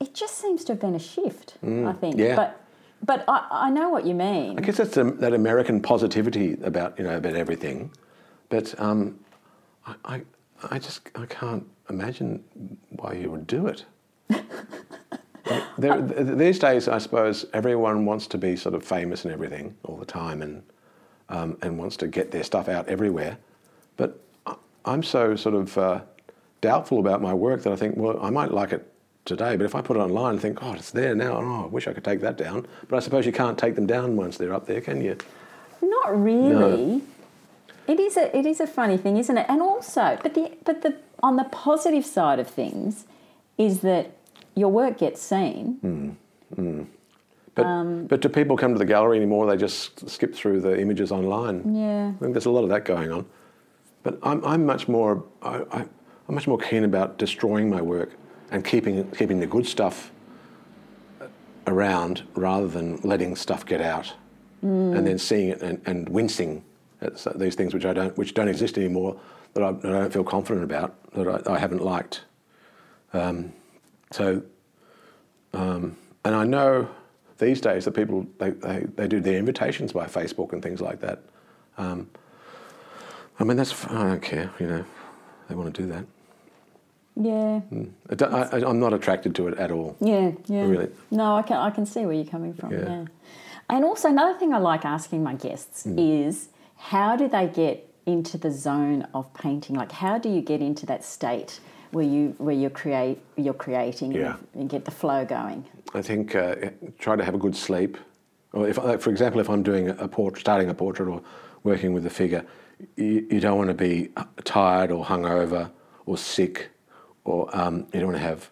it 0.00 0.14
just 0.14 0.38
seems 0.38 0.64
to 0.64 0.72
have 0.72 0.80
been 0.80 0.94
a 0.94 1.00
shift. 1.00 1.58
Mm. 1.64 1.86
I 1.86 1.92
think, 1.92 2.16
yeah. 2.16 2.34
but 2.36 2.60
but 3.02 3.24
I, 3.28 3.46
I 3.50 3.70
know 3.70 3.90
what 3.90 4.06
you 4.06 4.14
mean. 4.14 4.58
I 4.58 4.62
guess 4.62 4.78
that's 4.78 4.96
a, 4.96 5.04
that 5.04 5.32
American 5.34 5.80
positivity 5.80 6.56
about 6.62 6.98
you 6.98 7.04
know 7.04 7.16
about 7.16 7.34
everything, 7.34 7.90
but 8.48 8.78
um, 8.80 9.18
I, 9.86 9.94
I 10.04 10.22
I 10.70 10.78
just 10.78 11.08
I 11.14 11.26
can't 11.26 11.66
imagine 11.88 12.42
why 12.90 13.14
you 13.14 13.30
would 13.30 13.46
do 13.46 13.66
it. 13.66 13.84
there, 15.78 16.00
these 16.36 16.58
days, 16.58 16.88
I 16.88 16.98
suppose 16.98 17.46
everyone 17.52 18.04
wants 18.04 18.26
to 18.28 18.38
be 18.38 18.56
sort 18.56 18.74
of 18.74 18.84
famous 18.84 19.24
and 19.24 19.32
everything 19.32 19.76
all 19.84 19.96
the 19.96 20.06
time, 20.06 20.42
and 20.42 20.62
um, 21.28 21.56
and 21.62 21.78
wants 21.78 21.96
to 21.98 22.08
get 22.08 22.30
their 22.30 22.44
stuff 22.44 22.68
out 22.68 22.88
everywhere. 22.88 23.38
But 23.96 24.20
I'm 24.84 25.02
so 25.02 25.36
sort 25.36 25.54
of 25.54 25.76
uh, 25.78 26.00
doubtful 26.60 26.98
about 26.98 27.20
my 27.22 27.34
work 27.34 27.62
that 27.62 27.72
I 27.72 27.76
think, 27.76 27.96
well, 27.96 28.18
I 28.22 28.30
might 28.30 28.50
like 28.50 28.72
it 28.72 28.90
today, 29.24 29.56
but 29.56 29.64
if 29.64 29.74
I 29.74 29.80
put 29.80 29.96
it 29.96 30.00
online 30.00 30.32
and 30.32 30.40
think, 30.40 30.62
oh, 30.62 30.72
it's 30.72 30.90
there 30.90 31.14
now, 31.14 31.36
oh, 31.36 31.64
I 31.64 31.66
wish 31.66 31.86
I 31.86 31.92
could 31.92 32.04
take 32.04 32.20
that 32.20 32.36
down. 32.36 32.66
But 32.88 32.96
I 32.96 33.00
suppose 33.00 33.26
you 33.26 33.32
can't 33.32 33.58
take 33.58 33.74
them 33.74 33.86
down 33.86 34.16
once 34.16 34.36
they're 34.38 34.54
up 34.54 34.66
there, 34.66 34.80
can 34.80 35.00
you? 35.00 35.16
Not 35.82 36.22
really. 36.22 36.48
No. 36.50 37.02
It 37.86 37.98
is 37.98 38.16
a 38.16 38.36
it 38.36 38.46
is 38.46 38.60
a 38.60 38.66
funny 38.66 38.96
thing, 38.96 39.16
isn't 39.16 39.36
it? 39.36 39.46
And 39.48 39.60
also, 39.60 40.16
but 40.22 40.34
the 40.34 40.52
but 40.64 40.82
the 40.82 40.96
on 41.22 41.36
the 41.36 41.44
positive 41.44 42.06
side 42.06 42.38
of 42.38 42.48
things 42.48 43.04
is 43.58 43.80
that 43.80 44.12
your 44.54 44.68
work 44.68 44.98
gets 44.98 45.20
seen. 45.20 46.16
Mm, 46.56 46.56
mm. 46.56 46.86
But, 47.54 47.66
um, 47.66 48.06
but 48.06 48.20
do 48.20 48.28
people 48.28 48.56
come 48.56 48.72
to 48.72 48.78
the 48.78 48.84
gallery 48.84 49.16
anymore? 49.16 49.46
They 49.46 49.56
just 49.56 50.08
skip 50.08 50.34
through 50.34 50.60
the 50.60 50.80
images 50.80 51.10
online. 51.10 51.74
Yeah. 51.74 52.12
I 52.14 52.18
think 52.20 52.32
there's 52.32 52.46
a 52.46 52.50
lot 52.50 52.62
of 52.62 52.68
that 52.70 52.84
going 52.84 53.10
on. 53.10 53.26
But 54.02 54.18
I'm, 54.22 54.44
I'm 54.44 54.64
much 54.66 54.88
more 54.88 55.24
I, 55.42 55.62
I, 55.70 55.86
I'm 56.28 56.34
much 56.34 56.46
more 56.46 56.58
keen 56.58 56.84
about 56.84 57.18
destroying 57.18 57.68
my 57.68 57.82
work 57.82 58.10
and 58.50 58.64
keeping 58.64 59.10
keeping 59.12 59.40
the 59.40 59.46
good 59.46 59.66
stuff 59.66 60.10
around 61.66 62.22
rather 62.34 62.66
than 62.66 62.96
letting 63.02 63.36
stuff 63.36 63.64
get 63.66 63.80
out 63.80 64.14
mm. 64.64 64.96
and 64.96 65.06
then 65.06 65.18
seeing 65.18 65.50
it 65.50 65.62
and, 65.62 65.80
and 65.86 66.08
wincing 66.08 66.64
at 67.00 67.38
these 67.38 67.54
things 67.54 67.74
which 67.74 67.84
I 67.84 67.92
don't 67.92 68.16
which 68.16 68.34
don't 68.34 68.48
exist 68.48 68.78
anymore 68.78 69.20
that 69.54 69.62
I, 69.62 69.72
that 69.72 69.92
I 69.92 69.98
don't 70.00 70.12
feel 70.12 70.24
confident 70.24 70.64
about 70.64 71.12
that 71.12 71.48
I, 71.48 71.54
I 71.54 71.58
haven't 71.58 71.82
liked. 71.82 72.22
Um, 73.12 73.52
so, 74.12 74.42
um, 75.52 75.96
and 76.24 76.34
I 76.34 76.44
know 76.44 76.88
these 77.38 77.60
days 77.60 77.84
that 77.84 77.92
people 77.92 78.26
they, 78.38 78.50
they, 78.50 78.86
they, 78.94 79.08
do 79.08 79.20
their 79.20 79.38
invitations 79.38 79.92
by 79.92 80.06
Facebook 80.06 80.52
and 80.52 80.62
things 80.62 80.80
like 80.80 81.00
that. 81.00 81.22
Um, 81.78 82.08
I 83.40 83.44
mean, 83.44 83.56
that's 83.56 83.86
I 83.86 84.04
don't 84.04 84.22
care, 84.22 84.50
you 84.60 84.66
know, 84.66 84.84
they 85.48 85.54
want 85.54 85.74
to 85.74 85.82
do 85.82 85.88
that. 85.88 86.04
Yeah. 87.16 87.60
Mm. 87.72 88.52
I, 88.52 88.68
am 88.68 88.78
not 88.78 88.92
attracted 88.92 89.34
to 89.36 89.48
it 89.48 89.58
at 89.58 89.70
all. 89.70 89.96
Yeah, 90.00 90.32
yeah. 90.46 90.62
Really. 90.62 90.88
No, 91.10 91.36
I 91.36 91.42
can 91.42 91.56
I 91.56 91.70
can 91.70 91.86
see 91.86 92.04
where 92.04 92.14
you're 92.14 92.24
coming 92.24 92.54
from. 92.54 92.72
Yeah. 92.72 92.78
yeah. 92.78 93.04
And 93.70 93.84
also 93.84 94.08
another 94.08 94.38
thing 94.38 94.52
I 94.52 94.58
like 94.58 94.84
asking 94.84 95.22
my 95.22 95.34
guests 95.34 95.86
mm. 95.86 96.28
is 96.28 96.48
how 96.76 97.16
do 97.16 97.28
they 97.28 97.46
get 97.48 97.88
into 98.06 98.36
the 98.36 98.50
zone 98.50 99.06
of 99.14 99.32
painting? 99.34 99.74
Like 99.74 99.92
how 99.92 100.18
do 100.18 100.28
you 100.28 100.42
get 100.42 100.60
into 100.60 100.86
that 100.86 101.04
state 101.04 101.60
where 101.92 102.04
you 102.04 102.34
where 102.38 102.54
you 102.54 102.68
create 102.68 103.18
you're 103.36 103.54
creating 103.54 104.12
yeah. 104.12 104.36
and, 104.54 104.68
get 104.68 104.84
the 104.84 104.90
flow 104.90 105.24
going? 105.24 105.64
I 105.94 106.02
think 106.02 106.34
uh, 106.34 106.56
try 106.98 107.16
to 107.16 107.24
have 107.24 107.34
a 107.34 107.38
good 107.38 107.56
sleep. 107.56 107.96
Or 108.52 108.68
if, 108.68 108.76
for 108.76 109.10
example, 109.10 109.40
if 109.40 109.48
I'm 109.48 109.62
doing 109.62 109.90
a 109.90 110.08
portrait, 110.08 110.40
starting 110.40 110.68
a 110.68 110.74
portrait 110.74 111.08
or 111.08 111.22
working 111.62 111.92
with 111.92 112.04
a 112.06 112.10
figure, 112.10 112.44
you, 112.96 113.26
you 113.30 113.40
don't 113.40 113.58
want 113.58 113.68
to 113.68 113.74
be 113.74 114.10
tired 114.44 114.90
or 114.90 115.04
hungover 115.04 115.70
or 116.06 116.16
sick, 116.16 116.70
or 117.24 117.54
um, 117.56 117.86
you 117.92 118.00
don't 118.00 118.06
want 118.06 118.16
to 118.16 118.22
have 118.22 118.50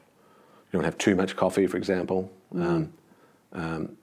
you 0.73 0.79
don't 0.79 0.85
have 0.85 0.99
too 0.99 1.15
much 1.15 1.37
coffee, 1.37 1.67
for 1.67 1.77
example. 1.77 2.31
Mm. 2.55 2.67
Um, 2.67 2.93
um, 3.53 3.97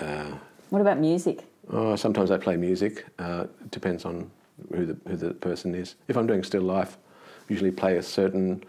uh, 0.00 0.36
what 0.70 0.80
about 0.80 0.98
music? 0.98 1.44
Oh, 1.70 1.96
sometimes 1.96 2.30
I 2.30 2.38
play 2.38 2.56
music. 2.56 3.04
Uh, 3.18 3.46
depends 3.70 4.04
on 4.04 4.30
who 4.74 4.86
the, 4.86 4.96
who 5.08 5.16
the 5.16 5.34
person 5.34 5.74
is. 5.74 5.94
If 6.08 6.16
I'm 6.16 6.26
doing 6.26 6.42
still 6.42 6.62
life, 6.62 6.96
I 7.40 7.52
usually 7.52 7.70
play 7.70 7.98
a 7.98 8.02
certain 8.02 8.64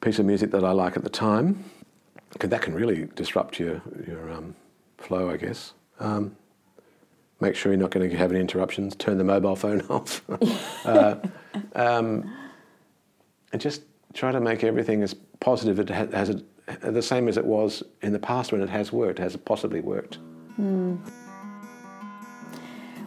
piece 0.00 0.18
of 0.18 0.26
music 0.26 0.50
that 0.52 0.64
I 0.64 0.70
like 0.70 0.96
at 0.96 1.04
the 1.04 1.10
time. 1.10 1.64
Cause 2.38 2.48
That 2.48 2.62
can 2.62 2.74
really 2.74 3.08
disrupt 3.16 3.58
your 3.58 3.82
your 4.06 4.30
um, 4.30 4.54
flow, 4.98 5.30
I 5.30 5.36
guess. 5.36 5.72
Um, 5.98 6.36
make 7.40 7.56
sure 7.56 7.72
you're 7.72 7.80
not 7.80 7.90
going 7.90 8.08
to 8.08 8.16
have 8.16 8.30
any 8.30 8.40
interruptions. 8.40 8.94
Turn 8.96 9.18
the 9.18 9.24
mobile 9.24 9.56
phone 9.56 9.80
off. 9.90 10.22
uh, 10.84 11.16
um, 11.74 12.32
and 13.52 13.60
just 13.60 13.82
try 14.14 14.32
to 14.32 14.40
make 14.40 14.64
everything 14.64 15.02
as 15.02 15.14
positive 15.40 15.90
as, 15.90 16.12
as 16.12 16.28
it, 16.30 16.44
the 16.82 17.02
same 17.02 17.28
as 17.28 17.36
it 17.36 17.44
was 17.44 17.82
in 18.02 18.12
the 18.12 18.18
past 18.18 18.52
when 18.52 18.60
it 18.60 18.68
has 18.68 18.92
worked, 18.92 19.18
has 19.18 19.36
possibly 19.36 19.80
worked. 19.80 20.18
Mm. 20.60 20.98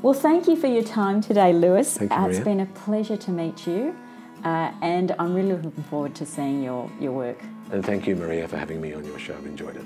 Well, 0.01 0.13
thank 0.13 0.47
you 0.47 0.57
for 0.57 0.67
your 0.67 0.83
time 0.83 1.21
today, 1.21 1.53
Lewis. 1.53 1.97
You, 2.01 2.09
uh, 2.11 2.27
it's 2.27 2.39
been 2.39 2.59
a 2.59 2.65
pleasure 2.65 3.15
to 3.15 3.31
meet 3.31 3.65
you, 3.65 3.95
uh, 4.43 4.71
and 4.81 5.15
I'm 5.17 5.33
really 5.33 5.53
looking 5.53 5.83
forward 5.85 6.13
to 6.15 6.25
seeing 6.25 6.61
your, 6.61 6.91
your 6.99 7.13
work. 7.13 7.41
And 7.71 7.85
thank 7.85 8.05
you, 8.05 8.15
Maria, 8.15 8.47
for 8.47 8.57
having 8.57 8.81
me 8.81 8.93
on 8.93 9.05
your 9.05 9.17
show. 9.17 9.33
I've 9.33 9.45
enjoyed 9.45 9.77
it. 9.77 9.85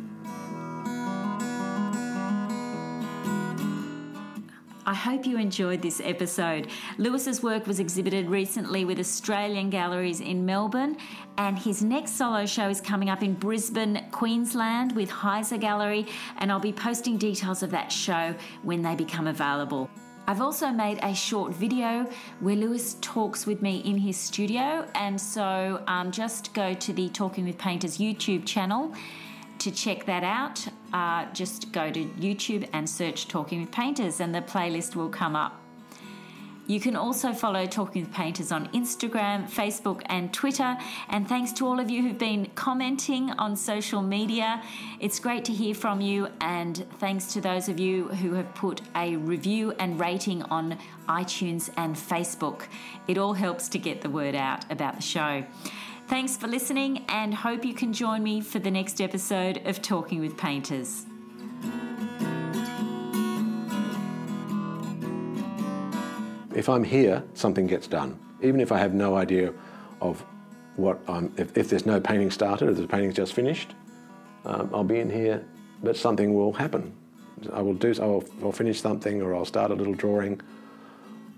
I 4.88 4.93
hope 4.93 5.25
you 5.25 5.38
enjoyed 5.38 5.81
this 5.81 5.99
episode. 6.01 6.69
Lewis's 6.97 7.43
work 7.43 7.67
was 7.67 7.81
exhibited 7.81 8.29
recently 8.29 8.85
with 8.85 8.99
Australian 8.99 9.69
galleries 9.69 10.21
in 10.21 10.45
Melbourne, 10.45 10.95
and 11.38 11.59
his 11.59 11.83
next 11.83 12.13
solo 12.13 12.45
show 12.45 12.69
is 12.69 12.79
coming 12.79 13.09
up 13.09 13.21
in 13.21 13.33
Brisbane, 13.33 14.05
Queensland 14.11 14.93
with 14.93 15.09
Heiser 15.09 15.59
Gallery, 15.59 16.07
and 16.38 16.49
I'll 16.49 16.61
be 16.61 16.71
posting 16.71 17.17
details 17.17 17.63
of 17.63 17.71
that 17.71 17.91
show 17.91 18.33
when 18.63 18.81
they 18.81 18.95
become 18.95 19.27
available. 19.27 19.89
I've 20.25 20.39
also 20.39 20.69
made 20.69 20.99
a 21.03 21.13
short 21.13 21.53
video 21.53 22.09
where 22.39 22.55
Lewis 22.55 22.95
talks 23.01 23.45
with 23.45 23.61
me 23.61 23.79
in 23.79 23.97
his 23.97 24.15
studio, 24.15 24.88
and 24.95 25.19
so 25.19 25.83
um, 25.88 26.13
just 26.13 26.53
go 26.53 26.73
to 26.73 26.93
the 26.93 27.09
Talking 27.09 27.43
with 27.43 27.57
Painters 27.57 27.97
YouTube 27.97 28.45
channel 28.45 28.93
to 29.59 29.71
check 29.71 30.05
that 30.05 30.23
out, 30.23 30.67
uh, 30.93 31.25
just 31.33 31.71
go 31.71 31.91
to 31.91 32.05
YouTube 32.05 32.67
and 32.73 32.89
search 32.89 33.27
Talking 33.27 33.61
with 33.61 33.71
Painters, 33.71 34.19
and 34.19 34.33
the 34.33 34.41
playlist 34.41 34.95
will 34.95 35.09
come 35.09 35.35
up. 35.35 35.61
You 36.67 36.81
can 36.81 36.97
also 36.97 37.31
follow 37.31 37.65
Talking 37.65 38.03
with 38.03 38.13
Painters 38.13 38.51
on 38.51 38.67
Instagram, 38.73 39.49
Facebook, 39.49 40.01
and 40.07 40.33
Twitter. 40.33 40.77
And 41.07 41.25
thanks 41.25 41.53
to 41.53 41.65
all 41.65 41.79
of 41.79 41.89
you 41.89 42.01
who've 42.01 42.17
been 42.17 42.47
commenting 42.55 43.31
on 43.31 43.55
social 43.55 44.01
media. 44.01 44.61
It's 44.99 45.17
great 45.17 45.45
to 45.45 45.53
hear 45.53 45.73
from 45.73 46.01
you. 46.01 46.27
And 46.41 46.85
thanks 46.99 47.31
to 47.33 47.41
those 47.41 47.69
of 47.69 47.79
you 47.79 48.09
who 48.09 48.33
have 48.33 48.53
put 48.53 48.81
a 48.97 49.15
review 49.15 49.71
and 49.79 49.97
rating 49.97 50.43
on 50.43 50.77
iTunes 51.07 51.69
and 51.77 51.95
Facebook. 51.95 52.63
It 53.07 53.17
all 53.17 53.33
helps 53.33 53.69
to 53.69 53.79
get 53.79 54.01
the 54.01 54.09
word 54.09 54.35
out 54.35 54.69
about 54.69 54.97
the 54.97 55.01
show. 55.01 55.45
Thanks 56.07 56.37
for 56.37 56.47
listening 56.47 57.03
and 57.09 57.33
hope 57.33 57.65
you 57.65 57.73
can 57.73 57.91
join 57.91 58.23
me 58.23 58.39
for 58.39 58.59
the 58.59 58.71
next 58.71 59.01
episode 59.01 59.61
of 59.65 59.81
Talking 59.81 60.21
with 60.21 60.37
Painters. 60.37 61.05
If 66.55 66.69
I'm 66.69 66.85
here, 66.85 67.21
something 67.33 67.67
gets 67.67 67.87
done. 67.87 68.17
Even 68.41 68.61
if 68.61 68.71
I 68.71 68.77
have 68.77 68.93
no 68.93 69.17
idea 69.17 69.53
of 69.99 70.23
what 70.77 70.97
I'm, 71.09 71.33
if, 71.35 71.57
if 71.57 71.69
there's 71.69 71.85
no 71.85 71.99
painting 71.99 72.31
started, 72.31 72.69
if 72.69 72.77
the 72.77 72.87
painting's 72.87 73.15
just 73.15 73.33
finished, 73.33 73.75
um, 74.45 74.69
I'll 74.73 74.85
be 74.85 74.99
in 74.99 75.09
here, 75.09 75.45
but 75.83 75.97
something 75.97 76.33
will 76.33 76.53
happen. 76.53 76.93
I 77.51 77.61
will 77.61 77.73
do, 77.73 77.93
I'll, 78.01 78.23
I'll 78.41 78.53
finish 78.53 78.79
something, 78.79 79.21
or 79.21 79.35
I'll 79.35 79.43
start 79.43 79.71
a 79.71 79.75
little 79.75 79.93
drawing, 79.93 80.39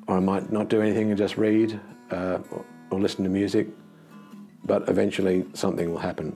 or 0.05 0.17
I 0.17 0.19
might 0.19 0.51
not 0.51 0.69
do 0.69 0.79
anything 0.79 1.09
and 1.09 1.17
just 1.17 1.37
read 1.37 1.79
uh, 2.11 2.37
or, 2.51 2.65
or 2.91 2.99
listen 2.99 3.23
to 3.23 3.31
music, 3.31 3.67
but 4.65 4.87
eventually 4.89 5.45
something 5.53 5.91
will 5.91 5.99
happen. 5.99 6.35